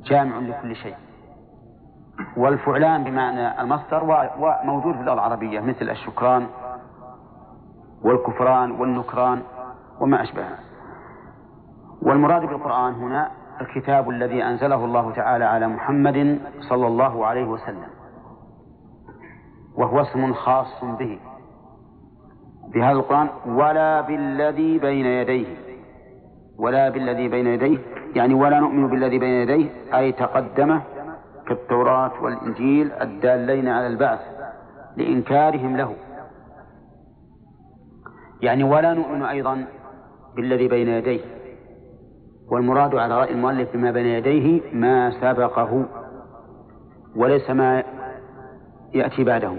جامع 0.04 0.38
لكل 0.38 0.76
شيء. 0.76 0.96
والفعلان 2.36 3.04
بمعنى 3.04 3.60
المصدر 3.60 4.28
وموجود 4.38 4.94
في 4.94 5.00
اللغة 5.00 5.14
العربية 5.14 5.60
مثل 5.60 5.90
الشكران 5.90 6.46
والكفران 8.04 8.70
والنكران 8.70 9.42
وما 10.00 10.22
أشبهه. 10.22 10.71
والمراد 12.02 12.42
بالقرآن 12.42 12.94
هنا 12.94 13.30
الكتاب 13.60 14.10
الذي 14.10 14.44
أنزله 14.44 14.84
الله 14.84 15.12
تعالى 15.12 15.44
على 15.44 15.68
محمد 15.68 16.40
صلى 16.68 16.86
الله 16.86 17.26
عليه 17.26 17.44
وسلم 17.44 17.90
وهو 19.74 20.00
اسم 20.00 20.32
خاص 20.32 20.84
به 20.84 21.18
بهذا 22.74 22.92
القرآن 22.92 23.28
ولا 23.46 24.00
بالذي 24.00 24.78
بين 24.78 25.06
يديه 25.06 25.46
ولا 26.58 26.88
بالذي 26.88 27.28
بين 27.28 27.46
يديه 27.46 27.78
يعني 28.14 28.34
ولا 28.34 28.60
نؤمن 28.60 28.88
بالذي 28.88 29.18
بين 29.18 29.28
يديه 29.28 29.70
أي 29.94 30.12
تقدمه 30.12 30.82
كالتوراة 31.46 32.12
والإنجيل 32.22 32.92
الدالين 32.92 33.68
على 33.68 33.86
البعث 33.86 34.20
لإنكارهم 34.96 35.76
له. 35.76 35.94
يعني 38.42 38.64
ولا 38.64 38.94
نؤمن 38.94 39.22
أيضا 39.22 39.64
بالذي 40.36 40.68
بين 40.68 40.88
يديه. 40.88 41.41
والمراد 42.50 42.94
على 42.94 43.20
رأي 43.20 43.30
المؤلف 43.32 43.72
بما 43.72 43.90
بين 43.90 44.06
يديه 44.06 44.74
ما 44.74 45.10
سبقه 45.20 45.86
وليس 47.16 47.50
ما 47.50 47.82
يأتي 48.94 49.24
بعده. 49.24 49.56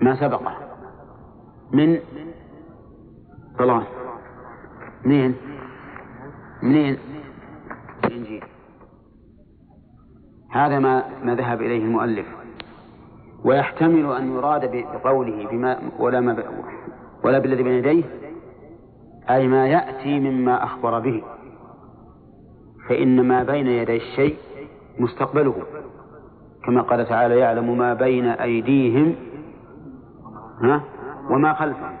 ما 0.00 0.20
سبقه. 0.20 0.56
من 1.72 1.98
طلال 3.58 3.82
منين؟ 5.04 5.36
منين؟ 6.62 6.98
الإنجيل 8.04 8.44
هذا 10.50 10.78
ما 10.78 11.04
ما 11.24 11.34
ذهب 11.34 11.60
إليه 11.60 11.84
المؤلف. 11.84 12.26
ويحتمل 13.44 14.12
أن 14.12 14.32
يراد 14.32 14.70
بقوله 14.70 15.48
بما 15.50 15.78
ولا 15.98 16.20
ما 16.20 16.44
ولا 17.24 17.38
بالذي 17.38 17.62
بين 17.62 17.72
يديه 17.72 18.21
أي 19.30 19.48
ما 19.48 19.66
يأتي 19.66 20.20
مما 20.20 20.64
أخبر 20.64 20.98
به 20.98 21.22
فإن 22.88 23.28
ما 23.28 23.42
بين 23.42 23.66
يدي 23.66 23.96
الشيء 23.96 24.36
مستقبله 24.98 25.54
كما 26.64 26.82
قال 26.82 27.08
تعالى 27.08 27.38
يعلم 27.38 27.78
ما 27.78 27.94
بين 27.94 28.26
أيديهم 28.26 29.14
ها 30.62 30.82
وما 31.30 31.54
خلفهم. 31.54 31.96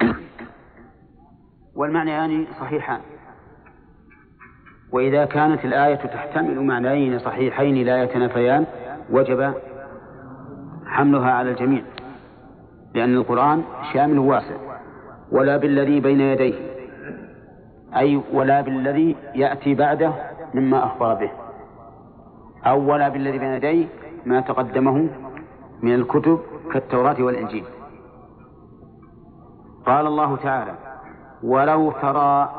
والمعنيان 1.76 2.46
صحيحان. 2.60 3.00
وإذا 4.92 5.24
كانت 5.24 5.64
الآية 5.64 5.94
تحتمل 5.94 6.60
معنيين 6.60 7.18
صحيحين 7.18 7.86
لا 7.86 8.02
يتنافيان 8.02 8.66
وجب 9.10 9.54
حملها 10.86 11.30
على 11.30 11.50
الجميع 11.50 11.82
لأن 12.94 13.14
القرآن 13.14 13.62
شامل 13.92 14.18
واسع. 14.18 14.65
ولا 15.32 15.56
بالذي 15.56 16.00
بين 16.00 16.20
يديه. 16.20 16.54
أي 17.96 18.20
ولا 18.32 18.60
بالذي 18.60 19.16
يأتي 19.34 19.74
بعده 19.74 20.12
مما 20.54 20.84
أخبر 20.84 21.14
به. 21.14 21.30
أو 22.66 22.92
ولا 22.92 23.08
بالذي 23.08 23.38
بين 23.38 23.52
يديه 23.52 23.86
ما 24.26 24.40
تقدمه 24.40 25.08
من 25.82 25.94
الكتب 25.94 26.40
كالتوراة 26.72 27.22
والإنجيل. 27.22 27.64
قال 29.86 30.06
الله 30.06 30.36
تعالى 30.36 30.74
ولو 31.42 31.90
ترى 31.90 32.50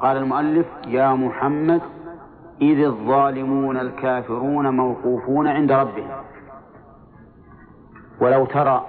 قال 0.00 0.16
المؤلف 0.16 0.66
يا 0.86 1.14
محمد 1.14 1.80
إذ 2.62 2.84
الظالمون 2.84 3.76
الكافرون 3.76 4.68
موقوفون 4.68 5.48
عند 5.48 5.72
ربهم. 5.72 6.10
ولو 8.20 8.46
ترى 8.46 8.86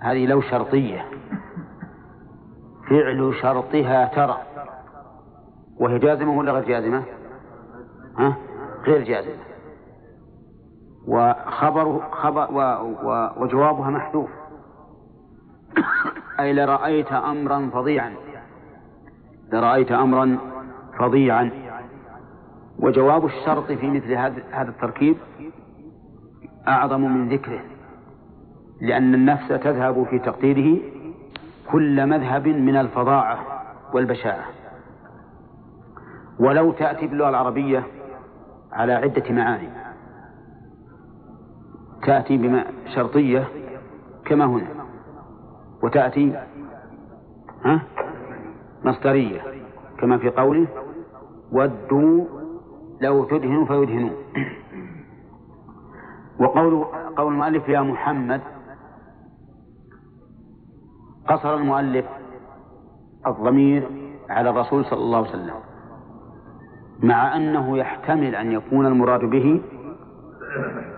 هذه 0.00 0.26
لو 0.26 0.40
شرطية. 0.40 1.04
فعل 2.88 3.34
شرطها 3.42 4.04
ترى. 4.04 4.38
وهي 5.80 5.98
جازمة 5.98 6.38
ولا 6.38 6.52
غير 6.52 6.64
جازمة؟ 6.64 7.02
ها؟ 8.18 8.36
غير 8.86 9.02
جازمة. 9.02 9.44
وخبر 11.08 12.00
خبر 12.10 12.52
و 12.52 12.60
و 13.02 13.30
وجوابها 13.42 13.90
محذوف. 13.90 14.30
أي 16.40 16.52
لرأيت 16.52 17.12
أمرا 17.12 17.70
فظيعا. 17.72 18.14
لرأيت 19.52 19.92
أمرا 19.92 20.38
فظيعا. 20.98 21.50
وجواب 22.78 23.24
الشرط 23.24 23.72
في 23.72 23.90
مثل 23.90 24.12
هذا 24.52 24.70
التركيب 24.70 25.16
أعظم 26.68 27.00
من 27.00 27.28
ذكره. 27.28 27.60
لأن 28.80 29.14
النفس 29.14 29.48
تذهب 29.48 30.06
في 30.10 30.18
تقديره 30.18 30.93
كل 31.72 32.06
مذهب 32.06 32.48
من 32.48 32.76
الفظاعة 32.76 33.38
والبشاعة. 33.94 34.44
ولو 36.38 36.72
تأتي 36.72 37.06
باللغة 37.06 37.28
العربية 37.28 37.82
على 38.72 38.92
عدة 38.92 39.30
معاني. 39.30 39.68
تأتي 42.06 42.36
بما 42.36 42.64
شرطية 42.94 43.48
كما 44.24 44.44
هنا. 44.44 44.68
وتأتي 45.82 46.36
ها 47.64 47.80
مصدرية 48.84 49.40
كما 49.98 50.18
في 50.18 50.30
قوله 50.30 50.66
ودوا 51.52 52.24
لو 53.00 53.24
تدهنوا 53.24 53.66
فيدهنون 53.66 54.10
وقول 56.40 56.84
قول 57.16 57.32
المؤلف 57.32 57.68
يا 57.68 57.80
محمد 57.80 58.40
قصر 61.28 61.54
المؤلف 61.54 62.06
الضمير 63.26 63.88
على 64.30 64.50
الرسول 64.50 64.84
صلى 64.84 64.98
الله 64.98 65.18
عليه 65.18 65.28
وسلم 65.28 65.54
مع 67.02 67.36
أنه 67.36 67.78
يحتمل 67.78 68.34
أن 68.34 68.52
يكون 68.52 68.86
المراد 68.86 69.20
به 69.20 69.62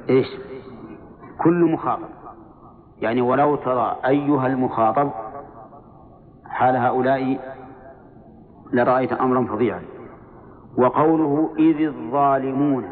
إيش؟ 0.09 0.27
كل 1.39 1.73
مخاطب. 1.73 2.09
يعني 3.01 3.20
ولو 3.20 3.57
ترى 3.57 3.97
أيها 4.07 4.47
المخاطب 4.47 5.11
حال 6.44 6.77
هؤلاء 6.77 7.40
لرأيت 8.73 9.12
أمرا 9.12 9.44
فظيعا. 9.44 9.82
وقوله 10.78 11.55
إذ 11.59 11.86
الظالمون 11.86 12.85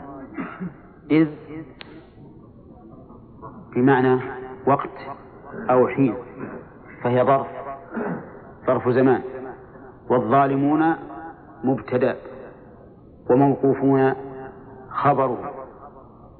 إذ 1.11 1.28
بمعنى 3.77 4.20
وقت 4.66 4.90
أو 5.70 5.89
حين. 5.89 6.15
فهي 7.05 7.24
ظرف 7.24 7.47
ظرف 8.66 8.89
زمان. 8.89 9.22
والظالمون 10.10 10.97
مبتدأ 11.64 12.16
وموقوفون 13.31 14.14
خبره 14.90 15.51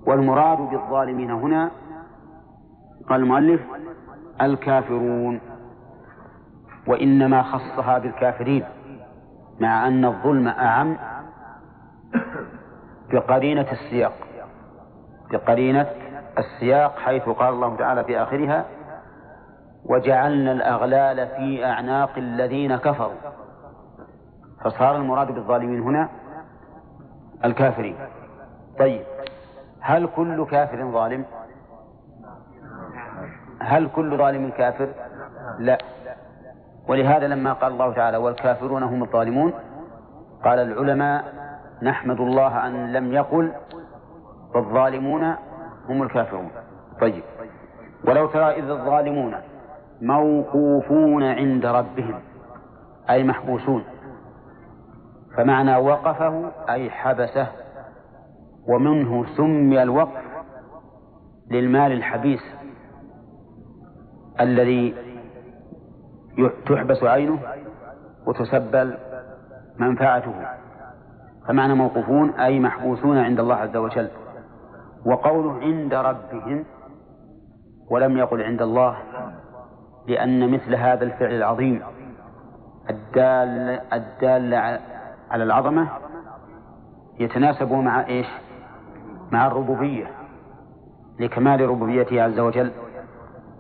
والمراد 0.07 0.59
بالظالمين 0.59 1.31
هنا 1.31 1.71
قال 3.09 3.21
المؤلف 3.21 3.61
الكافرون. 4.43 5.41
وإنما 6.87 7.43
خصها 7.43 7.99
بالكافرين 7.99 8.65
مع 9.61 9.89
أن 9.89 10.05
الظلم 10.05 10.49
أعم 10.49 10.97
بقرينة 13.13 13.67
السياق. 13.73 14.13
بقرينة 15.31 15.87
السياق 16.39 16.99
حيث 16.99 17.23
قال 17.23 17.55
الله 17.55 17.77
تعالى 17.77 18.05
في 18.05 18.23
آخرها 18.23 18.65
وجعلنا 19.85 20.53
الأغلال 20.53 21.29
في 21.29 21.67
أعناق 21.67 22.11
الذين 22.17 22.77
كفروا. 22.77 23.19
فصار 24.65 24.97
المراد 24.97 25.27
بالظالمين 25.27 25.81
هنا 25.81 26.09
الكافرين. 27.45 27.97
طيب 28.79 29.03
هل 29.81 30.07
كل 30.17 30.47
كافر 30.47 30.91
ظالم؟ 30.93 31.25
هل 33.61 33.89
كل 33.89 34.19
ظالم 34.19 34.51
كافر؟ 34.51 34.89
لا. 35.59 35.79
ولهذا 36.89 37.29
لما 37.29 37.53
قال 37.53 37.73
الله 37.73 37.95
تعالى 37.95 38.17
والكافرون 38.17 38.83
هم 38.83 39.03
الظالمون 39.03 39.53
قال 40.45 40.59
العلماء 40.59 41.25
نحمد 41.83 42.21
الله 42.21 42.67
أن 42.67 42.93
لم 42.93 43.13
يقل 43.13 43.53
والظالمون 44.55 45.35
هم 45.89 46.03
الكافرون. 46.03 46.51
طيب 47.01 47.23
ولو 48.05 48.27
ترى 48.27 48.51
إذ 48.51 48.71
الظالمون 48.71 49.35
موقوفون 50.05 51.23
عند 51.23 51.67
ربهم 51.67 52.21
أي 53.11 53.25
محبوسون. 53.25 53.85
فمعنى 55.37 55.77
وقفه 55.77 56.53
أي 56.69 56.91
حبسه 56.91 57.47
ومنه 58.69 59.25
سمي 59.37 59.83
الوقف 59.83 60.23
للمال 61.51 61.93
الحبيس 61.93 62.41
الذي 64.41 64.95
تحبس 66.67 67.03
عينه 67.03 67.39
وتسبل 68.27 68.95
منفعته. 69.79 70.35
فمعنى 71.49 71.75
موقوفون 71.75 72.31
أي 72.31 72.61
محبوسون 72.61 73.19
عند 73.19 73.41
الله 73.41 73.55
عز 73.55 73.77
وجل. 73.77 74.09
وقوله 75.07 75.61
عند 75.61 75.95
ربهم 75.95 76.65
ولم 77.91 78.19
يقل 78.19 78.43
عند 78.43 78.63
الله 78.63 78.97
لأن 80.09 80.51
مثل 80.51 80.75
هذا 80.75 81.05
الفعل 81.05 81.35
العظيم 81.35 81.83
الدال 82.91 83.81
الدال 83.93 84.55
على 85.31 85.45
العظمة 85.45 85.89
يتناسب 87.21 87.73
مع 87.73 88.07
إيش؟ 88.07 88.27
مع 89.33 89.47
الربوبية 89.47 90.07
لكمال 91.21 91.61
ربوبيته 91.61 92.23
عز 92.23 92.39
وجل 92.39 92.71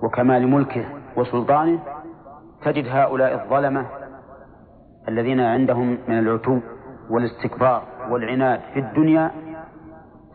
وكمال 0.02 0.48
ملكه 0.48 0.84
وسلطانه 1.16 1.78
تجد 2.64 2.88
هؤلاء 2.88 3.44
الظلمة 3.44 3.86
الذين 5.08 5.40
عندهم 5.40 5.98
من 6.08 6.18
العتو 6.18 6.60
والاستكبار 7.10 7.82
والعناد 8.10 8.60
في 8.74 8.80
الدنيا 8.80 9.30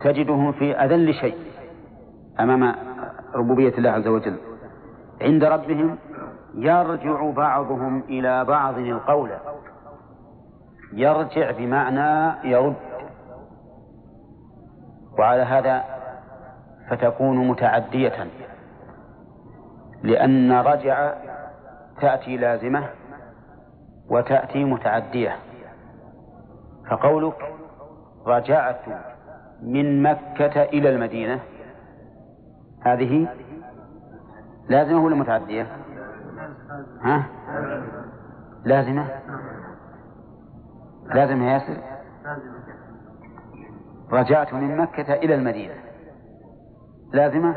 تجدهم 0.00 0.52
في 0.52 0.76
أذل 0.76 1.14
شيء 1.14 1.34
أمام 2.40 2.74
ربوبية 3.34 3.78
الله 3.78 3.90
عز 3.90 4.08
وجل 4.08 4.49
عند 5.20 5.44
ربهم 5.44 5.98
يرجع 6.54 7.30
بعضهم 7.30 8.00
إلى 8.00 8.44
بعض 8.44 8.78
القول. 8.78 9.30
يرجع 10.92 11.50
بمعنى 11.50 12.38
يرد. 12.48 12.76
وعلى 15.18 15.42
هذا 15.42 15.84
فتكون 16.90 17.48
متعدية. 17.48 18.26
لأن 20.02 20.52
رجع 20.52 21.14
تأتي 22.00 22.36
لازمة 22.36 22.88
وتأتي 24.08 24.64
متعدية. 24.64 25.36
فقولك 26.90 27.54
رجعت 28.26 28.80
من 29.62 30.02
مكة 30.02 30.62
إلى 30.62 30.88
المدينة. 30.88 31.40
هذه 32.80 33.28
لازمة 34.70 35.04
ولا 35.04 35.16
متعدية؟ 35.16 35.66
ها؟ 37.02 37.24
لازمة؟ 38.64 39.06
لازم 41.14 41.42
يا 41.42 41.52
ياسر؟ 41.52 41.76
رجعت 44.12 44.54
من 44.54 44.76
مكة 44.76 45.14
إلى 45.14 45.34
المدينة 45.34 45.74
لازمة؟ 47.12 47.54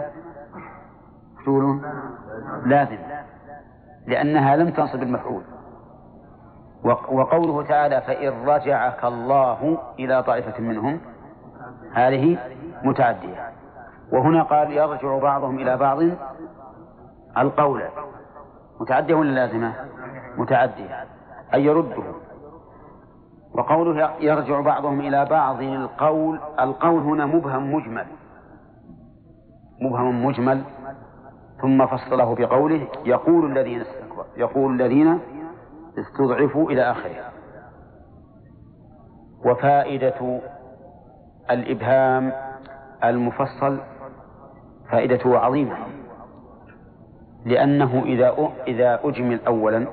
تقولون؟ 1.44 1.82
لازم 2.66 2.98
لأنها 4.08 4.56
لم 4.56 4.70
تنصب 4.70 5.04
المفعول 5.04 5.44
وقوله 7.12 7.64
تعالى 7.64 8.02
فإن 8.02 8.48
رجعك 8.48 9.04
الله 9.04 9.78
إلى 10.00 10.24
طائفة 10.24 10.62
منهم 10.62 11.00
هذه 11.94 12.38
متعدية 12.84 13.50
وهنا 14.12 14.44
قال 14.44 14.72
يرجع 14.72 15.18
بعضهم 15.18 15.60
إلى 15.60 15.78
بعض 15.78 16.00
القول 17.38 17.84
متعدية 18.80 19.16
ولا 19.16 19.32
لازمة 19.32 19.74
متعدية 20.38 21.06
أي 21.54 21.66
يرده. 21.66 22.04
وقوله 23.54 24.12
يرجع 24.20 24.62
بعضهم 24.62 25.00
إلى 25.00 25.26
بعض 25.26 25.62
القول 25.62 26.40
القول 26.60 27.02
هنا 27.02 27.26
مبهم 27.26 27.74
مجمل. 27.74 28.06
مبهم 29.82 30.26
مجمل. 30.26 30.64
ثم 31.62 31.86
فصله 31.86 32.36
بقوله 32.36 32.88
يقول 33.06 33.52
الذين 33.52 33.82
استكبروا 33.82 34.26
يقول 34.38 34.82
الذين 34.82 35.20
استضعفوا 36.00 36.72
إلى 36.72 36.82
آخره. 36.82 37.16
وفائدة 39.46 40.40
الإبهام 41.52 42.34
المفصل 43.04 43.80
فائدته 44.92 45.38
عظيمة. 45.38 45.78
لأنه 47.46 48.04
إذا 48.06 48.52
إذا 48.68 49.00
أجمل 49.04 49.40
أولا 49.48 49.88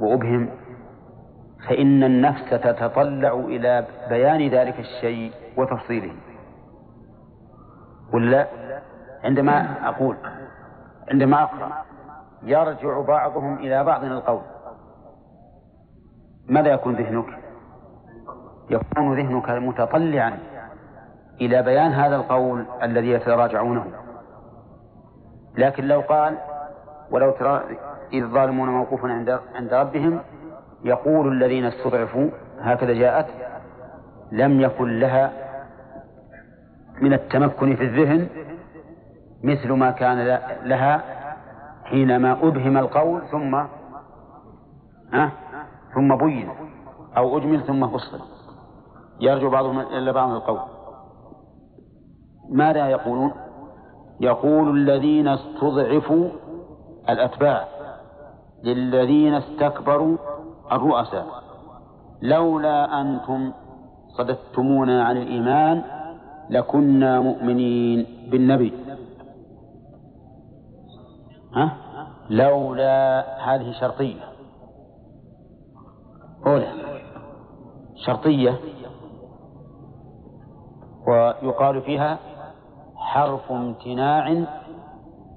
وأبهم 0.00 0.48
فإن 1.68 2.04
النفس 2.04 2.50
تتطلع 2.50 3.32
إلى 3.32 3.86
بيان 4.08 4.48
ذلك 4.48 4.78
الشيء 4.78 5.32
وتفصيله. 5.56 6.12
ولا؟ 8.12 8.46
عندما 9.24 9.88
أقول 9.88 10.16
عندما 11.10 11.42
أقرأ 11.42 11.72
يرجع 12.42 13.00
بعضهم 13.00 13.58
إلى 13.58 13.84
بعض 13.84 14.04
القول. 14.04 14.40
ماذا 16.48 16.68
يكون 16.72 16.94
ذهنك؟ 16.94 17.38
يكون 18.70 19.20
ذهنك 19.20 19.50
متطلعا 19.50 20.38
إلى 21.40 21.62
بيان 21.62 21.92
هذا 21.92 22.16
القول 22.16 22.66
الذي 22.82 23.10
يتراجعونه. 23.10 23.84
لكن 25.56 25.84
لو 25.84 26.00
قال 26.00 26.38
ولو 27.10 27.30
ترى 27.30 27.62
إذ 28.12 28.22
الظالمون 28.22 28.68
موقوف 28.68 29.04
عند 29.04 29.40
عند 29.54 29.74
ربهم 29.74 30.20
يقول 30.84 31.32
الذين 31.32 31.64
استضعفوا 31.64 32.30
هكذا 32.60 32.92
جاءت 32.92 33.26
لم 34.32 34.60
يكن 34.60 35.00
لها 35.00 35.32
من 37.00 37.12
التمكن 37.12 37.76
في 37.76 37.84
الذهن 37.84 38.28
مثل 39.44 39.72
ما 39.72 39.90
كان 39.90 40.40
لها 40.64 41.02
حينما 41.84 42.32
أبهم 42.32 42.78
القول 42.78 43.22
ثم 43.30 43.54
ها؟ 45.12 45.32
ثم 45.94 46.16
بين 46.16 46.48
أو 47.16 47.38
أجمل 47.38 47.66
ثم 47.66 47.88
فصل 47.88 48.20
يرجع 49.20 49.48
بعضهم 49.48 49.80
إلى 49.80 50.12
بعض 50.12 50.30
القول. 50.30 50.60
ماذا 52.50 52.88
يقولون؟ 52.88 53.32
يقول 54.20 54.76
الذين 54.76 55.28
استضعفوا 55.28 56.30
الأتباع 57.10 57.68
للذين 58.64 59.34
استكبروا 59.34 60.16
الرؤساء. 60.72 61.26
لولا 62.22 63.00
أنتم 63.00 63.52
صددتمونا 64.18 65.04
عن 65.04 65.16
الإيمان 65.16 65.82
لكنا 66.50 67.20
مؤمنين 67.20 68.06
بالنبي. 68.30 68.72
ها؟ 71.54 71.76
لولا 72.30 73.24
هذه 73.44 73.72
شرطية. 73.80 74.20
أولى. 76.46 76.72
شرطية. 78.06 78.58
ويقال 81.08 81.82
فيها 81.82 82.18
حرف 82.96 83.52
امتناع 83.52 84.44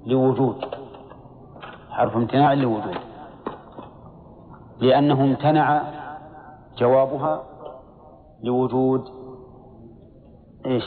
لوجود. 0.06 0.81
حرف 1.92 2.16
امتناع 2.16 2.54
لوجود 2.54 2.96
لأنه 4.80 5.24
امتنع 5.24 5.82
جوابها 6.78 7.44
لوجود 8.44 9.10
إيش؟ 10.66 10.84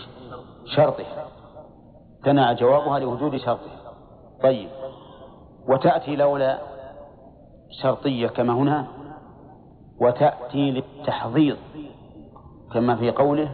شرطه. 0.77 1.05
امتنع 2.17 2.53
جوابها 2.53 2.99
لوجود 2.99 3.37
شرطه. 3.37 3.71
طيب. 4.43 4.69
وتأتي 5.69 6.17
لولا 6.17 6.59
شرطية 7.83 8.29
كما 8.29 8.53
هنا 8.53 8.87
وتأتي 10.01 10.71
للتحضيض 10.71 11.57
كما 12.73 12.97
في 12.97 13.11
قوله 13.11 13.51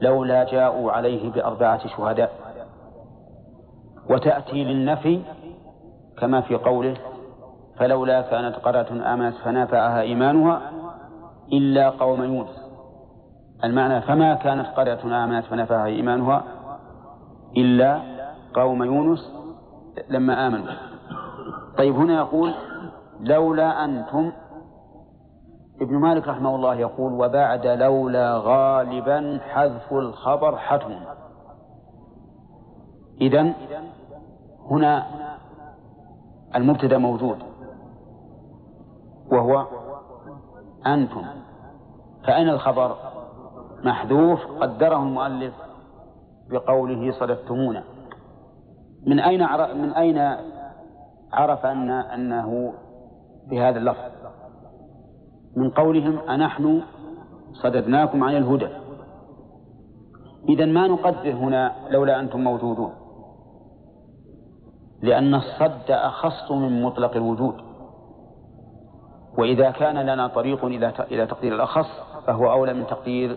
لولا 0.00 0.44
جاءوا 0.44 0.92
عليه 0.92 1.30
بأربعة 1.30 1.86
شهداء. 1.86 2.32
وتأتي 4.10 4.64
للنفي 4.64 5.22
كما 6.22 6.40
في 6.40 6.54
قوله 6.54 6.96
فلولا 7.76 8.20
كانت 8.20 8.56
قرية 8.56 9.14
آمنت 9.14 9.34
فنافعها 9.34 10.00
إيمانها 10.00 10.60
إلا 11.52 11.90
قوم 11.90 12.22
يونس 12.22 12.62
المعنى 13.64 14.00
فما 14.00 14.34
كانت 14.34 14.66
قرية 14.66 15.24
آمنت 15.24 15.44
فنفعها 15.46 15.86
إيمانها 15.86 16.44
إلا 17.56 18.00
قوم 18.54 18.82
يونس 18.82 19.32
لما 20.10 20.46
آمنوا. 20.46 20.72
طيب 21.78 21.94
هنا 21.96 22.14
يقول 22.14 22.54
لولا 23.20 23.84
أنتم 23.84 24.32
ابن 25.80 25.96
مالك 25.96 26.28
رحمه 26.28 26.54
الله 26.54 26.74
يقول 26.74 27.12
وبعد 27.12 27.66
لولا 27.66 28.40
غالبا 28.44 29.40
حذف 29.48 29.92
الخبر 29.92 30.56
حتم. 30.56 30.94
إذن 33.20 33.54
هنا 34.70 35.21
المبتدا 36.56 36.98
موجود. 36.98 37.38
وهو 39.32 39.66
أنتم. 40.86 41.24
فأين 42.26 42.48
الخبر؟ 42.48 42.96
محذوف 43.84 44.46
قدره 44.60 44.96
المؤلف 44.96 45.54
بقوله 46.50 47.12
صددتمونا 47.12 47.84
من 49.06 49.20
أين 49.20 49.40
من 49.82 49.92
أين 49.92 50.36
عرف 51.32 51.66
أن 51.66 51.90
أنه 51.90 52.72
بهذا 53.50 53.78
اللفظ؟ 53.78 54.12
من 55.56 55.70
قولهم 55.70 56.18
أنحن 56.18 56.82
صددناكم 57.52 58.24
عن 58.24 58.36
الهدى. 58.36 58.68
إذا 60.48 60.66
ما 60.66 60.86
نقدر 60.88 61.32
هنا 61.32 61.72
لولا 61.90 62.20
أنتم 62.20 62.40
موجودون. 62.40 62.92
لأن 65.02 65.34
الصد 65.34 65.90
أخص 65.90 66.50
من 66.50 66.82
مطلق 66.82 67.16
الوجود. 67.16 67.54
وإذا 69.38 69.70
كان 69.70 69.98
لنا 69.98 70.26
طريق 70.28 70.64
إلى 70.64 70.92
إلى 71.00 71.26
تقدير 71.26 71.54
الأخص 71.54 71.86
فهو 72.26 72.52
أولى 72.52 72.74
من 72.74 72.86
تقدير 72.86 73.36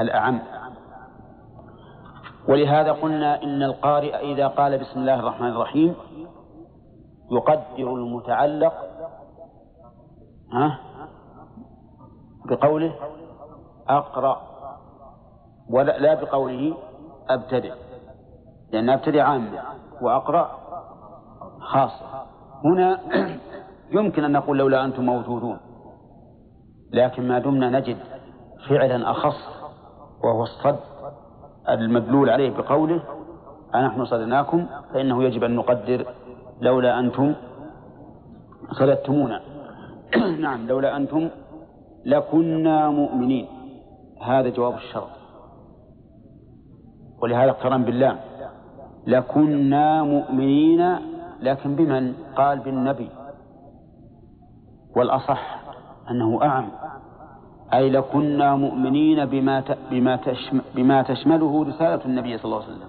الأعم. 0.00 0.40
ولهذا 2.48 2.92
قلنا 2.92 3.42
إن 3.42 3.62
القارئ 3.62 4.32
إذا 4.32 4.46
قال 4.48 4.78
بسم 4.78 5.00
الله 5.00 5.20
الرحمن 5.20 5.48
الرحيم 5.48 5.94
يقدر 7.30 7.94
المتعلق 7.94 8.72
ها 10.52 10.78
بقوله 12.48 12.94
أقرأ 13.88 14.40
ولا 15.70 15.98
لا 15.98 16.14
بقوله 16.14 16.76
أبتدئ. 17.30 17.72
لأن 18.72 18.90
أبتدئ 18.90 19.20
عامة 19.20 19.62
وأقرأ 20.00 20.67
خاصة. 21.72 22.06
هنا 22.64 22.98
يمكن 23.96 24.24
أن 24.24 24.32
نقول 24.32 24.58
لولا 24.58 24.84
أنتم 24.84 25.06
موجودون 25.06 25.56
لكن 26.92 27.28
ما 27.28 27.38
دمنا 27.38 27.70
نجد 27.70 27.96
فعلا 28.68 29.10
أخص 29.10 29.38
وهو 30.24 30.42
الصد 30.42 30.78
المدلول 31.68 32.30
عليه 32.30 32.50
بقوله 32.56 33.00
أنحن 33.74 34.04
صدناكم 34.04 34.66
فإنه 34.92 35.24
يجب 35.24 35.44
أن 35.44 35.56
نقدر 35.56 36.06
لولا 36.60 36.98
أنتم 37.00 37.34
صددتمونا. 38.72 39.40
نعم 40.44 40.66
لولا 40.66 40.96
أنتم 40.96 41.28
لكنا 42.04 42.90
مؤمنين. 42.90 43.46
هذا 44.22 44.48
جواب 44.48 44.74
الشرط 44.74 45.08
ولهذا 47.22 47.50
اقترن 47.50 47.82
بالله 47.84 48.18
لكنا 49.06 50.02
مؤمنين 50.02 50.96
لكن 51.40 51.74
بمن؟ 51.76 52.14
قال 52.36 52.58
بالنبي. 52.58 53.10
والأصح 54.96 55.60
أنه 56.10 56.42
أعم. 56.42 56.68
أي 57.74 57.90
لكنا 57.90 58.56
مؤمنين 58.56 59.24
بما 59.24 59.64
بما 59.90 60.18
بما 60.74 61.02
تشمله 61.02 61.64
رسالة 61.64 62.04
النبي 62.04 62.38
صلى 62.38 62.44
الله 62.44 62.64
عليه 62.64 62.74
وسلم. 62.74 62.88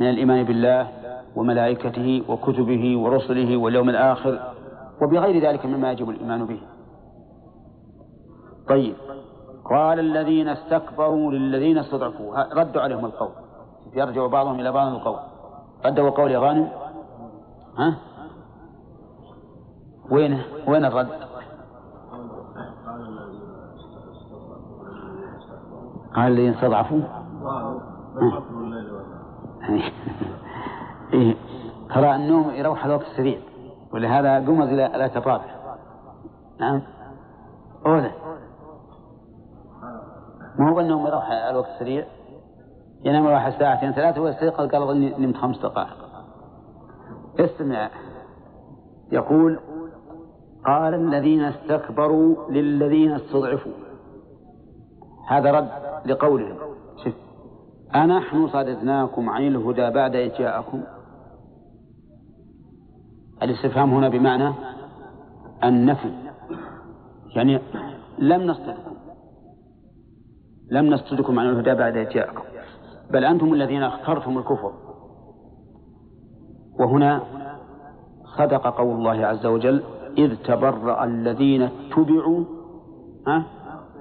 من 0.00 0.10
الإيمان 0.10 0.44
بالله 0.44 0.88
وملائكته 1.36 2.22
وكتبه 2.28 2.98
ورسله 2.98 3.56
واليوم 3.56 3.88
الآخر 3.88 4.52
وبغير 5.02 5.48
ذلك 5.48 5.66
مما 5.66 5.92
يجب 5.92 6.10
الإيمان 6.10 6.46
به. 6.46 6.60
طيب. 8.68 8.94
قال 9.64 10.00
الذين 10.00 10.48
استكبروا 10.48 11.32
للذين 11.32 11.78
استضعفوا. 11.78 12.54
ردوا 12.54 12.82
عليهم 12.82 13.04
القول. 13.04 13.30
يرجع 13.94 14.26
بعضهم 14.26 14.60
إلى 14.60 14.72
بعض 14.72 14.92
القول. 14.92 15.18
ردوا 15.86 16.10
قول 16.10 16.36
غانم. 16.36 16.68
ها؟ 17.80 17.96
وين 20.10 20.42
وين 20.68 20.84
الرد؟ 20.84 21.08
قال 26.14 26.32
الذين 26.32 26.54
استضعفوا. 26.54 27.02
إيه. 31.12 31.36
ترى 31.94 32.14
النوم 32.14 32.50
يروح 32.50 32.84
الوقت 32.84 33.06
السريع. 33.06 33.40
ولهذا 33.92 34.36
قمز 34.36 34.68
إلى 34.68 35.06
الرابع 35.16 35.44
نعم. 36.60 36.82
أولا. 37.86 38.10
ما 40.58 40.70
هو 40.70 40.80
النوم 40.80 41.06
يروح 41.06 41.30
الوقت 41.30 41.68
السريع؟ 41.68 42.06
ينام 43.04 43.26
الواحد 43.26 43.52
ساعتين 43.52 43.92
ثلاثة 43.92 44.20
ويستيقظ 44.20 44.70
قال 44.70 45.22
نمت 45.22 45.36
خمس 45.36 45.58
دقائق. 45.58 46.09
استمع 47.38 47.90
يقول 49.12 49.58
قال 50.66 50.94
الذين 50.94 51.44
استكبروا 51.44 52.50
للذين 52.50 53.12
استضعفوا. 53.12 53.72
هذا 55.28 55.50
رد 55.50 55.68
لقولهم. 56.06 56.58
شف 57.04 57.14
أنحن 57.94 58.48
صددناكم 58.48 59.30
عن 59.30 59.46
الهدى 59.46 59.90
بعد 59.90 60.16
إذ 60.16 60.38
جاءكم 60.38 60.82
الاستفهام 63.42 63.94
هنا 63.94 64.08
بمعنى 64.08 64.54
النفي. 65.64 66.12
يعني 67.36 67.60
لم 68.18 68.42
نصددكم. 68.42 68.94
لم 70.70 70.86
نصددكم 70.86 71.38
عن 71.38 71.48
الهدى 71.48 71.74
بعد 71.74 71.96
إذ 71.96 72.08
جاءكم 72.08 72.42
بل 73.10 73.24
أنتم 73.24 73.52
الذين 73.52 73.82
اخترتم 73.82 74.38
الكفر. 74.38 74.89
وهنا 76.80 77.20
صدق 78.38 78.76
قول 78.78 78.96
الله 78.96 79.26
عز 79.26 79.46
وجل 79.46 79.82
إذ 80.18 80.36
تبرأ 80.36 81.04
الذين 81.04 81.62
اتبعوا 81.62 82.44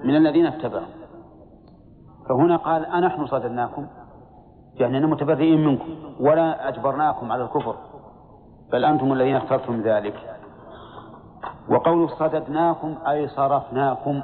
من 0.03 0.15
الذين 0.15 0.45
اتبعوا. 0.45 0.85
فهنا 2.29 2.57
قال 2.57 2.85
أنحن 2.85 3.27
صددناكم 3.27 3.87
يعني 4.75 4.97
أننا 4.97 5.07
متبرئين 5.07 5.65
منكم 5.67 5.89
ولا 6.19 6.67
أجبرناكم 6.67 7.31
على 7.31 7.43
الكفر 7.43 7.75
بل 8.71 8.85
أنتم 8.85 9.13
الذين 9.13 9.35
اخترتم 9.35 9.81
ذلك. 9.81 10.15
وقول 11.69 12.09
صددناكم 12.09 12.95
أي 13.07 13.27
صرفناكم 13.27 14.21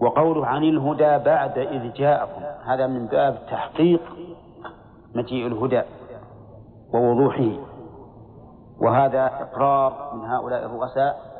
وقوله 0.00 0.46
عن 0.46 0.64
الهدى 0.64 1.24
بعد 1.24 1.58
إذ 1.58 1.92
جاءكم 1.92 2.42
هذا 2.64 2.86
من 2.86 3.06
باب 3.06 3.38
تحقيق 3.50 4.00
مجيء 5.14 5.46
الهدى. 5.46 5.82
ووضوحه. 6.94 7.52
وهذا 8.80 9.26
إقرار 9.26 10.14
من 10.14 10.24
هؤلاء 10.24 10.66
الرؤساء 10.66 11.37